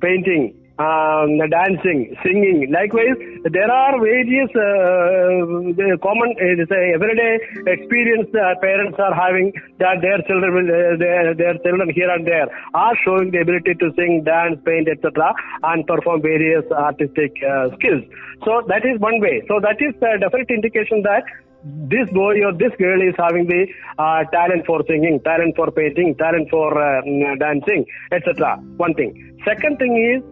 painting 0.00 0.42
um, 0.82 1.38
dancing 1.54 2.00
singing 2.22 2.58
likewise 2.76 3.18
there 3.56 3.70
are 3.70 3.94
various 4.00 4.50
uh, 4.56 5.96
common 6.06 6.30
uh, 6.46 6.94
everyday 6.96 7.32
experience 7.74 8.28
uh, 8.34 8.54
parents 8.60 8.98
are 8.98 9.14
having 9.14 9.52
that 9.78 10.00
their 10.00 10.20
children 10.28 10.50
will, 10.56 10.70
uh, 10.70 10.96
their, 11.04 11.34
their 11.34 11.56
children 11.64 11.88
here 11.94 12.10
and 12.10 12.26
there 12.26 12.48
are 12.74 12.94
showing 13.04 13.30
the 13.30 13.40
ability 13.46 13.74
to 13.82 13.90
sing 13.98 14.22
dance 14.24 14.58
paint 14.64 14.88
etc 14.88 15.32
and 15.70 15.86
perform 15.86 16.22
various 16.22 16.64
artistic 16.72 17.32
uh, 17.46 17.68
skills 17.76 18.02
so 18.44 18.62
that 18.68 18.84
is 18.84 18.98
one 19.00 19.20
way 19.20 19.42
so 19.48 19.60
that 19.60 19.78
is 19.80 19.94
a 20.02 20.18
definite 20.18 20.50
indication 20.50 21.02
that 21.02 21.22
this 21.64 22.10
boy 22.10 22.42
or 22.42 22.52
this 22.52 22.72
girl 22.78 23.00
is 23.00 23.14
having 23.18 23.46
the 23.46 23.66
uh, 23.98 24.24
talent 24.32 24.66
for 24.66 24.82
singing, 24.88 25.20
talent 25.24 25.54
for 25.54 25.70
painting, 25.70 26.14
talent 26.18 26.50
for 26.50 26.74
uh, 26.74 27.00
dancing, 27.38 27.86
etc. 28.10 28.56
One 28.76 28.94
thing. 28.94 29.38
Second 29.46 29.78
thing 29.78 29.94
is 29.94 30.31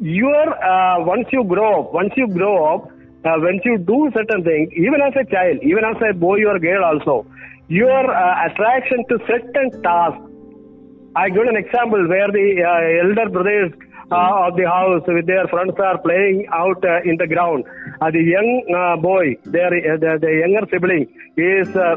your 0.00 0.48
uh, 0.64 1.04
once 1.04 1.26
you 1.32 1.44
grow 1.44 1.82
up, 1.82 1.92
once 1.92 2.12
you 2.16 2.28
grow 2.28 2.74
up, 2.74 2.90
uh, 3.24 3.36
once 3.38 3.62
you 3.64 3.78
do 3.78 4.10
certain 4.14 4.44
things, 4.44 4.70
even 4.72 5.00
as 5.00 5.14
a 5.14 5.24
child, 5.30 5.58
even 5.62 5.84
as 5.84 5.96
a 6.08 6.14
boy 6.14 6.38
or 6.44 6.58
girl 6.58 6.84
also, 6.84 7.26
your 7.68 8.14
uh, 8.14 8.46
attraction 8.46 9.04
to 9.08 9.18
certain 9.26 9.82
tasks. 9.82 10.24
I 11.16 11.30
give 11.30 11.42
an 11.42 11.56
example 11.56 12.06
where 12.06 12.28
the 12.28 12.62
uh, 12.62 13.08
elder 13.08 13.30
brothers 13.30 13.72
uh, 14.10 14.48
of 14.48 14.56
the 14.56 14.64
house 14.64 15.02
with 15.06 15.26
their 15.26 15.46
friends 15.48 15.74
are 15.78 15.98
playing 15.98 16.46
out 16.52 16.82
uh, 16.84 17.00
in 17.04 17.16
the 17.16 17.26
ground. 17.26 17.64
Uh, 18.00 18.10
the 18.10 18.22
young 18.22 18.50
uh, 18.70 18.96
boy, 19.00 19.36
their, 19.44 19.68
uh, 19.68 19.96
the, 19.98 20.18
the 20.20 20.32
younger 20.46 20.66
sibling, 20.70 21.06
is 21.36 21.68
uh, 21.76 21.96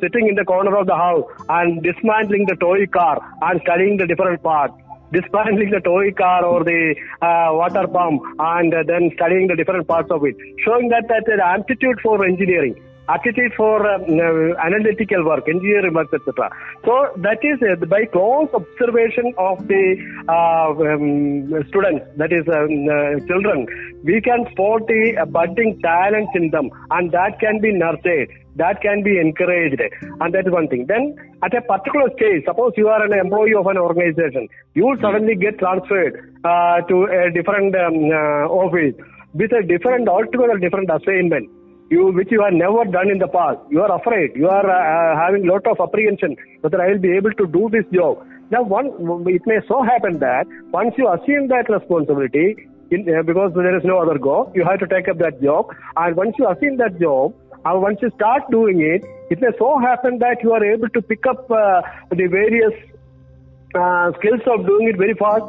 sitting 0.00 0.28
in 0.28 0.34
the 0.34 0.44
corner 0.44 0.76
of 0.76 0.86
the 0.86 0.94
house 0.96 1.24
and 1.48 1.82
dismantling 1.82 2.46
the 2.46 2.56
toy 2.56 2.86
car 2.86 3.20
and 3.42 3.60
studying 3.62 3.96
the 3.96 4.06
different 4.06 4.42
parts. 4.42 4.74
Dismantling 5.14 5.70
the 5.70 5.80
toy 5.80 6.12
car 6.12 6.44
or 6.44 6.64
the 6.64 6.94
uh, 7.22 7.48
water 7.60 7.86
pump 7.86 8.22
and 8.38 8.74
uh, 8.74 8.82
then 8.86 9.10
studying 9.14 9.46
the 9.46 9.56
different 9.56 9.86
parts 9.86 10.10
of 10.10 10.24
it, 10.24 10.36
showing 10.64 10.88
that 10.88 11.08
that 11.08 11.24
an 11.32 11.40
aptitude 11.40 12.00
for 12.02 12.24
engineering 12.24 12.74
aptitude 13.08 13.52
for 13.56 13.86
um, 13.86 14.02
uh, 14.02 14.56
analytical 14.64 15.24
work, 15.24 15.48
engineering 15.48 15.94
work, 15.94 16.08
etc. 16.12 16.50
So 16.84 17.12
that 17.18 17.38
is 17.42 17.60
uh, 17.62 17.84
by 17.86 18.06
close 18.06 18.48
observation 18.54 19.34
of 19.38 19.66
the 19.68 19.96
uh, 20.28 20.70
um, 20.72 21.64
students, 21.68 22.06
that 22.16 22.32
is 22.32 22.46
um, 22.48 22.88
uh, 22.88 23.20
children, 23.26 23.66
we 24.04 24.20
can 24.20 24.46
spot 24.52 24.86
the 24.86 25.18
uh, 25.20 25.24
budding 25.26 25.80
talents 25.82 26.32
in 26.34 26.50
them, 26.50 26.70
and 26.90 27.12
that 27.12 27.38
can 27.40 27.60
be 27.60 27.72
nurtured. 27.72 28.30
That 28.56 28.80
can 28.82 29.02
be 29.02 29.18
encouraged, 29.18 29.80
and 30.20 30.34
that 30.34 30.46
is 30.46 30.52
one 30.52 30.68
thing. 30.68 30.86
Then, 30.86 31.16
at 31.42 31.54
a 31.54 31.62
particular 31.62 32.06
stage, 32.16 32.44
suppose 32.46 32.72
you 32.76 32.86
are 32.88 33.04
an 33.04 33.12
employee 33.12 33.54
of 33.54 33.66
an 33.66 33.78
organization, 33.78 34.48
you 34.74 34.86
will 34.86 34.98
suddenly 35.00 35.34
get 35.34 35.58
transferred 35.58 36.34
uh, 36.44 36.80
to 36.82 36.96
a 37.10 37.32
different 37.34 37.74
um, 37.74 38.10
uh, 38.14 38.46
office 38.46 38.94
with 39.34 39.50
a 39.50 39.66
different, 39.66 40.08
altogether 40.08 40.58
different 40.58 40.88
assignment 40.88 41.50
you 41.90 42.12
which 42.12 42.28
you 42.30 42.42
have 42.42 42.54
never 42.54 42.84
done 42.84 43.10
in 43.10 43.18
the 43.18 43.28
past. 43.28 43.58
You 43.70 43.82
are 43.82 43.94
afraid. 43.98 44.30
You 44.34 44.48
are 44.48 44.64
uh, 44.64 45.16
having 45.20 45.46
lot 45.46 45.66
of 45.66 45.80
apprehension 45.80 46.36
whether 46.60 46.80
I 46.80 46.92
will 46.92 46.98
be 46.98 47.12
able 47.16 47.32
to 47.32 47.46
do 47.46 47.68
this 47.70 47.84
job. 47.92 48.24
Now, 48.50 48.62
one 48.62 48.86
it 49.26 49.42
may 49.46 49.58
so 49.68 49.82
happen 49.82 50.18
that 50.20 50.46
once 50.70 50.94
you 50.96 51.08
assume 51.12 51.48
that 51.48 51.68
responsibility, 51.68 52.68
in, 52.90 53.08
uh, 53.08 53.22
because 53.22 53.52
there 53.54 53.76
is 53.76 53.84
no 53.84 53.98
other 53.98 54.18
go, 54.18 54.52
you 54.54 54.64
have 54.64 54.78
to 54.80 54.86
take 54.86 55.08
up 55.08 55.18
that 55.18 55.42
job. 55.42 55.66
And 55.96 56.16
once 56.16 56.34
you 56.38 56.48
assume 56.48 56.76
that 56.78 57.00
job, 57.00 57.34
and 57.64 57.80
once 57.80 57.98
you 58.02 58.10
start 58.14 58.42
doing 58.50 58.80
it, 58.80 59.04
it 59.30 59.40
may 59.40 59.48
so 59.58 59.78
happen 59.78 60.18
that 60.18 60.42
you 60.42 60.52
are 60.52 60.64
able 60.64 60.88
to 60.90 61.00
pick 61.00 61.26
up 61.26 61.50
uh, 61.50 61.82
the 62.10 62.26
various 62.26 62.74
uh, 63.74 64.12
skills 64.18 64.40
of 64.46 64.66
doing 64.66 64.88
it 64.88 64.98
very 64.98 65.14
fast. 65.14 65.44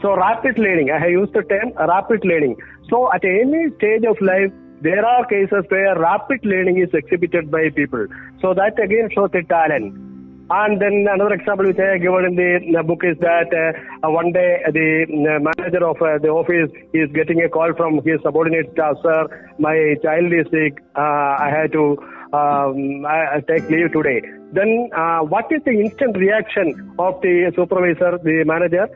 So 0.00 0.16
rapid 0.16 0.58
learning, 0.58 0.90
I 0.90 0.98
have 0.98 1.10
used 1.10 1.34
the 1.34 1.42
term 1.42 1.72
rapid 1.76 2.24
learning. 2.24 2.56
So 2.88 3.12
at 3.12 3.24
any 3.24 3.68
stage 3.76 4.04
of 4.08 4.16
life, 4.22 4.52
there 4.80 5.04
are 5.04 5.26
cases 5.26 5.64
where 5.68 5.98
rapid 5.98 6.40
learning 6.44 6.78
is 6.78 6.94
exhibited 6.94 7.50
by 7.50 7.68
people. 7.74 8.06
So 8.40 8.54
that 8.54 8.78
again 8.82 9.10
shows 9.12 9.30
the 9.32 9.42
talent. 9.42 10.07
And 10.50 10.80
then 10.80 11.06
another 11.12 11.34
example 11.34 11.66
which 11.66 11.78
I 11.78 11.92
have 11.92 12.00
given 12.00 12.24
in 12.24 12.72
the, 12.72 12.82
book 12.82 13.02
is 13.04 13.18
that 13.20 13.52
uh, 13.52 14.10
one 14.10 14.32
day 14.32 14.60
the 14.72 15.04
uh, 15.04 15.38
manager 15.44 15.84
of 15.86 16.00
uh, 16.00 16.18
the 16.22 16.28
office 16.28 16.70
is 16.94 17.10
getting 17.12 17.42
a 17.42 17.48
call 17.48 17.74
from 17.76 18.00
his 18.04 18.20
subordinate 18.22 18.72
staff, 18.72 18.96
sir, 19.02 19.52
my 19.58 19.94
child 20.02 20.32
is 20.32 20.46
sick, 20.50 20.80
uh, 20.96 21.36
I 21.36 21.52
had 21.52 21.72
to 21.72 21.98
um, 22.32 23.04
I, 23.04 23.40
take 23.46 23.68
leave 23.68 23.92
today. 23.92 24.22
Then 24.52 24.88
uh, 24.96 25.20
what 25.20 25.52
is 25.52 25.60
the 25.64 25.72
instant 25.72 26.16
reaction 26.16 26.94
of 26.98 27.20
the 27.20 27.52
supervisor, 27.54 28.18
the 28.22 28.44
manager 28.46 28.88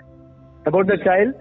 about 0.65 0.87
the 0.87 0.97
child? 1.05 1.35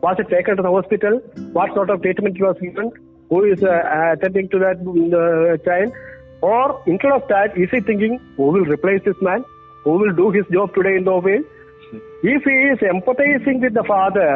Was 0.00 0.16
it 0.18 0.28
taken 0.30 0.56
to 0.56 0.62
the 0.62 0.70
hospital? 0.70 1.20
What 1.52 1.74
sort 1.74 1.90
of 1.90 2.00
treatment 2.00 2.40
was 2.40 2.56
given? 2.60 2.92
who 3.30 3.44
is 3.44 3.62
uh, 3.62 4.12
attending 4.12 4.48
to 4.48 4.58
that 4.58 4.78
uh, 4.80 5.56
child 5.64 5.92
or 6.40 6.82
instead 6.86 7.12
of 7.12 7.22
that 7.28 7.56
is 7.56 7.68
he 7.70 7.80
thinking 7.80 8.18
who 8.36 8.44
will 8.44 8.64
replace 8.64 9.02
this 9.04 9.20
man 9.20 9.44
who 9.88 9.96
will 10.00 10.14
do 10.20 10.30
his 10.30 10.46
job 10.52 10.74
today 10.74 10.96
in 11.00 11.04
the 11.04 11.12
office? 11.18 11.44
If 12.22 12.42
he 12.44 12.56
is 12.72 12.80
empathizing 12.92 13.60
with 13.64 13.72
the 13.72 13.84
father 13.90 14.32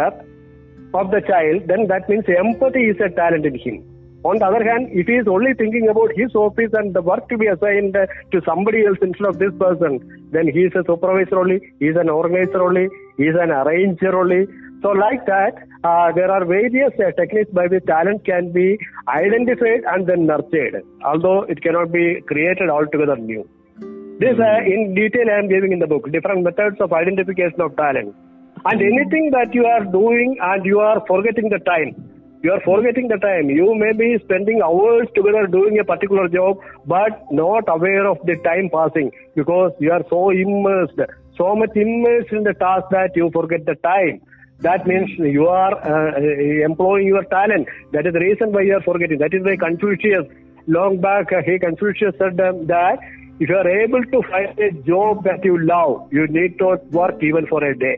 of 1.01 1.11
the 1.15 1.21
child 1.31 1.69
then 1.71 1.89
that 1.93 2.09
means 2.09 2.25
empathy 2.43 2.85
is 2.93 3.01
a 3.07 3.11
talent 3.11 3.45
in 3.45 3.59
him. 3.65 3.85
On 4.25 4.39
the 4.39 4.47
other 4.47 4.65
hand 4.65 4.89
if 5.01 5.07
he 5.13 5.19
is 5.21 5.29
only 5.29 5.53
thinking 5.61 5.89
about 5.93 6.17
his 6.17 6.35
office 6.35 6.73
and 6.81 6.95
the 6.95 7.03
work 7.03 7.29
to 7.29 7.37
be 7.37 7.49
assigned 7.55 7.93
to 8.33 8.41
somebody 8.49 8.87
else 8.87 8.97
instead 9.03 9.29
of 9.29 9.39
this 9.45 9.53
person. 9.61 10.01
Then 10.33 10.49
he 10.49 10.65
is 10.71 10.75
a 10.81 10.85
supervisor 10.89 11.39
only 11.45 11.61
he 11.81 11.93
is 11.93 11.97
an 12.01 12.09
organizer 12.09 12.63
only 12.69 12.89
he 13.19 13.25
is 13.25 13.37
an 13.47 13.51
arranger 13.61 14.17
only. 14.25 14.47
So 14.83 14.91
like 14.91 15.27
that, 15.27 15.55
uh, 15.85 16.11
there 16.13 16.31
are 16.31 16.45
various 16.45 16.93
uh, 16.99 17.13
techniques 17.21 17.53
by 17.53 17.67
which 17.67 17.85
talent 17.87 18.25
can 18.25 18.53
be 18.53 18.79
identified 19.07 19.85
and 19.93 20.09
then 20.09 20.27
nurtured, 20.27 20.83
although 21.05 21.43
it 21.43 21.63
cannot 21.63 21.93
be 21.93 22.21
created 22.27 22.69
altogether 22.69 23.17
new. 23.17 23.49
This 24.23 24.39
uh, 24.39 24.63
in 24.65 24.95
detail 24.95 25.27
I 25.29 25.39
am 25.41 25.49
giving 25.49 25.73
in 25.73 25.81
the 25.81 25.87
book, 25.89 26.05
different 26.13 26.45
methods 26.45 26.81
of 26.81 26.93
identification 26.93 27.61
of 27.61 27.75
talent. 27.77 28.15
And 28.65 28.81
anything 28.81 29.31
that 29.33 29.53
you 29.53 29.65
are 29.67 29.85
doing 29.85 30.37
and 30.41 30.65
you 30.65 30.79
are 30.79 31.03
forgetting 31.09 31.49
the 31.49 31.59
time, 31.59 31.97
you 32.45 32.53
are 32.53 32.61
forgetting 32.61 33.09
the 33.09 33.17
time. 33.17 33.51
You 33.51 33.75
may 33.75 33.93
be 33.93 34.23
spending 34.23 34.63
hours 34.63 35.09
together 35.17 35.49
doing 35.49 35.81
a 35.81 35.85
particular 35.85 36.29
job, 36.29 36.61
but 36.87 37.33
not 37.33 37.65
aware 37.67 38.07
of 38.07 38.19
the 38.25 38.37
time 38.45 38.71
passing 38.73 39.11
because 39.35 39.73
you 39.81 39.91
are 39.91 40.05
so 40.09 40.31
immersed, 40.31 41.01
so 41.37 41.57
much 41.57 41.75
immersed 41.75 42.31
in 42.31 42.45
the 42.45 42.55
task 42.55 42.87
that 42.93 43.17
you 43.17 43.29
forget 43.33 43.67
the 43.67 43.75
time. 43.83 44.21
That 44.61 44.87
means 44.87 45.11
you 45.19 45.49
are 45.49 45.75
uh, 45.75 46.65
employing 46.65 47.09
your 47.09 47.25
talent. 47.25 47.67
That 47.91 48.07
is 48.07 48.13
the 48.13 48.21
reason 48.21 48.53
why 48.53 48.63
you 48.63 48.77
are 48.77 48.83
forgetting. 48.83 49.19
That 49.19 49.35
is 49.35 49.43
why 49.43 49.57
Confucius, 49.57 50.31
long 50.69 51.01
back, 51.01 51.33
uh, 51.33 51.43
he 51.45 51.59
Confucius 51.59 52.15
said 52.19 52.41
um, 52.41 52.67
that 52.69 53.01
if 53.41 53.49
you 53.49 53.57
are 53.57 53.69
able 53.69 54.05
to 54.05 54.23
find 54.31 54.59
a 54.59 54.71
job 54.83 55.25
that 55.25 55.45
you 55.45 55.59
love, 55.65 56.09
you 56.13 56.27
need 56.29 56.61
not 56.61 56.85
work 56.93 57.23
even 57.23 57.47
for 57.47 57.65
a 57.65 57.77
day. 57.77 57.97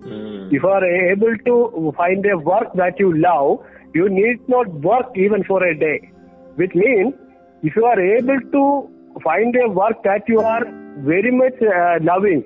Mm. 0.00 0.46
If 0.52 0.62
you 0.62 0.68
are 0.68 0.84
able 0.84 1.36
to 1.46 1.92
find 1.96 2.24
a 2.26 2.38
work 2.38 2.72
that 2.74 2.98
you 2.98 3.16
love, 3.16 3.60
you 3.94 4.08
need 4.08 4.48
not 4.48 4.70
work 4.80 5.06
even 5.16 5.44
for 5.44 5.62
a 5.64 5.76
day. 5.78 6.10
Which 6.54 6.74
means, 6.74 7.14
if 7.62 7.76
you 7.76 7.84
are 7.84 8.00
able 8.00 8.40
to 8.52 9.20
find 9.22 9.54
a 9.56 9.68
work 9.68 10.02
that 10.04 10.28
you 10.28 10.40
are 10.40 10.64
very 10.98 11.30
much 11.30 11.60
uh, 11.62 11.98
loving, 12.02 12.44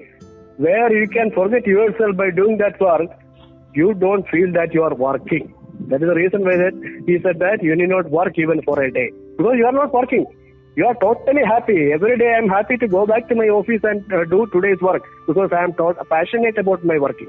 where 0.57 0.93
you 0.93 1.09
can 1.09 1.31
forget 1.33 1.67
yourself 1.67 2.17
by 2.17 2.31
doing 2.31 2.59
that 2.59 2.81
work, 2.81 3.11
you 3.75 3.95
don't 3.95 4.27
feel 4.29 4.53
that 4.53 4.75
you 4.75 4.83
are 4.83 4.95
working. 4.95 5.55
That 5.89 6.03
is 6.03 6.09
the 6.09 6.15
reason 6.15 6.43
why 6.43 6.57
that 6.57 6.75
he 7.07 7.19
said 7.23 7.39
that 7.39 7.63
you 7.63 7.77
need 7.77 7.89
not 7.89 8.11
work 8.11 8.39
even 8.39 8.63
for 8.63 8.83
a 8.83 8.91
day 8.91 9.11
because 9.37 9.55
you 9.57 9.67
are 9.67 9.73
not 9.73 9.93
working. 9.93 10.27
You 10.77 10.87
are 10.87 10.95
totally 10.95 11.43
happy. 11.45 11.93
Every 11.93 12.17
day 12.17 12.33
I 12.35 12.39
am 12.39 12.49
happy 12.49 12.77
to 12.79 12.87
go 12.89 13.07
back 13.07 13.29
to 13.29 13.35
my 13.35 13.47
office 13.49 13.81
and 13.83 14.05
uh, 14.13 14.25
do 14.25 14.47
today's 14.53 14.81
work 14.81 15.03
because 15.27 15.51
I 15.53 15.65
am 15.65 15.73
tot- 15.75 16.09
passionate 16.09 16.59
about 16.59 16.85
my 16.85 16.99
working. 16.99 17.29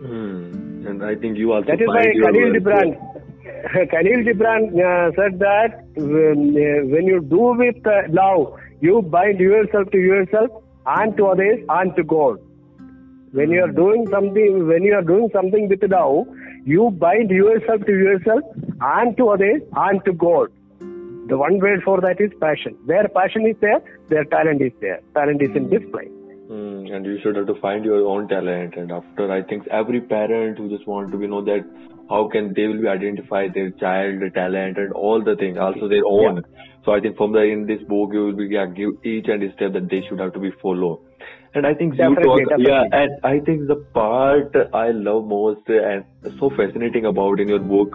Hmm. 0.00 0.86
And 0.86 1.04
I 1.04 1.14
think 1.14 1.38
you 1.38 1.52
also 1.52 1.66
That 1.70 1.80
is 1.80 1.86
why 1.86 2.02
find 2.02 2.14
your 2.14 2.32
Khalil 2.32 2.52
work- 2.52 2.62
Gibran, 2.62 3.90
Khalil 3.92 4.24
Gibran 4.28 4.62
uh, 4.86 5.12
said 5.14 5.38
that 5.38 5.84
when, 5.94 6.56
uh, 6.58 6.86
when 6.94 7.06
you 7.06 7.20
do 7.20 7.54
with 7.62 7.86
uh, 7.86 8.02
love, 8.08 8.58
you 8.80 9.00
bind 9.02 9.38
yourself 9.38 9.88
to 9.92 9.98
yourself 9.98 10.50
and 10.86 11.16
to 11.16 11.26
others 11.28 11.60
and 11.68 11.94
to 11.94 12.02
God. 12.02 12.40
When 13.30 13.50
you 13.50 13.62
are 13.64 13.70
doing 13.70 14.08
something, 14.10 14.66
when 14.66 14.82
you 14.82 14.94
are 14.94 15.02
doing 15.02 15.30
something 15.32 15.68
with 15.68 15.84
love, 15.88 16.26
you 16.64 16.90
bind 16.90 17.30
yourself 17.30 17.80
to 17.86 17.92
yourself 17.92 18.40
and 18.80 19.16
to 19.16 19.28
others 19.28 19.62
and 19.76 20.04
to 20.04 20.12
God. 20.12 20.48
The 21.26 21.38
one 21.38 21.58
word 21.60 21.82
for 21.84 22.00
that 22.00 22.20
is 22.20 22.30
passion. 22.40 22.76
Where 22.84 23.06
passion 23.08 23.46
is 23.46 23.56
there, 23.60 23.80
their 24.08 24.24
talent 24.24 24.60
is 24.60 24.72
there. 24.80 25.00
Talent 25.14 25.40
is 25.40 25.50
in 25.54 25.70
display. 25.70 26.08
Hmm. 26.48 26.86
And 26.92 27.06
you 27.06 27.18
should 27.22 27.36
have 27.36 27.46
to 27.46 27.54
find 27.60 27.84
your 27.84 28.06
own 28.06 28.28
talent. 28.28 28.74
And 28.76 28.92
after, 28.92 29.30
I 29.32 29.42
think 29.42 29.66
every 29.68 30.00
parent 30.00 30.58
who 30.58 30.68
just 30.68 30.86
want 30.86 31.10
to 31.12 31.16
be 31.16 31.26
know 31.26 31.42
that 31.44 31.64
how 32.10 32.28
can 32.28 32.52
they 32.54 32.66
will 32.66 32.80
be 32.80 32.88
identify 32.88 33.48
their 33.48 33.70
child 33.70 34.22
talent 34.34 34.76
and 34.78 34.92
all 34.92 35.22
the 35.22 35.36
things, 35.36 35.56
also 35.58 35.88
their 35.88 36.04
own. 36.04 36.42
So 36.84 36.92
I 36.92 37.00
think 37.00 37.16
from 37.16 37.32
the 37.32 37.42
in 37.42 37.66
this 37.66 37.80
book 37.88 38.10
you 38.12 38.26
will 38.26 38.36
be 38.36 38.48
yeah, 38.50 38.66
give 38.66 38.90
each 39.04 39.28
and 39.28 39.42
step 39.54 39.72
that 39.72 39.88
they 39.88 40.02
should 40.08 40.18
have 40.18 40.32
to 40.34 40.40
be 40.40 40.50
follow. 40.60 41.00
And 41.54 41.66
I 41.66 41.74
think 41.74 41.94
you 41.94 41.98
Definitely, 41.98 42.44
talk, 42.44 42.58
yeah, 42.58 42.84
and 42.92 43.10
I 43.22 43.38
think 43.38 43.68
the 43.68 43.76
part 43.94 44.54
I 44.74 44.90
love 44.90 45.26
most 45.26 45.68
and 45.68 46.04
so 46.40 46.50
fascinating 46.50 47.04
about 47.06 47.40
in 47.40 47.48
your 47.48 47.60
book, 47.60 47.94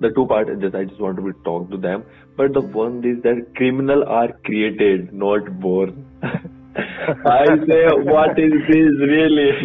the 0.00 0.10
two 0.14 0.26
parts 0.26 0.50
just 0.60 0.74
I 0.74 0.84
just 0.84 1.00
want 1.00 1.16
to 1.16 1.22
be 1.22 1.32
talk 1.44 1.70
to 1.70 1.76
them. 1.76 2.04
But 2.38 2.54
the 2.54 2.62
point 2.62 3.04
is 3.04 3.20
that 3.24 3.54
criminal 3.56 4.04
are 4.06 4.28
created, 4.44 5.12
not 5.12 5.58
born. 5.60 6.06
I 6.78 7.44
say, 7.66 7.82
what 8.12 8.38
is 8.38 8.52
this 8.68 8.92
really? 9.12 9.50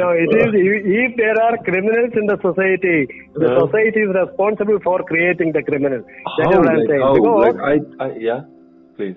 no, 0.00 0.10
it 0.10 0.30
is 0.30 0.54
if 1.02 1.16
there 1.16 1.34
are 1.42 1.56
criminals 1.64 2.12
in 2.14 2.26
the 2.26 2.36
society, 2.40 3.08
the 3.34 3.58
society 3.66 4.00
is 4.06 4.14
responsible 4.14 4.78
for 4.84 5.02
creating 5.02 5.50
the 5.52 5.62
criminal. 5.62 6.04
That 6.38 6.46
is 6.46 6.54
How, 6.54 6.60
what 6.60 6.68
I'm 6.68 6.76
like, 6.78 6.88
saying. 6.88 7.00
how? 7.02 7.14
Because, 7.14 7.54
Like, 7.58 7.82
I, 7.98 8.04
I, 8.04 8.06
yeah, 8.18 8.40
please. 8.96 9.16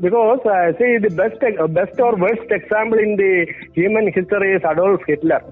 because 0.00 0.40
uh, 0.46 0.72
see, 0.78 0.98
the 1.02 1.10
best 1.10 1.42
uh, 1.42 1.66
best 1.66 1.98
or 1.98 2.14
worst 2.16 2.46
example 2.50 2.98
in 2.98 3.16
the 3.16 3.46
human 3.74 4.12
history 4.12 4.54
is 4.54 4.62
Adolf 4.70 5.00
Hitler. 5.06 5.42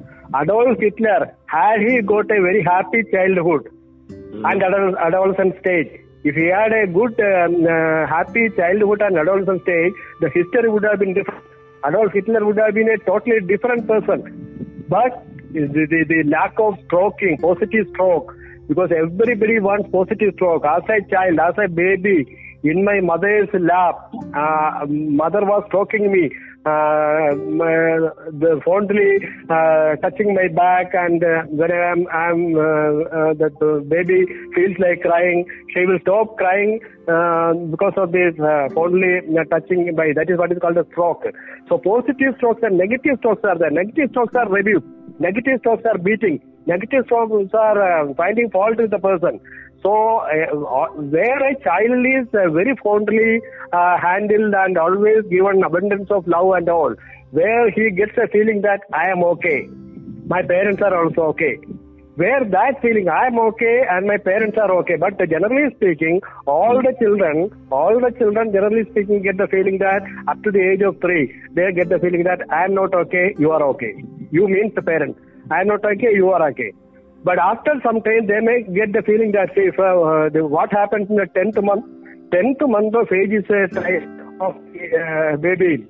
Adolf 0.41 0.79
Hitler, 0.79 1.35
had 1.47 1.81
he 1.81 2.01
got 2.03 2.31
a 2.31 2.41
very 2.49 2.63
happy 2.63 3.05
childhood 3.13 3.71
Mm. 4.11 4.45
and 4.51 4.63
adol- 4.63 4.99
adolescent 4.99 5.59
stage, 5.61 5.91
if 6.25 6.35
he 6.35 6.47
had 6.47 6.73
a 6.73 6.87
good, 6.87 7.19
um, 7.21 7.55
uh, 7.65 8.07
happy 8.07 8.51
childhood 8.57 9.03
and 9.03 9.17
adolescent 9.17 9.63
stage, 9.63 9.93
the 10.21 10.29
history 10.31 10.69
would 10.69 10.85
have 10.85 10.99
been 10.99 11.15
different. 11.15 11.43
Adolf 11.87 12.13
Hitler 12.13 12.45
would 12.45 12.59
have 12.59 12.75
been 12.75 12.89
a 12.89 12.99
totally 12.99 13.41
different 13.41 13.87
person. 13.87 14.85
But 14.89 15.23
the, 15.53 15.67
the, 15.67 16.05
the 16.09 16.23
lack 16.29 16.55
of 16.59 16.79
stroking, 16.87 17.39
positive 17.39 17.87
stroke, 17.93 18.35
because 18.69 18.91
everybody 18.97 19.61
wants 19.61 19.89
positive 19.91 20.33
stroke. 20.35 20.65
As 20.65 20.83
a 20.89 20.99
child, 21.11 21.39
as 21.39 21.55
a 21.65 21.69
baby, 21.69 22.39
in 22.63 22.85
my 22.85 23.01
mother's 23.01 23.49
lap, 23.53 23.97
uh, 24.35 24.87
mother 24.89 25.45
was 25.45 25.65
stroking 25.69 26.11
me, 26.11 26.31
the 26.65 28.61
fondly 28.65 29.21
uh, 29.51 29.97
touching 30.01 30.35
my 30.35 30.49
back, 30.49 30.95
and 30.95 31.23
uh, 31.23 31.43
when 31.51 31.71
I'm, 31.71 32.09
I'm 32.09 32.57
uh, 32.57 32.61
uh, 32.61 33.35
that 33.35 33.53
the 33.61 33.85
baby 33.87 34.25
feels 34.55 34.77
like 34.79 35.03
crying, 35.03 35.45
she 35.75 35.85
will 35.85 35.99
stop 36.01 36.37
crying 36.37 36.81
uh, 37.09 37.53
because 37.69 37.93
of 37.97 38.13
this 38.13 38.33
uh, 38.41 38.69
fondly 38.75 39.21
uh, 39.29 39.45
touching 39.53 39.95
by. 39.95 40.13
That 40.15 40.31
is 40.31 40.39
what 40.39 40.53
is 40.53 40.59
called 40.59 40.79
a 40.79 40.87
stroke. 40.93 41.25
So 41.69 41.79
positive 41.79 42.35
strokes 42.39 42.63
and 42.63 42.79
negative 42.79 43.19
strokes 43.19 43.43
are 43.45 43.59
there. 43.59 43.71
Negative 43.71 44.09
strokes 44.11 44.35
are 44.35 44.49
rebuke. 44.49 44.85
Negative 45.19 45.61
strokes 45.61 45.85
are 45.85 45.99
beating. 45.99 46.41
Negative 46.67 47.05
strokes 47.05 47.53
are 47.53 48.09
uh, 48.09 48.15
finding 48.15 48.51
fault 48.51 48.79
with 48.79 48.91
the 48.91 48.99
person. 48.99 49.41
So, 49.85 49.93
uh, 49.93 50.87
where 51.15 51.41
a 51.47 51.55
child 51.63 52.07
is 52.09 52.27
uh, 52.33 52.49
very 52.49 52.75
fondly 52.83 53.43
uh, 53.71 53.99
handled 53.99 54.55
and 54.57 54.79
always 54.79 55.25
given 55.29 55.63
abundance 55.63 56.11
of 56.11 56.27
love 56.27 56.55
and 56.57 56.69
all, 56.71 56.95
where 57.33 57.71
he 57.71 57.91
gets 57.91 58.17
a 58.17 58.27
feeling 58.29 58.63
that 58.63 58.81
I 58.95 59.11
am 59.11 59.23
okay, 59.25 59.69
my 60.27 60.41
parents 60.41 60.81
are 60.81 61.05
also 61.05 61.23
okay. 61.33 61.59
Where 62.17 62.45
that 62.49 62.81
feeling 62.81 63.09
I 63.09 63.27
am 63.27 63.39
okay 63.41 63.83
and 63.91 64.07
my 64.07 64.17
parents 64.17 64.57
are 64.57 64.73
okay, 64.79 64.97
but 64.97 65.19
generally 65.19 65.75
speaking, 65.77 66.23
all 66.47 66.81
the 66.81 66.95
children, 66.99 67.51
all 67.71 68.01
the 68.01 68.13
children 68.17 68.53
generally 68.53 68.89
speaking 68.91 69.21
get 69.21 69.37
the 69.37 69.49
feeling 69.49 69.79
that 69.79 70.01
up 70.29 70.43
to 70.45 70.51
the 70.51 70.63
age 70.63 70.81
of 70.81 70.99
three, 71.03 71.35
they 71.53 71.73
get 71.73 71.91
the 71.91 71.99
feeling 71.99 72.23
that 72.23 72.41
I 72.51 72.65
am 72.65 72.75
not 72.75 72.95
okay, 72.95 73.35
you 73.39 73.51
are 73.51 73.63
okay. 73.75 74.03
You 74.31 74.49
means 74.49 74.75
the 74.75 74.83
parent. 74.83 75.19
I 75.51 75.61
am 75.61 75.67
not 75.67 75.85
okay, 75.85 76.15
you 76.15 76.31
are 76.31 76.49
okay. 76.51 76.73
But 77.25 77.39
after 77.39 77.81
some 77.83 78.03
time, 78.03 78.27
they 78.27 78.41
may 78.41 78.63
get 78.63 78.93
the 78.93 79.03
feeling 79.03 79.33
that 79.33 79.51
if, 79.57 79.79
uh, 79.79 80.29
the, 80.29 80.47
what 80.47 80.71
happens 80.71 81.09
in 81.09 81.17
the 81.17 81.27
10th 81.35 81.63
month, 81.65 81.87
10th 82.31 82.69
month 82.69 82.95
of 82.95 83.11
age 83.11 83.33
is 83.33 83.45
a 83.49 83.67
time 83.75 84.41
of 84.43 84.55
uh, 84.55 85.37
baby. 85.39 85.87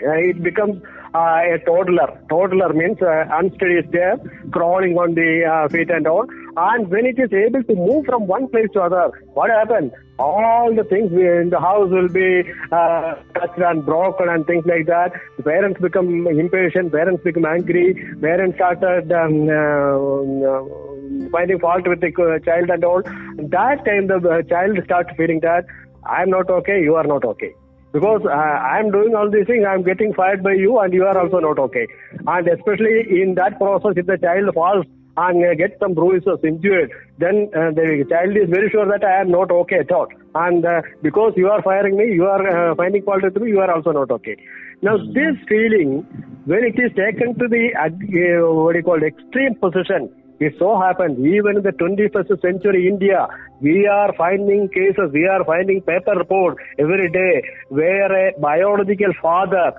Uh, 0.00 0.12
it 0.30 0.40
becomes 0.42 0.80
uh, 0.84 1.01
a 1.14 1.58
toddler. 1.66 2.20
Toddler 2.28 2.72
means 2.72 3.00
uh, 3.02 3.24
unsteady 3.32 3.86
step, 3.88 4.24
crawling 4.50 4.96
on 4.96 5.14
the 5.14 5.44
uh, 5.44 5.68
feet 5.68 5.90
and 5.90 6.06
all. 6.06 6.26
And 6.56 6.88
when 6.88 7.06
it 7.06 7.18
is 7.18 7.32
able 7.32 7.62
to 7.62 7.74
move 7.74 8.06
from 8.06 8.26
one 8.26 8.48
place 8.48 8.68
to 8.74 8.82
other, 8.82 9.10
what 9.34 9.50
happens? 9.50 9.92
All 10.18 10.74
the 10.74 10.84
things 10.84 11.10
in 11.12 11.48
the 11.50 11.60
house 11.60 11.90
will 11.90 12.08
be 12.08 12.42
uh, 12.70 13.14
touched 13.34 13.58
and 13.58 13.84
broken 13.84 14.28
and 14.28 14.46
things 14.46 14.64
like 14.66 14.86
that. 14.86 15.12
The 15.36 15.42
parents 15.42 15.80
become 15.80 16.26
impatient. 16.26 16.92
Parents 16.92 17.22
become 17.24 17.44
angry. 17.44 17.94
Parents 18.20 18.56
started 18.56 19.10
um, 19.12 19.48
uh, 19.48 21.28
finding 21.30 21.58
fault 21.58 21.86
with 21.86 22.00
the 22.00 22.08
uh, 22.08 22.38
child 22.44 22.70
and 22.70 22.84
all. 22.84 23.02
That 23.02 23.84
time 23.84 24.06
the 24.06 24.20
uh, 24.20 24.42
child 24.42 24.78
starts 24.84 25.10
feeling 25.16 25.40
that 25.40 25.64
I 26.04 26.22
am 26.22 26.30
not 26.30 26.50
okay. 26.50 26.82
You 26.82 26.94
are 26.96 27.04
not 27.04 27.24
okay 27.24 27.54
because 27.92 28.22
uh, 28.24 28.30
I 28.30 28.78
am 28.80 28.90
doing 28.90 29.14
all 29.14 29.30
these 29.30 29.46
things, 29.46 29.64
I 29.68 29.74
am 29.74 29.82
getting 29.82 30.14
fired 30.14 30.42
by 30.42 30.52
you, 30.52 30.78
and 30.78 30.92
you 30.92 31.04
are 31.04 31.18
also 31.18 31.38
not 31.40 31.58
okay. 31.58 31.86
And 32.26 32.48
especially 32.48 33.22
in 33.22 33.34
that 33.36 33.58
process, 33.58 33.92
if 33.96 34.06
the 34.06 34.18
child 34.18 34.54
falls 34.54 34.86
and 35.16 35.44
uh, 35.44 35.54
gets 35.54 35.78
some 35.78 35.92
bruises, 35.92 36.38
injured, 36.42 36.90
then 37.18 37.50
uh, 37.54 37.70
the 37.70 38.04
child 38.08 38.36
is 38.36 38.48
very 38.48 38.70
sure 38.70 38.86
that 38.86 39.04
I 39.04 39.20
am 39.20 39.30
not 39.30 39.50
okay 39.50 39.80
at 39.80 39.92
all. 39.92 40.08
And 40.34 40.64
uh, 40.64 40.80
because 41.02 41.34
you 41.36 41.48
are 41.48 41.60
firing 41.62 41.98
me, 41.98 42.14
you 42.14 42.24
are 42.24 42.70
uh, 42.70 42.74
finding 42.74 43.02
fault 43.02 43.22
with 43.22 43.36
me, 43.36 43.50
you 43.50 43.60
are 43.60 43.70
also 43.70 43.92
not 43.92 44.10
okay. 44.10 44.36
Now, 44.80 44.96
this 44.96 45.36
feeling, 45.48 46.06
when 46.46 46.64
it 46.64 46.80
is 46.80 46.90
taken 46.96 47.38
to 47.38 47.46
the 47.46 47.70
uh, 47.78 47.90
what 48.54 48.72
do 48.72 48.78
you 48.78 48.82
call 48.82 49.02
extreme 49.02 49.54
position, 49.56 50.08
it 50.42 50.54
so 50.58 50.78
happens, 50.80 51.18
even 51.18 51.58
in 51.58 51.62
the 51.62 51.72
21st 51.72 52.40
century 52.40 52.88
India, 52.88 53.28
we 53.60 53.86
are 53.86 54.12
finding 54.14 54.68
cases, 54.68 55.10
we 55.12 55.26
are 55.26 55.44
finding 55.44 55.80
paper 55.82 56.12
reports 56.16 56.58
every 56.78 57.10
day 57.10 57.42
where 57.68 58.28
a 58.28 58.32
biological 58.38 59.12
father 59.20 59.72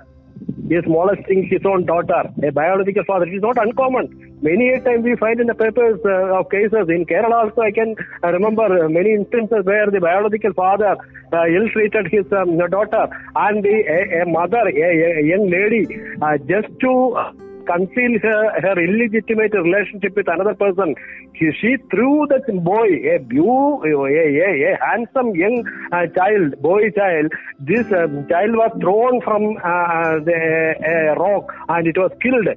is 0.70 0.84
molesting 0.86 1.46
his 1.50 1.60
own 1.64 1.84
daughter. 1.86 2.22
A 2.42 2.50
biological 2.50 3.04
father. 3.04 3.26
It 3.26 3.36
is 3.36 3.42
not 3.42 3.56
uncommon. 3.58 4.38
Many 4.42 4.70
a 4.70 4.80
time 4.80 5.02
we 5.02 5.16
find 5.16 5.40
in 5.40 5.46
the 5.46 5.54
papers 5.54 6.00
uh, 6.04 6.38
of 6.38 6.50
cases 6.50 6.88
in 6.88 7.06
Kerala 7.06 7.44
also. 7.44 7.62
I 7.62 7.70
can 7.70 7.94
uh, 8.22 8.32
remember 8.32 8.88
many 8.88 9.14
instances 9.14 9.64
where 9.64 9.90
the 9.90 10.00
biological 10.00 10.52
father 10.52 10.96
uh, 11.32 11.46
ill-treated 11.46 12.08
his 12.10 12.26
um, 12.32 12.58
daughter, 12.58 13.08
and 13.36 13.64
the, 13.64 13.76
a, 13.88 14.22
a 14.22 14.26
mother, 14.26 14.64
a, 14.68 15.20
a 15.20 15.24
young 15.24 15.48
lady, 15.50 15.86
uh, 16.20 16.36
just 16.38 16.68
to 16.80 17.43
conceal 17.66 18.18
her, 18.22 18.60
her 18.60 18.76
illegitimate 18.78 19.52
relationship 19.54 20.16
with 20.16 20.28
another 20.28 20.54
person. 20.54 20.94
She, 21.36 21.50
she 21.60 21.76
threw 21.90 22.26
that 22.30 22.46
boy, 22.62 22.88
a 23.14 23.18
beau, 23.18 23.82
a, 23.82 23.90
a, 23.90 24.72
a 24.72 24.78
handsome 24.84 25.34
young 25.34 25.64
uh, 25.92 26.06
child, 26.14 26.60
boy 26.62 26.90
child, 26.90 27.32
this 27.58 27.86
um, 27.92 28.26
child 28.28 28.52
was 28.52 28.72
thrown 28.80 29.20
from 29.22 29.56
uh, 29.58 30.20
the 30.24 30.74
a 30.84 31.18
rock 31.18 31.52
and 31.68 31.86
it 31.86 31.96
was 31.96 32.10
killed 32.22 32.48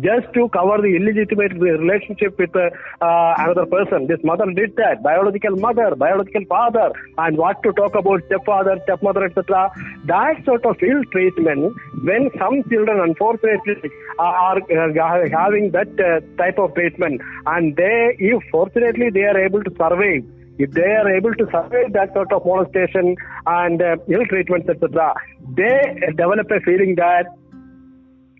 just 0.00 0.32
to 0.34 0.48
cover 0.50 0.78
the 0.82 0.96
illegitimate 0.96 1.52
relationship 1.58 2.38
with 2.38 2.54
uh, 2.54 2.70
uh, 3.00 3.34
another 3.38 3.66
person. 3.66 4.06
This 4.06 4.20
mother 4.22 4.46
did 4.52 4.76
that, 4.76 5.02
biological 5.02 5.56
mother, 5.56 5.94
biological 5.96 6.44
father, 6.48 6.92
and 7.18 7.36
what 7.36 7.62
to 7.62 7.72
talk 7.72 7.94
about 7.94 8.22
stepfather, 8.26 8.78
stepmother, 8.84 9.24
etc. 9.24 9.70
That 10.04 10.44
sort 10.44 10.66
of 10.66 10.76
ill 10.82 11.02
treatment, 11.12 11.74
when 12.02 12.30
some 12.38 12.62
children 12.68 13.00
unfortunately 13.00 13.90
are 14.18 14.58
uh, 14.58 15.28
having 15.30 15.70
that 15.72 15.88
uh, 15.98 16.20
type 16.42 16.58
of 16.58 16.74
treatment, 16.74 17.20
and 17.46 17.76
they, 17.76 18.16
if 18.18 18.42
fortunately 18.50 19.10
they 19.10 19.24
are 19.24 19.38
able 19.38 19.62
to 19.62 19.70
survive, 19.70 20.24
if 20.58 20.70
they 20.70 20.90
are 21.00 21.10
able 21.14 21.34
to 21.34 21.44
survive 21.46 21.92
that 21.92 22.12
sort 22.14 22.32
of 22.32 22.44
molestation 22.44 23.16
and 23.46 23.82
uh, 23.82 23.96
ill 24.08 24.24
treatments, 24.26 24.68
etc., 24.68 25.14
they 25.54 26.00
develop 26.16 26.50
a 26.50 26.60
feeling 26.60 26.94
that 26.96 27.26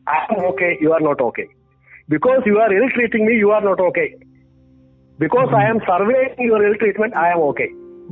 I 0.06 0.26
am 0.30 0.44
okay, 0.52 0.78
you 0.80 0.92
are 0.92 1.00
not 1.00 1.20
okay. 1.20 1.48
Because 2.08 2.42
you 2.46 2.58
are 2.58 2.72
ill 2.72 2.88
treating 2.94 3.26
me, 3.26 3.36
you 3.36 3.50
are 3.50 3.60
not 3.60 3.80
okay. 3.80 4.14
Because 5.18 5.48
I 5.56 5.64
am 5.64 5.80
surveying 5.86 6.36
your 6.38 6.64
ill 6.64 6.74
treatment, 6.76 7.16
I 7.16 7.32
am 7.32 7.38
okay. 7.50 7.70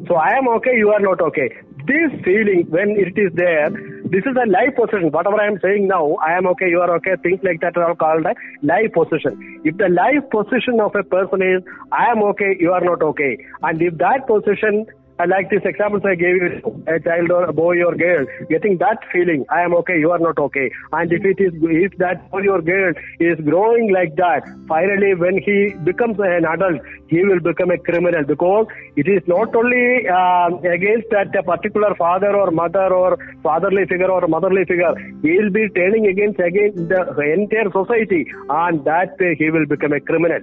So 0.09 0.17
I 0.17 0.37
am 0.37 0.49
okay, 0.57 0.77
you 0.77 0.91
are 0.91 1.01
not 1.01 1.21
okay. 1.21 1.51
This 1.87 2.11
feeling, 2.25 2.67
when 2.71 2.91
it 2.99 3.17
is 3.17 3.31
there, 3.35 3.71
this 3.71 4.25
is 4.27 4.35
a 4.35 4.49
life 4.51 4.75
possession. 4.75 5.13
Whatever 5.13 5.41
I 5.41 5.47
am 5.47 5.61
saying 5.63 5.87
now, 5.87 6.17
I 6.17 6.37
am 6.37 6.47
okay, 6.49 6.69
you 6.69 6.81
are 6.81 6.91
okay, 6.97 7.15
things 7.23 7.41
like 7.45 7.61
that 7.61 7.77
are 7.77 7.95
called 7.95 8.27
a 8.27 8.35
life 8.63 8.91
possession. 8.93 9.61
If 9.65 9.77
the 9.77 9.89
life 9.89 10.25
possession 10.31 10.81
of 10.81 10.95
a 10.97 11.05
person 11.05 11.43
is, 11.43 11.63
I 11.93 12.11
am 12.11 12.23
okay, 12.35 12.57
you 12.59 12.73
are 12.73 12.81
not 12.81 13.03
okay. 13.03 13.39
And 13.63 13.81
if 13.81 13.97
that 13.99 14.27
possession 14.27 14.87
I 14.87 15.04
like 15.23 15.49
these 15.49 15.65
examples 15.65 16.03
I 16.05 16.17
gave 16.17 16.37
you, 16.43 16.85
a 16.89 16.99
child 16.99 17.31
or 17.31 17.45
a 17.45 17.53
boy 17.53 17.83
or 17.85 17.95
girl, 17.95 18.27
getting 18.51 18.79
that 18.79 18.99
feeling, 19.13 19.45
I 19.49 19.63
am 19.63 19.75
okay, 19.77 19.99
you 19.99 20.11
are 20.11 20.19
not 20.19 20.39
okay. 20.39 20.71
And 20.93 21.13
if 21.13 21.25
it 21.25 21.41
is, 21.41 21.53
if 21.63 21.97
that 21.99 22.31
boy 22.31 22.43
or 22.49 22.61
girl 22.61 22.93
is 23.21 23.39
growing 23.45 23.93
like 23.93 24.17
that, 24.17 24.43
finally 24.67 25.15
when 25.15 25.39
he 25.39 25.75
becomes 25.85 26.19
an 26.19 26.45
adult, 26.45 26.81
he 27.07 27.23
will 27.25 27.41
become 27.41 27.71
a 27.71 27.79
criminal 27.79 28.25
because 28.25 28.67
it 28.97 29.07
is 29.07 29.23
not 29.27 29.55
only 29.55 30.09
uh, 30.09 30.51
against 30.67 31.09
that 31.11 31.31
particular 31.47 31.95
father 31.95 32.35
or 32.35 32.51
mother 32.51 32.93
or 32.93 33.17
fatherly 33.43 33.87
figure 33.87 34.11
or 34.11 34.27
motherly 34.27 34.65
figure, 34.65 34.95
he 35.23 35.39
will 35.39 35.51
be 35.51 35.69
turning 35.77 36.07
against 36.09 36.41
against 36.41 36.89
the 36.89 37.35
entire 37.37 37.71
society 37.71 38.27
and 38.49 38.85
that 38.85 39.17
way 39.21 39.37
he 39.39 39.51
will 39.51 39.67
become 39.67 39.93
a 39.93 40.01
criminal. 40.01 40.41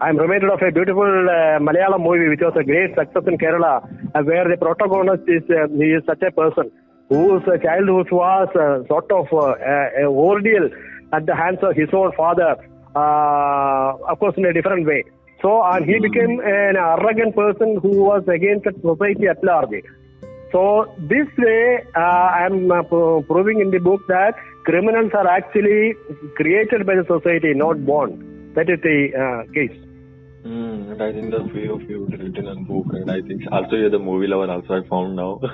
I'm 0.00 0.16
reminded 0.16 0.48
of 0.50 0.62
a 0.62 0.70
beautiful 0.70 1.02
uh, 1.02 1.58
Malayalam 1.58 2.04
movie 2.04 2.28
which 2.28 2.40
was 2.40 2.54
a 2.56 2.62
great 2.62 2.94
success 2.94 3.24
in 3.26 3.36
Kerala, 3.36 3.82
uh, 4.14 4.22
where 4.22 4.48
the 4.48 4.56
protagonist 4.56 5.24
is 5.26 5.42
uh, 5.50 5.66
he 5.74 5.90
is 5.98 6.04
such 6.06 6.22
a 6.22 6.30
person 6.30 6.70
whose 7.08 7.42
childhood 7.64 8.06
was 8.12 8.48
uh, 8.54 8.86
sort 8.86 9.10
of 9.10 9.26
uh, 9.32 9.56
a, 9.98 10.06
ordeal 10.06 10.70
at 11.12 11.26
the 11.26 11.34
hands 11.34 11.58
of 11.62 11.74
his 11.74 11.88
own 11.92 12.12
father, 12.16 12.54
uh, 12.94 13.98
of 14.06 14.18
course 14.20 14.34
in 14.36 14.44
a 14.44 14.52
different 14.52 14.86
way. 14.86 15.02
So, 15.42 15.64
and 15.64 15.84
he 15.84 15.98
became 15.98 16.38
an 16.44 16.76
arrogant 16.76 17.34
person 17.34 17.78
who 17.82 18.02
was 18.04 18.22
against 18.28 18.66
society 18.80 19.26
at 19.26 19.42
large. 19.42 19.82
So, 20.52 20.94
this 21.10 21.26
way, 21.38 21.84
I'm 21.96 22.68
proving 23.26 23.60
in 23.60 23.70
the 23.70 23.80
book 23.80 24.02
that 24.06 24.34
criminals 24.64 25.10
are 25.14 25.26
actually 25.26 25.94
created 26.36 26.86
by 26.86 26.94
the 26.94 27.04
society, 27.08 27.52
not 27.54 27.84
born. 27.84 28.52
That 28.54 28.70
is 28.70 28.80
the 28.80 28.98
uh, 29.14 29.52
case. 29.52 29.87
Mm, 30.48 30.92
and 30.92 31.02
I 31.02 31.12
think 31.12 31.30
the 31.30 31.42
way 31.54 31.68
of 31.68 31.82
you 31.90 32.06
written 32.06 32.48
a 32.48 32.54
book, 32.56 32.86
and 32.92 33.10
I 33.10 33.20
think 33.20 33.42
also 33.52 33.76
you're 33.76 33.90
the 33.90 33.98
movie 33.98 34.28
lover. 34.28 34.50
Also, 34.50 34.76
I 34.76 34.88
found 34.88 35.16
now. 35.16 35.40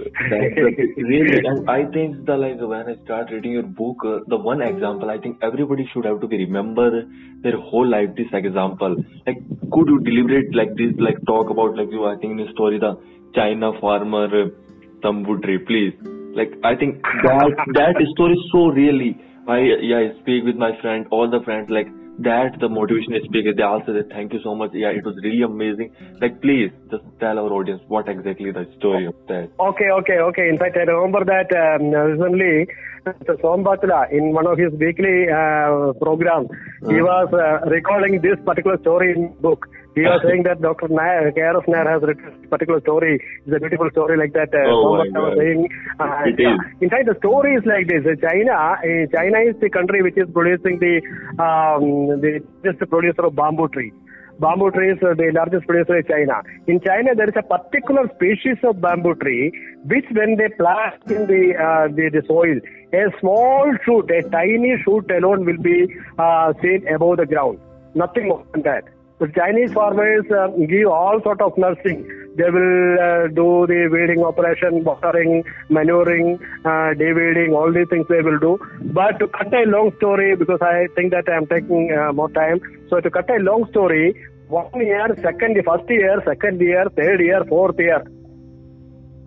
Really, 0.00 1.40
and 1.44 1.68
I 1.68 1.84
think 1.94 2.24
the 2.24 2.34
like 2.34 2.58
when 2.58 2.88
I 2.88 2.94
start 3.04 3.30
reading 3.30 3.52
your 3.52 3.64
book, 3.80 3.98
uh, 4.02 4.20
the 4.28 4.38
one 4.38 4.62
example 4.62 5.10
I 5.10 5.18
think 5.18 5.36
everybody 5.42 5.86
should 5.92 6.06
have 6.06 6.22
to 6.22 6.26
be 6.26 6.38
remember 6.38 7.04
their 7.42 7.58
whole 7.58 7.86
life. 7.86 8.08
This 8.16 8.32
example, 8.32 8.96
like, 9.26 9.36
could 9.70 9.88
you 9.88 10.00
deliberate 10.00 10.54
like 10.54 10.74
this, 10.76 10.94
like 10.98 11.20
talk 11.26 11.50
about 11.50 11.76
like 11.76 11.90
you? 11.90 12.06
I 12.06 12.16
think 12.16 12.40
in 12.40 12.46
the 12.46 12.52
story 12.54 12.78
the 12.78 12.96
China 13.34 13.72
farmer 13.78 14.24
uh, 14.24 15.36
tree, 15.42 15.58
please. 15.58 15.92
Like 16.34 16.56
I 16.64 16.76
think 16.76 17.02
that 17.02 17.52
that 17.74 18.02
story 18.14 18.40
so 18.52 18.68
really. 18.68 19.18
I 19.46 19.58
yeah, 19.82 19.98
I 19.98 20.20
speak 20.22 20.44
with 20.44 20.56
my 20.56 20.72
friend, 20.80 21.06
all 21.10 21.28
the 21.28 21.44
friends 21.44 21.68
like 21.68 21.88
that 22.18 22.58
the 22.60 22.68
motivational 22.68 23.22
speaker 23.24 23.52
they 23.56 23.62
all 23.62 23.82
said 23.86 23.94
thank 24.10 24.32
you 24.32 24.40
so 24.42 24.54
much 24.54 24.70
yeah 24.74 24.88
it 24.88 25.04
was 25.04 25.16
really 25.22 25.42
amazing 25.42 25.90
like 26.20 26.40
please 26.42 26.70
just 26.90 27.04
tell 27.20 27.38
our 27.38 27.50
audience 27.58 27.80
what 27.88 28.08
exactly 28.08 28.50
the 28.52 28.66
story 28.78 29.06
of 29.06 29.14
that 29.28 29.48
okay 29.60 29.90
okay 29.90 30.18
okay 30.18 30.48
in 30.48 30.58
fact 30.58 30.76
i 30.76 30.80
remember 30.80 31.24
that 31.24 31.48
um, 31.64 31.90
recently 31.90 32.66
Mr. 33.06 33.40
Som 33.40 33.64
Bathla, 33.64 34.12
in 34.12 34.34
one 34.34 34.46
of 34.46 34.58
his 34.58 34.70
weekly 34.74 35.24
uh, 35.30 35.94
program, 36.02 36.46
he 36.86 36.96
Hmm. 36.96 37.02
was 37.02 37.32
uh, 37.32 37.66
recalling 37.70 38.20
this 38.20 38.38
particular 38.44 38.76
story 38.80 39.12
in 39.14 39.32
book. 39.40 39.66
He 39.94 40.04
are 40.04 40.20
saying 40.22 40.44
that 40.44 40.60
Dr. 40.62 40.88
Nair, 40.88 41.32
K.R.S. 41.32 41.64
Nair 41.66 41.90
has 41.90 42.02
written 42.02 42.24
this 42.40 42.48
particular 42.50 42.80
story. 42.80 43.18
It's 43.44 43.56
a 43.56 43.58
beautiful 43.58 43.90
story 43.90 44.16
like 44.16 44.32
that. 44.34 44.54
Uh, 44.54 44.70
Oh 44.70 44.98
my 44.98 45.08
God. 45.08 45.34
saying. 45.36 45.68
Uh, 45.98 46.22
It 46.26 46.38
yeah. 46.38 46.54
is. 46.54 46.60
In 46.80 46.90
fact, 46.90 47.06
the 47.06 47.16
story 47.18 47.54
is 47.54 47.64
like 47.66 47.88
this. 47.88 48.04
China, 48.22 48.54
uh, 48.54 49.06
China 49.16 49.38
is 49.50 49.56
the 49.60 49.68
country 49.70 50.02
which 50.02 50.16
is 50.16 50.28
producing 50.32 50.78
the 50.78 50.94
um, 51.42 52.20
the 52.22 52.38
biggest 52.62 52.88
producer 52.88 53.26
of 53.26 53.34
bamboo 53.34 53.68
tree. 53.68 53.92
Bamboo 54.38 54.70
tree 54.70 54.92
is 54.92 54.98
uh, 55.02 55.12
the 55.14 55.32
largest 55.34 55.66
producer 55.66 55.96
in 55.98 56.04
China. 56.06 56.36
In 56.66 56.80
China, 56.80 57.14
there 57.14 57.28
is 57.28 57.34
a 57.36 57.42
particular 57.42 58.04
species 58.14 58.56
of 58.62 58.80
bamboo 58.80 59.14
tree 59.16 59.52
which, 59.84 60.06
when 60.12 60.36
they 60.36 60.48
plant 60.60 61.02
in 61.10 61.26
the 61.26 61.42
uh, 61.66 61.88
the, 61.98 62.08
the 62.14 62.22
soil, 62.30 62.56
a 62.94 63.02
small 63.20 63.74
shoot, 63.84 64.08
a 64.10 64.22
tiny 64.30 64.76
shoot 64.84 65.04
alone 65.18 65.44
will 65.44 65.58
be 65.60 65.78
uh, 66.18 66.52
seen 66.62 66.86
above 66.94 67.18
the 67.18 67.26
ground. 67.26 67.58
Nothing 67.94 68.28
more 68.28 68.46
than 68.52 68.62
that. 68.62 68.84
The 69.20 69.28
Chinese 69.36 69.72
farmers 69.74 70.24
uh, 70.32 70.48
give 70.66 70.88
all 70.88 71.20
sort 71.22 71.42
of 71.42 71.56
nursing. 71.58 72.08
They 72.36 72.48
will 72.48 72.96
uh, 72.98 73.26
do 73.28 73.66
the 73.68 73.88
weeding 73.92 74.24
operation, 74.24 74.82
watering, 74.82 75.44
manuring, 75.68 76.38
uh, 76.64 76.94
de-weeding, 76.94 77.52
all 77.52 77.70
these 77.70 77.88
things 77.90 78.06
they 78.08 78.22
will 78.22 78.38
do. 78.38 78.58
But 78.80 79.18
to 79.18 79.28
cut 79.28 79.52
a 79.52 79.64
long 79.66 79.92
story, 79.98 80.36
because 80.36 80.62
I 80.62 80.88
think 80.94 81.10
that 81.10 81.28
I 81.28 81.36
am 81.36 81.46
taking 81.46 81.92
uh, 81.92 82.14
more 82.14 82.30
time, 82.30 82.60
so 82.88 83.00
to 83.00 83.10
cut 83.10 83.28
a 83.28 83.36
long 83.40 83.68
story, 83.68 84.14
one 84.48 84.70
year, 84.80 85.14
second, 85.20 85.62
first 85.66 85.90
year, 85.90 86.22
second 86.24 86.58
year, 86.60 86.86
third 86.96 87.20
year, 87.20 87.44
fourth 87.44 87.78
year, 87.78 88.02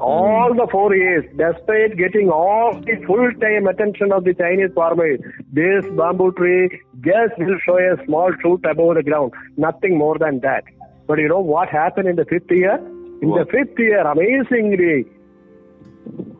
all 0.03 0.53
the 0.53 0.67
four 0.69 0.93
years, 0.95 1.25
despite 1.37 1.97
getting 1.97 2.29
all 2.29 2.73
the 2.73 2.95
full-time 3.07 3.67
attention 3.67 4.11
of 4.11 4.25
the 4.25 4.33
Chinese 4.33 4.71
farmers, 4.75 5.19
this 5.51 5.85
bamboo 5.97 6.31
tree 6.33 6.81
just 6.99 7.37
will 7.37 7.57
show 7.65 7.77
a 7.77 7.95
small 8.05 8.31
shoot 8.41 8.61
above 8.69 8.95
the 8.95 9.03
ground. 9.03 9.31
Nothing 9.55 9.97
more 9.97 10.17
than 10.19 10.41
that. 10.41 10.63
But 11.07 11.19
you 11.19 11.29
know 11.29 11.39
what 11.39 11.69
happened 11.69 12.07
in 12.07 12.17
the 12.17 12.25
fifth 12.25 12.51
year? 12.51 12.75
In 13.21 13.29
the 13.31 13.45
fifth 13.49 13.79
year, 13.79 14.01
amazingly, 14.05 15.05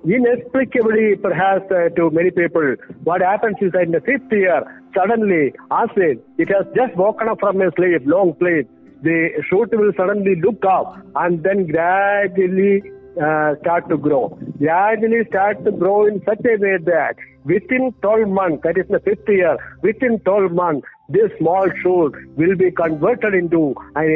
inexplicably 0.03 1.15
perhaps 1.15 1.71
uh, 1.71 1.87
to 1.95 2.09
many 2.11 2.31
people, 2.31 2.75
what 3.03 3.21
happens 3.21 3.55
is 3.61 3.71
that 3.71 3.83
in 3.83 3.91
the 3.91 4.01
fifth 4.01 4.31
year, 4.31 4.59
suddenly, 4.93 5.53
acid, 5.71 6.21
it 6.37 6.49
has 6.49 6.65
just 6.75 6.95
woken 6.97 7.29
up 7.29 7.39
from 7.39 7.61
a 7.61 7.71
sleep, 7.77 8.03
long 8.05 8.35
sleep. 8.39 8.67
The 9.03 9.29
shoot 9.49 9.69
will 9.71 9.91
suddenly 9.97 10.35
look 10.41 10.63
up 10.65 10.95
and 11.15 11.43
then 11.43 11.67
gradually 11.67 12.83
uh, 13.21 13.55
start 13.61 13.89
to 13.89 13.97
grow. 13.97 14.37
Gradually 14.57 15.25
start 15.29 15.63
to 15.65 15.71
grow 15.71 16.07
in 16.07 16.21
such 16.25 16.39
a 16.45 16.57
way 16.57 16.77
that 16.85 17.15
within 17.43 17.93
12 18.01 18.27
months, 18.27 18.63
that 18.63 18.77
is 18.77 18.87
the 18.89 18.99
fifth 18.99 19.27
year, 19.27 19.57
within 19.81 20.19
12 20.19 20.51
months, 20.51 20.87
this 21.09 21.31
small 21.37 21.67
shoot 21.81 22.13
will 22.37 22.55
be 22.55 22.71
converted 22.71 23.33
into 23.33 23.75
an 23.95 24.09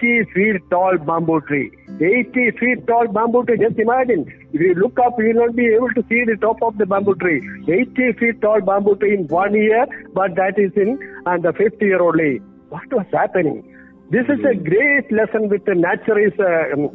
80 0.00 0.24
feet 0.34 0.56
tall 0.70 0.96
bamboo 0.98 1.40
tree. 1.42 1.70
80 2.00 2.50
feet 2.58 2.86
tall 2.86 3.06
bamboo 3.08 3.44
tree, 3.44 3.58
just 3.58 3.78
imagine. 3.78 4.24
If 4.52 4.60
you 4.60 4.74
look 4.74 4.98
up, 4.98 5.14
you 5.18 5.28
will 5.28 5.46
not 5.46 5.54
be 5.54 5.66
able 5.66 5.90
to 5.90 6.02
see 6.08 6.24
the 6.24 6.36
top 6.40 6.62
of 6.62 6.78
the 6.78 6.86
bamboo 6.86 7.14
tree. 7.16 7.40
80 7.68 8.12
feet 8.18 8.40
tall 8.40 8.60
bamboo 8.62 8.96
tree 8.96 9.14
in 9.14 9.28
one 9.28 9.54
year, 9.54 9.86
but 10.14 10.34
that 10.36 10.58
is 10.58 10.72
in 10.76 10.98
and 11.26 11.42
the 11.44 11.52
fifth 11.52 11.80
year 11.80 12.02
only. 12.02 12.38
What 12.70 12.90
was 12.92 13.06
happening? 13.12 13.66
This 14.10 14.24
is 14.24 14.40
a 14.44 14.56
great 14.56 15.12
lesson 15.12 15.48
with 15.48 15.64
the 15.66 15.74
nature 15.76 16.18
is 16.18 16.32
uh, 16.40 16.88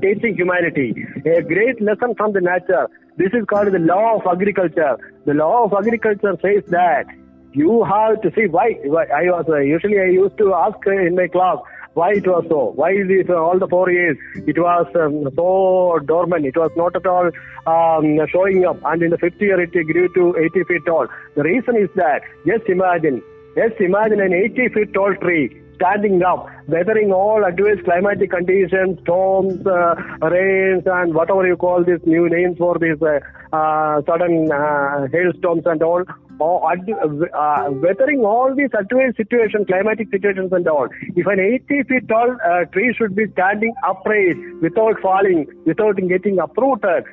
teaching 0.00 0.34
humanity. 0.36 0.94
A 1.26 1.42
great 1.42 1.80
lesson 1.80 2.14
from 2.16 2.32
the 2.32 2.40
nature. 2.40 2.88
This 3.16 3.32
is 3.32 3.44
called 3.48 3.72
the 3.72 3.78
law 3.78 4.16
of 4.16 4.26
agriculture. 4.26 4.96
The 5.24 5.34
law 5.34 5.64
of 5.64 5.72
agriculture 5.72 6.36
says 6.42 6.64
that 6.70 7.04
you 7.52 7.84
have 7.84 8.20
to 8.22 8.32
see 8.34 8.46
why. 8.46 8.74
I 9.20 9.24
was 9.30 9.46
uh, 9.48 9.58
usually 9.58 10.00
I 10.00 10.06
used 10.06 10.36
to 10.38 10.54
ask 10.54 10.76
uh, 10.86 10.90
in 10.90 11.14
my 11.14 11.28
class 11.28 11.58
why 11.94 12.10
it 12.14 12.26
was 12.26 12.44
so. 12.48 12.72
Why 12.74 12.92
this 13.06 13.26
uh, 13.28 13.34
all 13.34 13.58
the 13.58 13.68
four 13.68 13.90
years 13.90 14.16
it 14.34 14.58
was 14.58 14.86
um, 14.96 15.28
so 15.36 16.00
dormant. 16.04 16.44
It 16.44 16.56
was 16.56 16.72
not 16.76 16.96
at 16.96 17.06
all 17.06 17.30
um, 17.66 18.18
showing 18.32 18.64
up. 18.66 18.78
And 18.84 19.02
in 19.02 19.10
the 19.10 19.18
fifth 19.18 19.40
year 19.40 19.60
it 19.60 19.70
grew 19.70 20.08
to 20.14 20.36
80 20.36 20.64
feet 20.64 20.82
tall. 20.86 21.06
The 21.36 21.44
reason 21.44 21.76
is 21.76 21.88
that 21.94 22.22
just 22.46 22.68
imagine, 22.68 23.22
just 23.54 23.80
imagine 23.80 24.20
an 24.20 24.32
80 24.32 24.68
feet 24.74 24.92
tall 24.92 25.14
tree 25.22 25.63
standing 25.74 26.22
up, 26.22 26.48
weathering 26.68 27.12
all 27.12 27.44
adverse 27.44 27.78
climatic 27.84 28.30
conditions, 28.30 28.98
storms, 29.02 29.66
uh, 29.66 29.94
rains, 30.28 30.82
and 30.86 31.14
whatever 31.14 31.46
you 31.46 31.56
call 31.56 31.84
these 31.84 32.04
new 32.04 32.28
names 32.28 32.58
for 32.58 32.78
these 32.78 33.00
uh, 33.02 33.20
uh, 33.54 34.02
sudden 34.06 34.50
uh, 34.52 35.06
hailstorms 35.12 35.62
and 35.66 35.82
all. 35.82 36.02
Or 36.40 36.72
ad- 36.72 36.90
uh, 36.90 37.70
weathering 37.70 38.24
all 38.24 38.52
these 38.56 38.70
adverse 38.76 39.16
situations, 39.16 39.66
climatic 39.68 40.08
situations 40.10 40.52
and 40.52 40.66
all. 40.66 40.88
If 41.14 41.26
an 41.26 41.38
80 41.38 41.82
feet 41.84 42.08
tall 42.08 42.36
uh, 42.44 42.64
tree 42.66 42.92
should 42.98 43.14
be 43.14 43.26
standing 43.32 43.72
upright 43.86 44.36
without 44.60 45.00
falling, 45.00 45.46
without 45.64 45.96
getting 46.08 46.40
uprooted, 46.40 47.04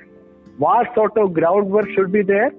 what 0.57 0.87
sort 0.95 1.17
of 1.17 1.33
groundwork 1.33 1.87
should 1.95 2.11
be 2.11 2.23
there? 2.23 2.51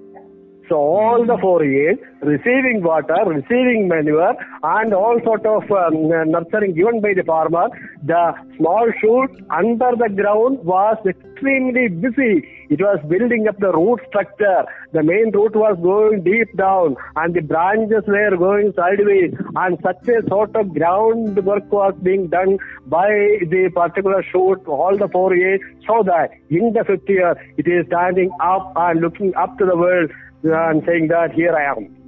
So 0.69 0.75
all 0.75 1.25
the 1.25 1.37
four 1.41 1.65
years, 1.65 1.97
receiving 2.21 2.83
water, 2.83 3.17
receiving 3.27 3.89
manure, 3.89 4.33
and 4.63 4.93
all 4.93 5.19
sort 5.23 5.45
of 5.45 5.69
um, 5.69 6.07
nurturing 6.07 6.73
given 6.73 7.01
by 7.01 7.13
the 7.15 7.23
farmer, 7.23 7.67
the 8.01 8.33
small 8.55 8.87
shoot 9.01 9.29
under 9.49 9.91
the 9.97 10.07
ground 10.15 10.59
was 10.63 10.97
extremely 11.05 11.89
busy. 11.89 12.47
It 12.69 12.79
was 12.79 12.99
building 13.09 13.47
up 13.49 13.59
the 13.59 13.73
root 13.73 13.99
structure. 14.07 14.63
The 14.93 15.03
main 15.03 15.31
root 15.33 15.53
was 15.53 15.77
going 15.83 16.23
deep 16.23 16.55
down, 16.55 16.95
and 17.17 17.33
the 17.33 17.41
branches 17.41 18.03
were 18.07 18.37
going 18.37 18.71
sideways, 18.73 19.33
and 19.55 19.77
such 19.83 20.07
a 20.07 20.25
sort 20.29 20.55
of 20.55 20.73
groundwork 20.73 21.69
was 21.71 21.93
being 22.01 22.27
done 22.27 22.57
by 22.87 23.09
the 23.51 23.69
particular 23.75 24.23
shoot 24.23 24.63
all 24.65 24.97
the 24.97 25.09
four 25.09 25.35
years, 25.35 25.59
so 25.85 26.03
that 26.05 26.31
in 26.49 26.71
the 26.71 26.85
fifth 26.85 27.09
year 27.09 27.35
it 27.57 27.67
is 27.67 27.85
standing 27.87 28.31
up 28.41 28.71
and 28.77 29.01
looking 29.01 29.35
up 29.35 29.57
to 29.57 29.65
the 29.65 29.75
world 29.75 30.09
and 30.43 30.83
saying 30.85 31.07
that 31.07 31.33
here 31.33 31.55
I 31.55 31.71
am. 31.71 32.03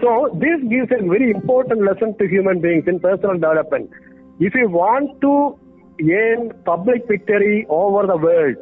So 0.00 0.30
this 0.34 0.58
gives 0.68 0.90
a 0.90 1.02
very 1.02 1.30
important 1.30 1.82
lesson 1.82 2.16
to 2.18 2.28
human 2.28 2.60
beings 2.60 2.84
in 2.86 3.00
personal 3.00 3.34
development. 3.34 3.90
If 4.40 4.54
you 4.54 4.68
want 4.68 5.20
to 5.20 5.58
earn 6.10 6.52
public 6.64 7.06
victory 7.06 7.66
over 7.68 8.06
the 8.06 8.16
world, 8.16 8.56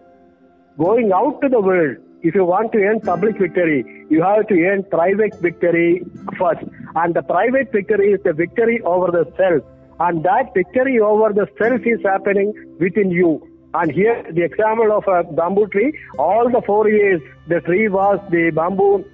going 0.79 1.13
out 1.13 1.41
to 1.43 1.49
the 1.49 1.61
world, 1.61 1.97
if 2.23 2.35
you 2.35 2.45
want 2.45 2.73
to 2.73 2.79
earn 2.79 3.01
public 3.01 3.39
victory, 3.39 3.85
you 4.11 4.23
have 4.23 4.47
to 4.49 4.55
earn 4.65 4.85
private 4.85 5.35
victory 5.41 6.03
first. 6.39 6.61
And 6.95 7.15
the 7.15 7.23
private 7.23 7.73
victory 7.73 8.13
is 8.13 8.21
the 8.23 8.35
victory 8.35 8.83
over 8.83 9.11
the 9.11 9.25
self. 9.39 9.65
And 10.01 10.23
that 10.25 10.53
victory 10.55 11.01
over 11.01 11.33
the 11.33 11.47
self 11.59 11.81
is 11.87 12.01
happening 12.05 12.53
within 12.79 13.11
you. 13.11 13.50
And 13.75 13.93
here, 13.93 14.25
the 14.33 14.43
example 14.43 14.91
of 14.93 15.05
a 15.07 15.23
bamboo 15.33 15.69
tree, 15.69 15.93
all 16.19 16.51
the 16.51 16.63
four 16.67 16.89
years, 16.89 17.21
the 17.49 17.61
tree 17.61 17.89
was, 17.89 18.19
the 18.31 18.51
bamboo 18.51 19.05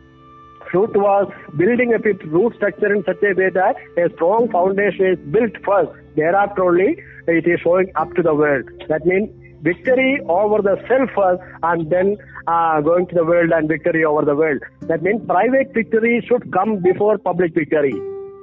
shoot 0.72 0.96
was 0.96 1.30
building 1.56 1.94
up 1.94 2.06
its 2.06 2.24
root 2.24 2.54
structure 2.56 2.92
in 2.92 3.04
such 3.04 3.22
a 3.22 3.34
way 3.34 3.50
that 3.50 3.76
a 3.98 4.12
strong 4.14 4.50
foundation 4.50 5.06
is 5.06 5.18
built 5.30 5.52
first. 5.64 5.92
Thereafter 6.16 6.64
only, 6.64 6.96
it 7.28 7.46
is 7.46 7.60
showing 7.60 7.92
up 7.96 8.14
to 8.14 8.22
the 8.22 8.34
world. 8.34 8.68
That 8.88 9.04
means 9.04 9.30
victory 9.62 10.20
over 10.28 10.62
the 10.62 10.76
self 10.88 11.10
first 11.14 11.42
and 11.62 11.90
then 11.90 12.16
uh, 12.46 12.80
going 12.80 13.06
to 13.08 13.14
the 13.14 13.24
world 13.24 13.50
and 13.52 13.68
victory 13.68 14.04
over 14.04 14.24
the 14.24 14.34
world. 14.34 14.62
That 14.82 15.02
means 15.02 15.20
private 15.26 15.74
victory 15.74 16.24
should 16.26 16.52
come 16.52 16.78
before 16.78 17.18
public 17.18 17.54
victory. 17.54 17.94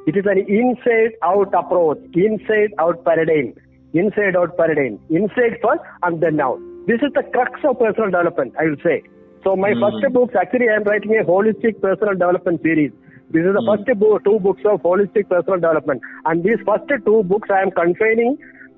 It 0.05 0.17
is 0.17 0.25
an 0.25 0.39
inside 0.47 1.15
out 1.23 1.53
approach, 1.53 1.99
inside 2.13 2.73
out 2.77 3.03
paradigm, 3.05 3.55
inside 3.93 4.35
out 4.35 4.55
paradigm, 4.57 4.99
inside 5.09 5.57
first 5.61 5.81
and 6.03 6.21
then 6.21 6.39
out. 6.39 6.59
This 6.87 7.01
is 7.01 7.11
the 7.13 7.23
crux 7.23 7.59
of 7.63 7.79
personal 7.79 8.11
development, 8.11 8.53
I 8.59 8.65
will 8.65 8.81
say. 8.83 9.03
So 9.43 9.55
my 9.55 9.73
Hmm. 9.73 9.81
first 9.81 10.13
book, 10.13 10.35
actually 10.35 10.69
I 10.69 10.75
am 10.75 10.83
writing 10.83 11.17
a 11.17 11.23
holistic 11.23 11.81
personal 11.81 12.13
development 12.13 12.61
series. 12.61 12.91
This 13.29 13.45
is 13.45 13.53
the 13.53 13.61
Hmm. 13.61 13.83
first 13.83 13.99
book, 13.99 14.23
two 14.23 14.39
books 14.39 14.65
of 14.65 14.81
holistic 14.81 15.29
personal 15.29 15.59
development. 15.59 16.01
And 16.25 16.43
these 16.43 16.59
first 16.65 16.91
two 17.05 17.23
books 17.23 17.49
I 17.49 17.61
am 17.61 17.71
confining 17.71 18.37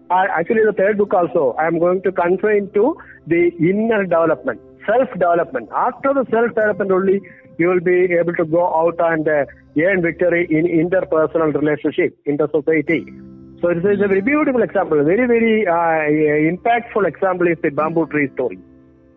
uh, 0.09 0.26
actually 0.38 0.63
the 0.63 0.74
third 0.74 0.97
book 0.99 1.13
also, 1.13 1.55
I 1.57 1.66
am 1.66 1.80
going 1.80 2.01
to 2.03 2.11
confine 2.11 2.70
to 2.76 2.95
the 3.26 3.51
inner 3.59 4.03
development, 4.03 4.61
self-development. 4.86 5.70
After 5.76 6.13
the 6.13 6.26
self-development 6.30 6.91
only, 6.91 7.22
you 7.57 7.70
will 7.70 7.80
be 7.80 8.13
able 8.13 8.34
to 8.34 8.45
go 8.45 8.68
out 8.82 8.95
and 8.99 9.28
uh, 9.28 9.45
earn 9.80 10.03
victory 10.03 10.45
in 10.49 10.66
interpersonal 10.66 11.53
relationship, 11.55 12.16
inter-society. 12.26 13.07
So 13.62 13.70
it 13.70 13.78
is 13.78 14.01
a 14.03 14.08
very 14.08 14.22
beautiful 14.22 14.62
example, 14.62 14.99
a 14.99 15.03
very, 15.03 15.26
very 15.28 15.68
uh, 15.68 16.51
impactful 16.51 17.08
example 17.08 17.47
is 17.47 17.58
the 17.64 17.70
bamboo 17.70 18.06
tree 18.08 18.30
story. 18.34 18.60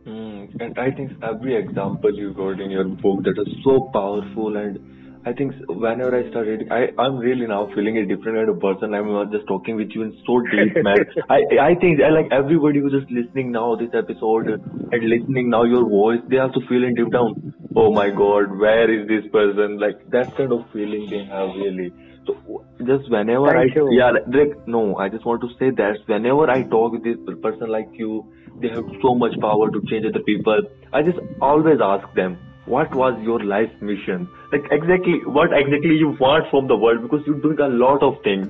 Mm, 0.07 0.61
and 0.61 0.78
I 0.78 0.91
think 0.91 1.12
every 1.22 1.57
example 1.57 2.14
you 2.14 2.32
got 2.32 2.61
in 2.61 2.70
your 2.70 2.84
book 2.84 3.24
that 3.24 3.36
is 3.39 3.53
so 3.64 3.91
powerful 3.93 4.57
and 4.57 4.78
I 5.26 5.32
think 5.32 5.53
whenever 5.68 6.16
I 6.16 6.30
start 6.30 6.47
reading, 6.47 6.72
I, 6.72 6.89
I'm 6.99 7.18
really 7.18 7.47
now 7.47 7.68
feeling 7.74 7.99
a 7.99 8.07
different 8.07 8.39
kind 8.39 8.49
of 8.49 8.61
person. 8.61 8.95
I'm 8.95 9.12
not 9.12 9.30
just 9.30 9.47
talking 9.47 9.76
with 9.76 9.91
you 9.91 10.03
in 10.03 10.16
so 10.24 10.41
deep, 10.41 10.82
man. 10.82 10.97
I, 11.28 11.41
I 11.61 11.74
think 11.74 12.01
I 12.01 12.09
like 12.09 12.28
everybody 12.32 12.78
who's 12.80 12.93
just 12.93 13.11
listening 13.11 13.53
now 13.53 13.74
this 13.74 13.91
episode 13.93 14.49
and 14.49 15.05
listening 15.05 15.51
now 15.51 15.64
your 15.64 15.86
voice, 15.86 16.20
they 16.28 16.39
also 16.39 16.61
feeling 16.68 16.95
deep 16.95 17.12
down, 17.12 17.53
oh 17.76 17.93
my 17.93 18.09
god, 18.09 18.57
where 18.59 18.89
is 18.89 19.09
this 19.09 19.30
person? 19.30 19.78
Like 19.78 20.09
that 20.11 20.34
kind 20.36 20.53
of 20.53 20.64
feeling 20.72 21.11
they 21.11 21.24
have 21.24 21.49
really. 21.49 21.93
So 22.29 22.64
just 22.87 23.11
whenever 23.11 23.47
Thank 23.47 23.72
I, 23.72 23.81
you. 23.81 23.89
yeah, 23.91 24.11
like, 24.11 24.66
no, 24.66 24.97
I 24.97 25.09
just 25.09 25.24
want 25.24 25.41
to 25.41 25.49
say 25.59 25.70
that 25.70 25.97
whenever 26.07 26.51
I 26.51 26.62
talk 26.62 26.93
with 26.93 27.03
this 27.05 27.16
person 27.43 27.70
like 27.70 27.89
you, 27.95 28.31
they 28.61 28.68
have 28.68 28.85
so 29.03 29.14
much 29.14 29.39
power 29.41 29.70
to 29.70 29.81
change 29.89 30.05
other 30.05 30.22
people. 30.24 30.61
I 30.93 31.03
just 31.03 31.18
always 31.41 31.79
ask 31.83 32.07
them, 32.14 32.39
what 32.66 32.95
was 32.95 33.18
your 33.22 33.41
life 33.41 33.70
mission? 33.81 34.29
Like 34.53 34.66
exactly, 34.70 35.20
what 35.24 35.53
exactly 35.53 35.97
you 35.97 36.16
want 36.20 36.51
from 36.51 36.68
the 36.68 36.76
world? 36.76 37.03
Because 37.03 37.26
you're 37.26 37.41
doing 37.41 37.61
a 37.61 37.68
lot 37.68 38.03
of 38.03 38.22
things. 38.22 38.47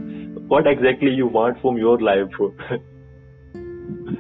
What 0.49 0.66
exactly 0.66 1.11
you 1.11 1.29
want 1.29 1.61
from 1.62 1.76
your 1.76 2.01
life? 2.01 2.33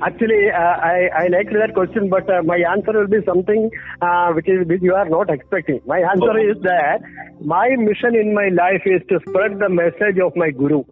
Actually, 0.00 0.50
uh, 0.54 0.76
I, 0.78 1.08
I 1.24 1.28
liked 1.28 1.52
that 1.52 1.74
question, 1.74 2.08
but 2.08 2.28
uh, 2.30 2.42
my 2.44 2.58
answer 2.70 2.92
will 2.92 3.08
be 3.08 3.24
something 3.26 3.70
uh, 4.00 4.30
which 4.32 4.48
is 4.48 4.66
which 4.68 4.80
you 4.82 4.94
are 4.94 5.08
not 5.08 5.28
expecting. 5.28 5.80
My 5.86 5.98
answer 5.98 6.30
Okay. 6.30 6.46
is 6.52 6.56
that 6.62 7.00
my 7.44 7.68
mission 7.76 8.14
in 8.14 8.32
my 8.34 8.48
life 8.48 8.82
is 8.86 9.02
to 9.08 9.18
spread 9.28 9.58
the 9.58 9.68
message 9.68 10.20
of 10.24 10.36
my 10.36 10.50
guru. 10.50 10.84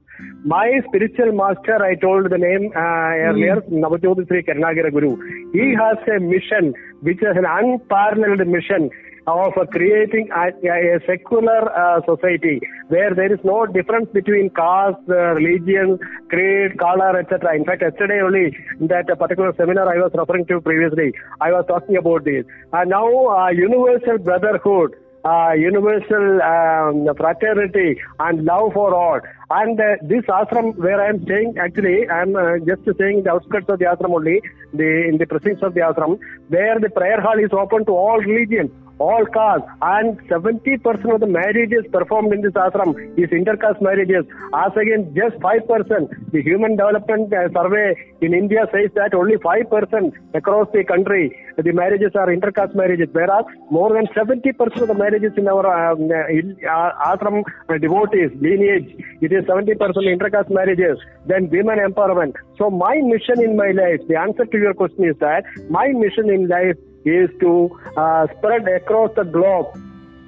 My 0.45 0.81
spiritual 0.89 1.33
master, 1.33 1.77
I 1.83 1.95
told 1.95 2.31
the 2.31 2.39
name 2.39 2.73
uh, 2.75 3.31
earlier, 3.31 3.57
Navajyoti 3.71 4.27
Sri 4.29 4.43
Karunakara 4.43 4.91
Guru. 4.91 5.15
He 5.53 5.75
has 5.79 5.99
a 6.09 6.19
mission 6.21 6.73
which 7.03 7.19
is 7.19 7.37
an 7.37 7.45
unparalleled 7.47 8.47
mission 8.49 8.91
of 9.27 9.53
creating 9.71 10.29
a, 10.31 10.47
a 10.69 11.01
secular 11.07 11.61
uh, 11.75 12.01
society 12.07 12.61
where 12.89 13.15
there 13.15 13.33
is 13.33 13.41
no 13.43 13.67
difference 13.67 14.09
between 14.13 14.51
caste, 14.51 14.97
uh, 15.09 15.35
religion, 15.35 15.99
creed, 16.29 16.79
color, 16.79 17.19
etc. 17.19 17.57
In 17.57 17.65
fact, 17.65 17.83
yesterday 17.83 18.21
only 18.23 18.57
in 18.81 18.87
that 18.87 19.07
particular 19.19 19.53
seminar 19.57 19.93
I 19.93 19.99
was 19.99 20.13
referring 20.15 20.47
to 20.47 20.61
previously, 20.61 21.13
I 21.41 21.51
was 21.51 21.65
talking 21.67 21.97
about 21.97 22.25
this. 22.25 22.45
And 22.73 22.91
now, 22.91 23.09
uh, 23.27 23.49
universal 23.51 24.19
brotherhood. 24.19 24.95
Uh, 25.25 25.55
universal 25.55 26.41
um, 26.41 27.13
fraternity 27.17 28.01
and 28.21 28.45
love 28.45 28.73
for 28.73 28.95
all. 28.95 29.19
And 29.51 29.81
uh, 29.81 29.97
this 30.03 30.23
ashram 30.27 30.77
where 30.77 31.03
I 31.03 31.09
am 31.09 31.25
staying, 31.25 31.57
actually, 31.59 32.09
I 32.09 32.23
am 32.23 32.37
uh, 32.37 32.59
just 32.59 32.85
saying 32.97 33.25
the 33.25 33.33
outskirts 33.33 33.67
of 33.69 33.81
the 33.81 33.87
ashram 33.87 34.15
only, 34.15 34.41
the 34.73 35.09
in 35.09 35.19
the 35.19 35.27
precincts 35.27 35.65
of 35.65 35.75
the 35.75 35.81
ashram, 35.81 36.21
where 36.47 36.79
the 36.79 36.91
prayer 36.91 37.21
hall 37.21 37.41
is 37.41 37.51
open 37.53 37.85
to 37.87 37.91
all 37.91 38.19
religions 38.19 38.71
all 38.99 39.25
castes 39.27 39.69
and 39.83 40.19
70% 40.29 41.15
of 41.15 41.21
the 41.21 41.27
marriages 41.27 41.85
performed 41.93 42.33
in 42.33 42.41
this 42.41 42.53
ashram 42.53 42.97
is 43.19 43.31
intercaste 43.31 43.83
marriages. 43.83 44.25
As 44.55 44.73
against 44.77 45.15
just 45.15 45.37
5% 45.37 46.33
the 46.33 46.43
human 46.43 46.77
development 46.77 47.33
uh, 47.33 47.49
survey 47.53 47.95
in 48.21 48.33
india 48.35 48.67
says 48.73 48.91
that 48.95 49.15
only 49.15 49.37
5% 49.37 50.13
across 50.35 50.69
the 50.73 50.85
country 50.85 51.25
the 51.59 51.73
marriages 51.73 52.13
are 52.15 52.29
intercaste 52.29 52.75
marriages. 52.75 53.09
Whereas 53.13 53.45
more 53.71 53.93
than 53.93 54.07
70% 54.09 54.83
of 54.83 54.89
the 54.89 54.95
marriages 54.95 55.33
in 55.37 55.49
our 55.49 55.67
um, 55.67 56.11
uh, 56.11 56.25
uh, 56.71 56.91
ashram 57.11 57.43
uh, 57.69 57.79
devotees 57.79 58.31
lineage. 58.41 58.89
It 59.21 59.33
is 59.33 59.45
70% 59.45 59.77
intercaste 59.77 60.51
marriages 60.51 60.99
then 61.27 61.51
women 61.51 61.79
empowerment. 61.79 62.35
So 62.59 62.71
my 62.71 62.97
mission 63.03 63.43
in 63.43 63.57
my 63.57 63.71
life 63.73 64.01
the 64.09 64.17
answer 64.17 64.47
to 64.47 64.59
your 64.59 64.75
question 64.75 65.05
is 65.05 65.17
that 65.21 65.45
my 65.69 65.89
mission 65.89 66.31
in 66.31 66.49
life 66.49 66.77
is 67.07 67.31
to 67.41 67.71
uh, 67.97 68.27
spread 68.37 68.69
across 68.69 69.11
the 69.17 69.25
globe 69.25 69.69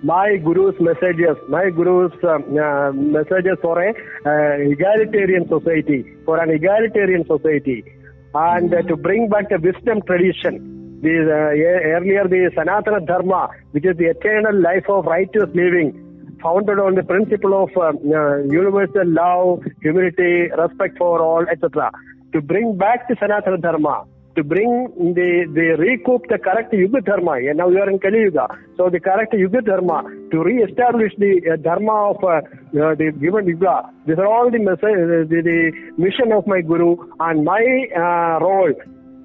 my 0.02 0.36
guru's 0.36 0.76
messages, 0.80 1.36
my 1.48 1.70
guru's 1.70 2.12
um, 2.22 2.56
uh, 2.56 2.92
messages 2.92 3.58
for 3.60 3.82
a 3.82 3.90
uh, 3.90 4.70
egalitarian 4.70 5.48
society, 5.48 6.04
for 6.24 6.40
an 6.40 6.50
egalitarian 6.50 7.26
society, 7.26 7.84
and 8.34 8.72
uh, 8.72 8.82
to 8.82 8.96
bring 8.96 9.28
back 9.28 9.48
the 9.48 9.58
wisdom 9.58 10.00
tradition. 10.02 10.76
The, 11.00 11.10
uh, 11.10 11.96
earlier, 11.96 12.26
the 12.26 12.50
Sanatana 12.56 13.06
Dharma, 13.06 13.50
which 13.70 13.84
is 13.84 13.96
the 13.96 14.06
eternal 14.06 14.60
life 14.60 14.84
of 14.88 15.04
righteous 15.04 15.48
living, 15.54 15.94
founded 16.42 16.78
on 16.78 16.94
the 16.94 17.04
principle 17.04 17.62
of 17.62 17.70
uh, 17.76 17.90
uh, 17.90 18.38
universal 18.38 19.06
love, 19.06 19.62
humility, 19.80 20.50
respect 20.56 20.98
for 20.98 21.20
all, 21.22 21.44
etc. 21.48 21.90
To 22.32 22.40
bring 22.40 22.76
back 22.76 23.08
the 23.08 23.14
Sanatana 23.14 23.60
Dharma, 23.60 24.04
to 24.38 24.44
bring 24.44 24.72
the, 25.18 25.30
the 25.58 25.66
recoup 25.84 26.22
the 26.28 26.38
correct 26.38 26.72
Yuga 26.72 27.00
Dharma. 27.00 27.32
And 27.32 27.58
now 27.58 27.68
you 27.68 27.80
are 27.84 27.90
in 27.90 27.98
Kali 27.98 28.20
Yuga. 28.26 28.46
So 28.76 28.88
the 28.88 29.00
correct 29.00 29.34
Yuga 29.34 29.62
Dharma, 29.62 29.98
to 30.30 30.42
re-establish 30.42 31.12
the 31.18 31.32
uh, 31.52 31.56
Dharma 31.56 32.10
of 32.10 32.22
uh, 32.22 32.28
uh, 32.28 32.94
the 32.94 33.12
given 33.20 33.46
Yuga. 33.46 33.90
These 34.06 34.18
are 34.18 34.26
all 34.26 34.50
the, 34.50 34.58
message, 34.58 35.28
the, 35.32 35.40
the 35.50 35.60
mission 36.04 36.32
of 36.32 36.46
my 36.46 36.60
Guru 36.60 36.96
and 37.18 37.44
my 37.44 37.64
uh, 37.96 38.38
role. 38.44 38.74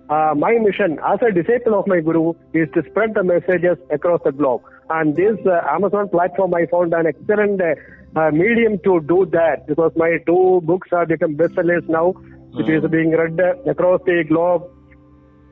Uh, 0.09 0.33
my 0.35 0.53
mission 0.59 0.99
as 1.07 1.19
a 1.21 1.31
disciple 1.31 1.79
of 1.79 1.87
my 1.87 1.99
Guru 2.01 2.33
is 2.53 2.67
to 2.73 2.81
spread 2.89 3.13
the 3.13 3.23
messages 3.23 3.77
across 3.91 4.21
the 4.25 4.31
globe. 4.31 4.61
And 4.89 5.15
this 5.15 5.37
uh, 5.45 5.61
Amazon 5.69 6.09
platform, 6.09 6.53
I 6.55 6.65
found 6.65 6.93
an 6.93 7.05
excellent 7.07 7.61
uh, 7.61 7.75
uh, 8.19 8.31
medium 8.31 8.79
to 8.83 8.99
do 9.01 9.25
that 9.31 9.65
because 9.67 9.91
my 9.95 10.17
two 10.25 10.61
books 10.63 10.89
have 10.91 11.07
become 11.07 11.35
bestsellers 11.35 11.87
now. 11.87 12.13
It 12.55 12.69
is 12.69 12.83
being 12.91 13.11
read 13.11 13.39
uh, 13.39 13.71
across 13.71 14.01
the 14.05 14.23
globe, 14.29 14.63
uh, 14.63 14.82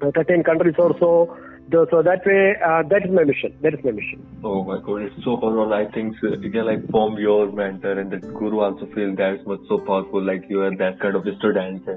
13 0.01 0.43
countries 0.43 0.75
or 0.77 0.95
so. 0.99 1.37
So 1.71 2.01
that 2.03 2.25
way, 2.25 2.55
uh, 2.59 2.83
that 2.89 3.05
is 3.05 3.11
my 3.11 3.23
mission. 3.23 3.55
That 3.61 3.73
is 3.73 3.79
my 3.83 3.91
mission. 3.91 4.25
Oh 4.43 4.63
my 4.63 4.79
god, 4.85 5.03
it's 5.03 5.23
so 5.23 5.37
powerful. 5.37 5.73
I 5.73 5.89
think 5.91 6.15
uh, 6.23 6.37
you 6.39 6.51
can 6.51 6.65
like 6.65 6.89
form 6.89 7.17
your 7.17 7.49
mentor 7.49 7.97
and 7.97 8.11
that 8.11 8.21
guru 8.33 8.59
also 8.59 8.87
feel 8.93 9.15
that 9.15 9.47
much 9.47 9.61
so 9.69 9.77
powerful, 9.77 10.21
like 10.21 10.43
you 10.49 10.61
are 10.63 10.75
that 10.75 10.99
kind 10.99 11.15
of 11.15 11.25
a 11.25 11.35
student. 11.37 11.87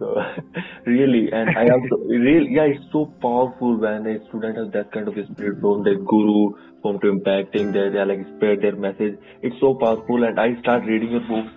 So 0.00 0.16
really, 0.86 1.30
and 1.30 1.56
I 1.56 1.68
also 1.68 2.02
really 2.08 2.50
yeah, 2.50 2.64
it's 2.64 2.84
so 2.90 3.06
powerful 3.22 3.78
when 3.78 4.06
a 4.06 4.18
student 4.28 4.56
has 4.58 4.72
that 4.72 4.90
kind 4.90 5.06
of 5.06 5.16
a 5.16 5.26
spirit 5.32 5.60
from 5.60 5.84
their 5.84 5.98
guru, 5.98 6.54
from 6.82 6.98
to 7.00 7.12
impacting 7.12 7.72
their, 7.72 7.92
they 7.92 8.04
like 8.04 8.26
spread 8.36 8.62
their 8.62 8.74
message. 8.74 9.16
It's 9.42 9.60
so 9.60 9.74
powerful, 9.74 10.24
and 10.24 10.40
I 10.40 10.58
start 10.60 10.84
reading 10.86 11.12
your 11.12 11.26
books 11.28 11.54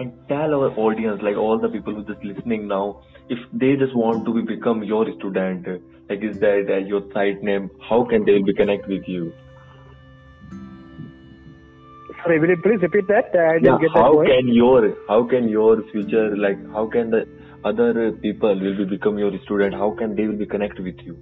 and 0.00 0.12
tell 0.28 0.54
our 0.54 0.70
audience, 0.84 1.20
like 1.22 1.36
all 1.36 1.58
the 1.60 1.68
people 1.68 1.94
who 1.94 2.02
just 2.04 2.24
listening 2.24 2.66
now, 2.66 3.02
if 3.28 3.38
they 3.52 3.76
just 3.76 3.94
want 3.94 4.24
to 4.24 4.34
be 4.34 4.42
become 4.54 4.82
your 4.82 5.04
student, 5.18 5.66
like 6.08 6.24
is 6.28 6.40
that 6.40 6.70
uh, 6.70 6.78
your 6.92 7.02
site 7.12 7.42
name? 7.42 7.70
How 7.88 8.04
can 8.04 8.24
they 8.24 8.38
be 8.42 8.54
connect 8.54 8.88
with 8.88 9.06
you? 9.06 9.32
Sorry, 12.22 12.40
will 12.40 12.48
you 12.48 12.56
please 12.62 12.80
repeat 12.82 13.06
that? 13.08 13.28
I 13.34 13.58
didn't 13.58 13.64
Yeah, 13.64 13.78
get 13.80 13.92
that 13.94 14.00
how 14.02 14.12
point. 14.14 14.28
can 14.30 14.48
your 14.48 14.80
how 15.08 15.20
can 15.34 15.48
your 15.48 15.82
future 15.92 16.36
like 16.36 16.58
how 16.72 16.86
can 16.96 17.10
the 17.10 17.22
other 17.64 18.12
people 18.12 18.58
will 18.64 18.76
be 18.82 18.84
become 18.96 19.18
your 19.18 19.32
student? 19.44 19.74
How 19.74 19.90
can 20.02 20.16
they 20.16 20.26
will 20.26 20.36
be 20.42 20.46
connect 20.46 20.80
with 20.80 20.96
you? 21.10 21.16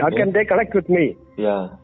How 0.00 0.10
can 0.10 0.32
they 0.32 0.44
connect 0.44 0.74
with 0.74 0.88
me? 0.88 1.16
Yeah. 1.36 1.79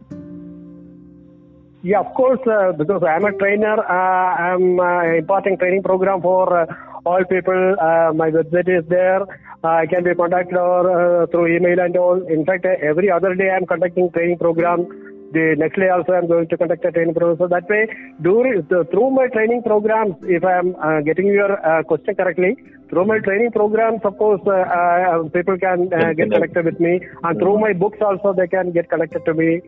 Yeah, 1.86 2.00
of 2.00 2.14
course, 2.14 2.40
uh, 2.50 2.72
because 2.72 3.02
I'm 3.06 3.24
a 3.24 3.32
trainer, 3.38 3.78
uh, 3.78 4.30
I'm 4.46 4.80
uh, 4.80 5.18
imparting 5.18 5.56
training 5.56 5.84
program 5.84 6.20
for 6.20 6.46
uh, 6.62 6.66
all 7.04 7.22
people. 7.30 7.76
Uh, 7.80 8.10
my 8.12 8.28
website 8.28 8.68
is 8.68 8.84
there. 8.88 9.22
Uh, 9.22 9.68
I 9.82 9.86
can 9.86 10.02
be 10.02 10.12
contacted 10.12 10.56
or 10.56 10.82
uh, 10.90 11.26
through 11.28 11.46
email 11.54 11.78
and 11.78 11.96
all. 11.96 12.18
In 12.26 12.44
fact, 12.44 12.66
uh, 12.66 12.74
every 12.82 13.08
other 13.08 13.36
day 13.36 13.50
I'm 13.50 13.66
conducting 13.66 14.10
training 14.10 14.38
program. 14.38 14.88
The 15.30 15.54
next 15.56 15.76
day 15.76 15.88
also 15.88 16.10
I'm 16.14 16.26
going 16.26 16.48
to 16.48 16.56
conduct 16.56 16.84
a 16.84 16.90
training 16.90 17.14
program. 17.14 17.38
So 17.38 17.46
that 17.46 17.70
way, 17.70 17.86
during, 18.20 18.66
th- 18.66 18.90
through 18.90 19.10
my 19.10 19.28
training 19.28 19.62
programs, 19.62 20.16
if 20.24 20.44
I'm 20.44 20.74
uh, 20.82 21.02
getting 21.02 21.28
your 21.28 21.52
uh, 21.54 21.84
question 21.84 22.16
correctly, 22.16 22.56
through 22.90 23.06
my 23.06 23.20
training 23.20 23.52
programs, 23.52 24.00
of 24.02 24.18
course, 24.18 24.40
uh, 24.44 24.50
uh, 24.50 25.28
people 25.28 25.56
can 25.56 25.88
uh, 25.94 26.14
get 26.14 26.32
connected 26.32 26.64
with 26.64 26.80
me. 26.80 26.98
And 27.22 27.38
through 27.38 27.60
my 27.60 27.74
books 27.74 27.98
also, 28.00 28.32
they 28.32 28.48
can 28.48 28.72
get 28.72 28.90
connected 28.90 29.24
to 29.24 29.34
me 29.34 29.62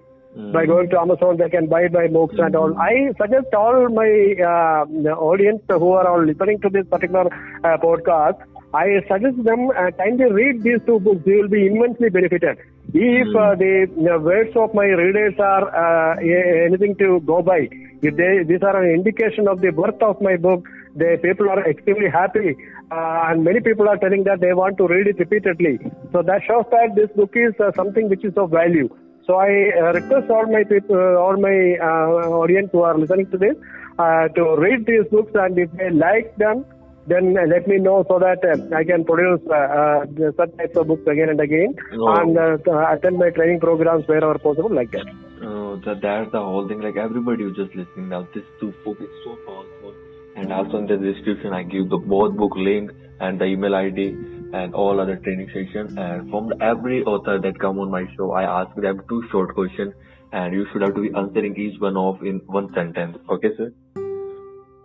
by 0.53 0.67
going 0.67 0.89
to 0.91 1.01
Amazon, 1.01 1.37
they 1.37 1.49
can 1.49 1.67
buy 1.67 1.89
my 1.91 2.07
books 2.07 2.37
and 2.39 2.55
all. 2.55 2.77
I 2.79 3.11
suggest 3.21 3.53
all 3.55 3.89
my 3.89 4.35
uh, 4.39 4.85
audience 5.19 5.63
who 5.69 5.93
are 5.93 6.07
all 6.07 6.25
listening 6.25 6.61
to 6.61 6.69
this 6.69 6.87
particular 6.87 7.27
uh, 7.65 7.77
podcast, 7.79 8.39
I 8.73 9.01
suggest 9.09 9.43
them 9.45 9.71
uh, 9.71 9.91
kindly 9.97 10.31
read 10.31 10.63
these 10.63 10.81
two 10.87 11.01
books. 11.01 11.23
They 11.25 11.37
will 11.37 11.49
be 11.49 11.67
immensely 11.67 12.11
benefited. 12.11 12.59
If 12.93 13.29
uh, 13.35 13.55
the 13.57 13.89
uh, 13.99 14.19
words 14.21 14.55
of 14.57 14.75
my 14.75 14.85
readers 14.85 15.35
are 15.39 15.65
uh, 15.75 16.17
anything 16.21 16.95
to 16.99 17.21
go 17.27 17.43
by, 17.43 17.69
if 18.03 18.15
they, 18.17 18.45
these 18.47 18.63
are 18.63 18.83
an 18.83 18.95
indication 18.95 19.49
of 19.49 19.61
the 19.61 19.71
worth 19.71 20.01
of 20.03 20.21
my 20.21 20.37
book, 20.37 20.69
the 20.95 21.19
people 21.23 21.49
are 21.49 21.69
extremely 21.69 22.11
happy, 22.11 22.57
uh, 22.91 23.29
and 23.29 23.43
many 23.43 23.61
people 23.61 23.89
are 23.89 23.97
telling 23.97 24.25
that 24.25 24.41
they 24.41 24.53
want 24.53 24.77
to 24.79 24.87
read 24.87 25.07
it 25.07 25.19
repeatedly. 25.19 25.79
So 26.13 26.23
that 26.23 26.43
shows 26.47 26.65
that 26.71 26.95
this 26.95 27.11
book 27.17 27.33
is 27.35 27.55
uh, 27.61 27.73
something 27.75 28.09
which 28.09 28.25
is 28.25 28.35
of 28.37 28.51
value. 28.51 28.89
So 29.29 29.37
I 29.37 29.51
uh, 29.79 29.93
request 29.93 30.31
all 30.31 30.47
my 30.47 30.65
people, 30.65 30.97
all 31.19 31.37
my 31.37 31.77
uh, 31.89 32.31
audience 32.43 32.71
who 32.73 32.81
are 32.81 32.97
listening 32.99 33.31
to 33.33 33.37
this, 33.39 33.57
uh, 33.99 34.29
to 34.29 34.57
read 34.57 34.87
these 34.87 35.05
books, 35.11 35.33
and 35.35 35.59
if 35.59 35.71
they 35.73 35.91
like 35.91 36.35
them, 36.39 36.65
then 37.07 37.35
let 37.35 37.69
me 37.69 37.77
know 37.79 38.05
so 38.09 38.19
that 38.19 38.41
uh, 38.53 38.75
I 38.75 38.85
can 38.85 39.05
produce 39.05 39.41
uh, 39.51 39.55
uh, 39.55 40.33
such 40.39 40.57
types 40.57 40.77
of 40.79 40.87
books 40.89 41.07
again 41.07 41.29
and 41.29 41.41
again 41.41 41.75
Oh. 41.93 42.09
and 42.17 42.39
uh, 42.39 42.57
attend 42.95 43.19
my 43.19 43.29
training 43.31 43.61
programs 43.61 44.09
wherever 44.09 44.39
possible 44.39 44.75
like 44.75 44.91
that. 44.93 45.07
Uh, 45.43 45.77
that 45.85 46.01
that's 46.03 46.33
the 46.33 46.41
whole 46.41 46.67
thing. 46.67 46.81
Like 46.81 46.97
everybody 46.97 47.45
who's 47.45 47.57
just 47.57 47.75
listening 47.75 48.09
now, 48.09 48.27
this 48.35 48.45
two 48.61 48.73
book 48.85 48.99
is 49.01 49.13
so 49.25 49.37
powerful. 49.47 49.95
And 50.37 50.53
also 50.53 50.79
in 50.79 50.87
the 50.87 50.97
description, 50.97 51.53
I 51.53 51.63
give 51.65 51.89
the 51.91 51.99
both 51.99 52.35
book 52.37 52.53
link 52.57 52.93
and 53.21 53.39
the 53.39 53.45
email 53.47 53.75
ID 53.75 54.09
and 54.53 54.75
all 54.75 55.01
other 55.01 55.17
training 55.17 55.49
session. 55.49 55.99
And 55.99 56.31
from 56.31 56.53
every 56.61 57.03
author 57.05 57.39
that 57.41 57.59
come 57.59 57.79
on 57.79 57.91
my 57.91 58.05
show, 58.17 58.33
I 58.33 58.63
ask 58.63 58.75
them 58.77 59.03
two 59.09 59.23
short 59.31 59.55
questions, 59.55 59.95
and 60.33 60.53
you 60.55 60.67
should 60.73 60.83
have 60.83 60.95
to 60.95 61.03
be 61.03 61.11
answering 61.15 61.57
each 61.57 61.81
one 61.81 61.97
of 61.97 62.23
in 62.23 62.41
one 62.47 62.73
sentence. 62.75 63.19
Okay, 63.31 63.49
sir? 63.57 63.73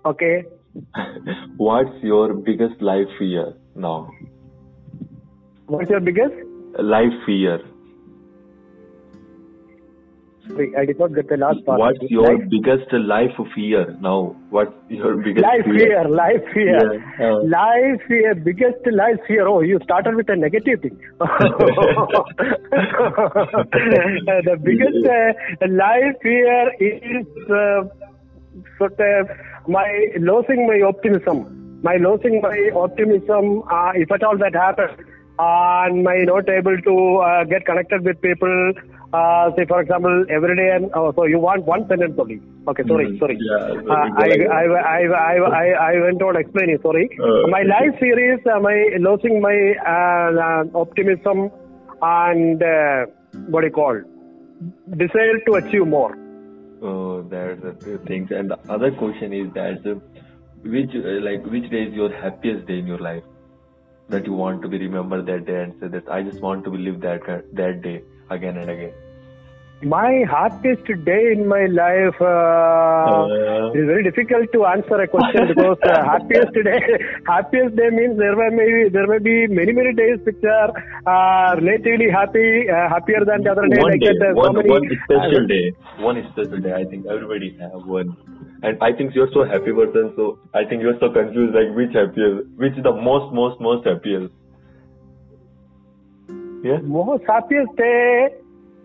Okay. 0.05 0.43
What's 1.57 2.03
your 2.03 2.33
biggest 2.33 2.81
life 2.81 3.07
fear 3.19 3.53
now? 3.75 4.09
What's 5.67 5.89
your 5.89 5.99
biggest? 5.99 6.33
Life 6.79 7.13
fear. 7.25 7.59
Sorry, 10.47 10.75
I 10.77 10.85
did 10.85 10.99
not 10.99 11.15
get 11.15 11.29
the 11.29 11.37
last 11.37 11.65
part. 11.65 11.79
What's 11.79 12.03
your 12.09 12.35
life, 12.35 12.49
biggest 12.49 12.91
life 12.91 13.31
fear 13.55 13.95
now? 14.01 14.35
What's 14.49 14.73
your 14.89 15.15
biggest 15.15 15.41
life 15.41 15.63
fear? 15.63 16.09
Life 16.09 16.43
fear. 16.53 16.99
Yeah, 17.19 17.25
uh. 17.25 17.43
life 17.47 18.01
fear. 18.07 18.35
Biggest 18.35 18.85
life 18.91 19.19
fear. 19.25 19.47
Oh, 19.47 19.61
you 19.61 19.79
started 19.83 20.15
with 20.15 20.27
a 20.29 20.35
negative 20.35 20.81
thing. 20.81 20.99
the 21.19 21.29
biggest 24.61 25.05
uh, 25.07 25.33
life 25.69 26.15
fear 26.21 26.73
is 26.79 27.25
uh, 27.49 27.83
sort 28.77 28.99
of 28.99 29.29
my 29.67 30.07
losing 30.19 30.67
my 30.67 30.81
optimism. 30.85 31.79
My 31.83 31.95
losing 31.95 32.41
my 32.41 32.69
optimism. 32.75 33.63
Uh, 33.71 33.91
if 33.95 34.11
at 34.11 34.23
all 34.23 34.37
that 34.37 34.55
happens, 34.55 34.91
and 35.39 36.03
my 36.03 36.17
not 36.23 36.49
able 36.49 36.77
to 36.81 37.17
uh, 37.17 37.43
get 37.45 37.65
connected 37.65 38.03
with 38.03 38.21
people. 38.21 38.73
Uh, 39.13 39.51
say 39.55 39.65
for 39.67 39.79
example, 39.79 40.25
every 40.29 40.55
day. 40.55 40.69
And, 40.75 40.89
oh, 40.95 41.13
so 41.15 41.25
you 41.25 41.39
want 41.39 41.65
one 41.65 41.87
sentence 41.87 42.15
only? 42.17 42.41
Okay, 42.67 42.83
sorry, 42.87 43.07
Mhm. 43.11 43.19
sorry. 43.19 43.37
Yeah, 43.39 43.93
Uh, 43.93 44.07
I. 44.17 44.29
I, 44.59 44.63
I, 44.93 45.01
I, 45.23 45.33
I, 45.63 45.65
I 45.89 45.99
went 46.05 46.21
on 46.29 46.35
explaining. 46.35 46.79
Sorry. 46.81 47.09
Uh, 47.19 47.47
my 47.55 47.61
life 47.73 47.99
series 47.99 48.39
is 48.39 48.47
uh, 48.53 48.59
my 48.59 48.77
losing 49.07 49.39
my 49.41 49.57
uh, 49.95 50.31
uh, 50.47 50.63
optimism 50.85 51.51
and 52.01 52.63
uh, 52.63 53.05
what 53.49 53.61
do 53.61 53.67
you 53.67 53.73
call 53.73 54.01
desire 55.03 55.37
to 55.47 55.53
achieve 55.61 55.85
more. 55.87 56.15
Oh, 56.81 57.21
that's 57.23 57.61
the 57.61 57.73
two 57.83 57.97
things. 58.07 58.31
And 58.31 58.49
the 58.49 58.57
other 58.69 58.91
question 58.91 59.33
is 59.33 59.53
that 59.53 59.85
uh, 59.85 59.95
which 60.63 60.95
uh, 60.95 61.19
like 61.29 61.45
which 61.45 61.69
day 61.69 61.83
is 61.83 61.93
your 61.93 62.09
happiest 62.25 62.65
day 62.67 62.79
in 62.79 62.87
your 62.87 62.99
life 62.99 63.23
that 64.09 64.25
you 64.25 64.33
want 64.33 64.61
to 64.63 64.67
be 64.67 64.77
remembered 64.79 65.25
that 65.27 65.45
day 65.45 65.61
and 65.63 65.73
say 65.79 65.87
that 65.87 66.09
I 66.09 66.23
just 66.23 66.41
want 66.41 66.63
to 66.65 66.71
be 66.71 66.77
live 66.89 66.99
that 67.01 67.21
that 67.61 67.81
day 67.81 68.01
again 68.29 68.57
and 68.57 68.69
again. 68.69 68.93
My 69.83 70.23
happiest 70.29 70.85
day 71.05 71.31
in 71.33 71.47
my 71.47 71.65
life. 71.65 72.15
Uh, 72.21 72.31
Uh. 72.31 73.71
it 73.73 73.79
is 73.81 73.87
very 73.91 74.03
difficult 74.07 74.51
to 74.53 74.65
answer 74.65 74.97
a 75.01 75.07
question 75.07 75.47
because 75.47 75.77
uh, 75.83 76.03
happiest 76.11 76.53
day, 76.67 76.79
happiest 77.27 77.75
day 77.75 77.89
means 77.89 78.17
there 78.17 78.35
may 78.35 78.67
be 78.75 78.89
there 78.97 79.07
may 79.07 79.19
be 79.19 79.47
many 79.47 79.73
many 79.79 79.93
days 79.93 80.19
which 80.29 80.43
are 80.57 80.69
uh, 81.13 81.55
relatively 81.59 82.09
happy, 82.09 82.69
uh, 82.69 82.87
happier 82.95 83.23
than 83.31 83.43
the 83.43 83.51
other 83.51 83.67
day. 83.67 83.81
one 83.81 83.91
like 83.91 84.01
day, 84.01 84.13
that, 84.19 84.37
uh, 84.37 84.43
so 84.45 84.53
many- 84.53 84.69
one 84.69 84.87
special 85.05 85.47
day, 85.53 85.63
one 86.09 86.21
special 86.31 86.59
day. 86.67 86.73
I 86.73 86.85
think 86.85 87.05
everybody 87.17 87.51
have 87.59 87.85
one. 87.97 88.15
And 88.63 88.77
I 88.81 88.93
think 88.93 89.13
you're 89.13 89.31
so 89.33 89.43
happy 89.43 89.73
person, 89.81 90.13
so 90.15 90.39
I 90.53 90.63
think 90.63 90.81
you're 90.81 90.99
so 90.99 91.09
confused. 91.09 91.53
Like 91.59 91.75
which 91.75 91.93
happiest, 91.93 92.47
which 92.55 92.77
is 92.77 92.83
the 92.83 92.93
most, 93.09 93.33
most, 93.33 93.59
most 93.59 93.85
happiest? 93.85 94.31
Yeah. 96.63 96.79
Most 96.83 97.23
happiest 97.27 97.75
day, 97.75 98.29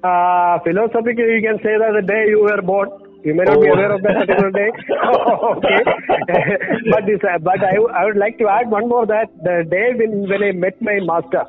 uh, 0.03 0.59
philosophically, 0.64 1.38
you 1.38 1.42
can 1.42 1.59
say 1.62 1.74
that 1.78 1.92
the 1.94 2.07
day 2.07 2.26
you 2.28 2.40
were 2.42 2.62
born. 2.62 2.88
You 3.24 3.34
may 3.34 3.44
not 3.44 3.61
be 3.61 3.68
Oh. 3.68 3.72
aware 3.72 3.92
of 3.92 4.03
that 4.03 4.18
particular 4.18 4.51
day. 4.51 4.70
okay. 5.59 5.82
but 6.88 7.07
this, 7.07 7.20
uh, 7.24 7.38
but 7.38 7.62
I, 7.62 7.76
I 7.94 8.05
would 8.07 8.16
like 8.16 8.38
to 8.38 8.49
add 8.49 8.70
one 8.70 8.88
more 8.88 9.07
that 9.07 9.28
the 9.42 9.64
day 9.68 9.92
when, 9.96 10.28
when 10.28 10.42
I 10.42 10.53
met 10.53 10.80
my 10.80 10.99
master, 11.01 11.44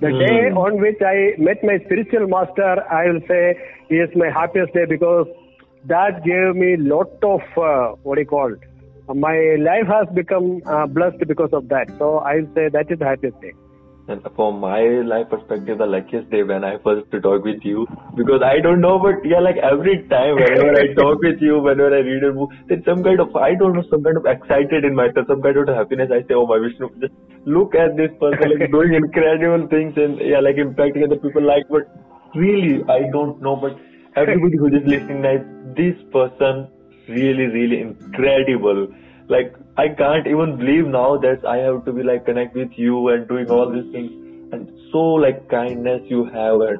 the 0.00 0.10
Hmm. 0.10 0.18
day 0.18 0.50
on 0.56 0.80
which 0.80 1.00
I 1.04 1.34
met 1.38 1.62
my 1.62 1.78
spiritual 1.84 2.28
master, 2.28 2.82
I 2.90 3.06
will 3.10 3.20
say 3.28 3.56
is 3.90 4.10
my 4.14 4.28
happiest 4.34 4.72
day 4.74 4.84
because 4.88 5.26
that 5.84 6.22
gave 6.24 6.56
me 6.56 6.76
lot 6.78 7.08
of 7.22 7.40
uh, 7.56 7.94
what 8.02 8.16
do 8.16 8.22
you 8.22 8.26
call? 8.26 8.52
Uh, 9.08 9.14
my 9.14 9.36
life 9.60 9.86
has 9.88 10.06
become 10.14 10.60
uh, 10.66 10.86
blessed 10.86 11.22
because 11.26 11.50
of 11.52 11.68
that. 11.68 11.88
So 11.98 12.18
I 12.18 12.36
will 12.36 12.48
say 12.54 12.68
that 12.72 12.86
is 12.90 12.98
the 12.98 13.04
happiest 13.06 13.40
day. 13.40 13.52
And 14.08 14.22
from 14.36 14.60
my 14.60 15.02
life 15.02 15.28
perspective, 15.30 15.78
the 15.78 15.86
luckiest 15.86 16.30
day 16.30 16.44
when 16.44 16.62
I 16.62 16.78
first 16.84 17.10
to 17.10 17.20
talk 17.20 17.42
with 17.42 17.64
you, 17.64 17.86
because 18.14 18.40
I 18.40 18.60
don't 18.60 18.80
know, 18.80 19.00
but 19.00 19.18
yeah, 19.26 19.40
like 19.40 19.56
every 19.56 20.06
time 20.06 20.36
whenever 20.36 20.78
I 20.78 20.94
talk 21.00 21.18
with 21.22 21.42
you, 21.42 21.58
whenever 21.58 21.92
I 21.92 22.06
read 22.06 22.22
a 22.22 22.32
book, 22.32 22.50
there's 22.68 22.84
some 22.84 23.02
kind 23.02 23.18
of 23.18 23.34
I 23.34 23.56
don't 23.56 23.72
know, 23.72 23.82
some 23.90 24.04
kind 24.04 24.16
of 24.16 24.24
excited 24.26 24.84
in 24.84 24.94
myself, 24.94 25.26
some 25.26 25.42
kind 25.42 25.56
of 25.58 25.74
happiness. 25.74 26.10
I 26.14 26.22
say, 26.22 26.34
oh 26.34 26.46
my 26.46 26.60
Vishnu, 26.62 26.90
just 27.00 27.14
look 27.46 27.74
at 27.74 27.96
this 27.96 28.14
person 28.20 28.46
like 28.54 28.70
doing 28.70 28.94
incredible 29.02 29.66
things 29.66 29.94
and 29.96 30.20
yeah, 30.20 30.38
like 30.38 30.54
impacting 30.54 31.02
other 31.02 31.18
people. 31.18 31.42
Like, 31.42 31.66
but 31.68 31.90
really, 32.36 32.84
I 32.88 33.10
don't 33.10 33.42
know, 33.42 33.56
but 33.56 33.74
everybody 34.14 34.56
who 34.56 34.68
is 34.68 34.86
listening, 34.86 35.22
like 35.22 35.42
this 35.74 35.98
person, 36.12 36.68
really, 37.08 37.50
really 37.50 37.80
incredible. 37.80 38.86
Like 39.28 39.50
I 39.78 39.88
can't 39.88 40.26
even 40.26 40.56
believe 40.56 40.86
now 40.86 41.18
that 41.18 41.44
I 41.46 41.58
have 41.58 41.84
to 41.84 41.92
be 41.92 42.02
like 42.02 42.24
connect 42.24 42.54
with 42.54 42.70
you 42.76 43.08
and 43.08 43.28
doing 43.28 43.50
all 43.50 43.70
these 43.70 43.92
things. 43.92 44.10
And 44.52 44.70
so 44.90 44.98
like 44.98 45.48
kindness 45.50 46.02
you 46.06 46.24
have 46.24 46.60
and 46.60 46.78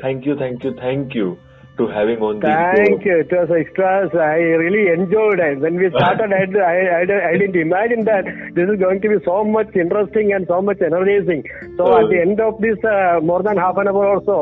thank 0.00 0.24
you, 0.24 0.36
thank 0.36 0.64
you, 0.64 0.74
thank 0.74 1.14
you 1.14 1.38
to 1.80 1.86
having 1.96 2.20
on 2.28 2.40
Thank 2.44 3.04
you. 3.08 3.16
It 3.24 3.32
was 3.32 3.50
extra. 3.58 3.90
I 4.30 4.38
really 4.64 4.84
enjoyed 4.92 5.40
it. 5.48 5.60
When 5.64 5.76
we 5.82 5.90
started, 5.96 6.32
I, 6.36 6.44
I, 6.70 6.78
I, 7.00 7.28
I 7.30 7.34
didn't 7.40 7.56
imagine 7.66 8.04
that 8.12 8.24
this 8.54 8.68
is 8.68 8.78
going 8.84 9.00
to 9.02 9.08
be 9.14 9.18
so 9.24 9.42
much 9.44 9.74
interesting 9.84 10.32
and 10.38 10.46
so 10.54 10.60
much 10.70 10.80
energizing. 10.90 11.42
So 11.76 11.84
Uh. 11.90 12.00
at 12.02 12.10
the 12.14 12.20
end 12.26 12.40
of 12.48 12.60
this 12.66 12.78
uh, 12.94 13.20
more 13.32 13.42
than 13.42 13.56
half 13.66 13.76
an 13.84 13.88
hour 13.88 14.06
or 14.16 14.22
so, 14.30 14.38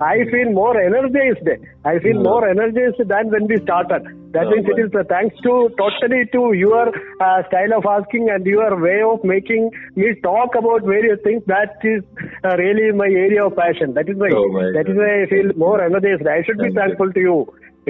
I 0.00 0.16
feel 0.32 0.50
more 0.62 0.74
energized. 0.88 1.48
I 1.92 1.98
feel 1.98 2.18
Mm. 2.22 2.24
more 2.30 2.42
energized 2.48 3.00
than 3.12 3.30
when 3.34 3.46
we 3.52 3.56
started. 3.68 4.02
That 4.34 4.46
means 4.52 4.66
it 4.72 4.78
my. 4.78 4.84
uh, 4.98 5.04
thanks 5.12 5.36
to 5.46 5.52
totally 5.78 6.20
to 6.34 6.42
your 6.58 6.84
uh, 7.20 7.38
style 7.48 7.72
of 7.78 7.84
asking 7.94 8.30
and 8.34 8.46
your 8.46 8.68
way 8.84 8.98
of 9.08 9.22
making 9.32 9.64
me 9.94 10.06
talk 10.26 10.54
about 10.60 10.86
various 10.92 11.18
things. 11.26 11.42
That 11.52 11.74
is 11.90 12.00
uh, 12.42 12.56
really 12.62 12.86
my 13.00 13.08
area 13.24 13.44
of 13.48 13.56
passion. 13.56 13.92
That 13.98 14.08
is 14.08 14.16
why. 14.22 14.30
Oh, 14.38 14.46
my 14.54 14.64
that 14.76 14.88
is 14.92 14.96
God. 14.96 15.02
why 15.04 15.10
I 15.22 15.26
feel 15.34 15.50
more 15.64 15.78
energized. 15.88 16.26
I 16.36 16.38
should 16.46 16.56
be. 16.64 16.70
Thankful 16.86 17.12
to 17.18 17.20
you. 17.30 17.36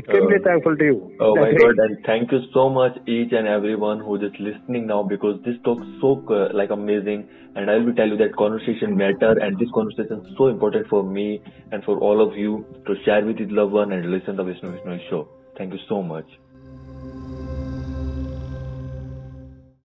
Extremely 0.01 0.36
Oh. 0.40 0.45
thankful 0.45 0.76
to 0.80 0.84
you. 0.84 0.99
Oh 1.20 1.34
my 1.36 1.49
god, 1.53 1.59
great. 1.61 1.80
and 1.86 1.99
thank 2.07 2.32
you 2.34 2.38
so 2.53 2.62
much 2.76 2.95
each 3.14 3.32
and 3.40 3.51
everyone 3.55 3.99
who 4.05 4.14
is 4.28 4.38
listening 4.47 4.86
now 4.93 5.03
because 5.03 5.43
this 5.49 5.59
talk 5.66 5.82
so 6.05 6.12
uh, 6.36 6.49
like 6.61 6.70
amazing 6.76 7.26
and 7.57 7.70
I 7.72 7.76
will 7.76 7.93
tell 7.99 8.09
you 8.14 8.16
that 8.22 8.34
conversation 8.36 8.97
matter 9.03 9.32
and 9.49 9.59
this 9.64 9.74
conversation 9.74 10.24
is 10.24 10.32
so 10.38 10.47
important 10.55 10.88
for 10.95 11.03
me 11.18 11.26
and 11.72 11.84
for 11.90 11.99
all 11.99 12.26
of 12.26 12.38
you 12.45 12.64
to 12.86 12.97
share 13.05 13.22
with 13.32 13.45
your 13.45 13.51
loved 13.61 13.78
one 13.80 13.93
and 13.99 14.11
listen 14.16 14.40
to 14.43 14.49
Vishnu 14.51 14.72
Vishnu 14.78 14.99
show. 15.11 15.28
Thank 15.59 15.74
you 15.74 15.84
so 15.90 16.03
much. 16.03 17.71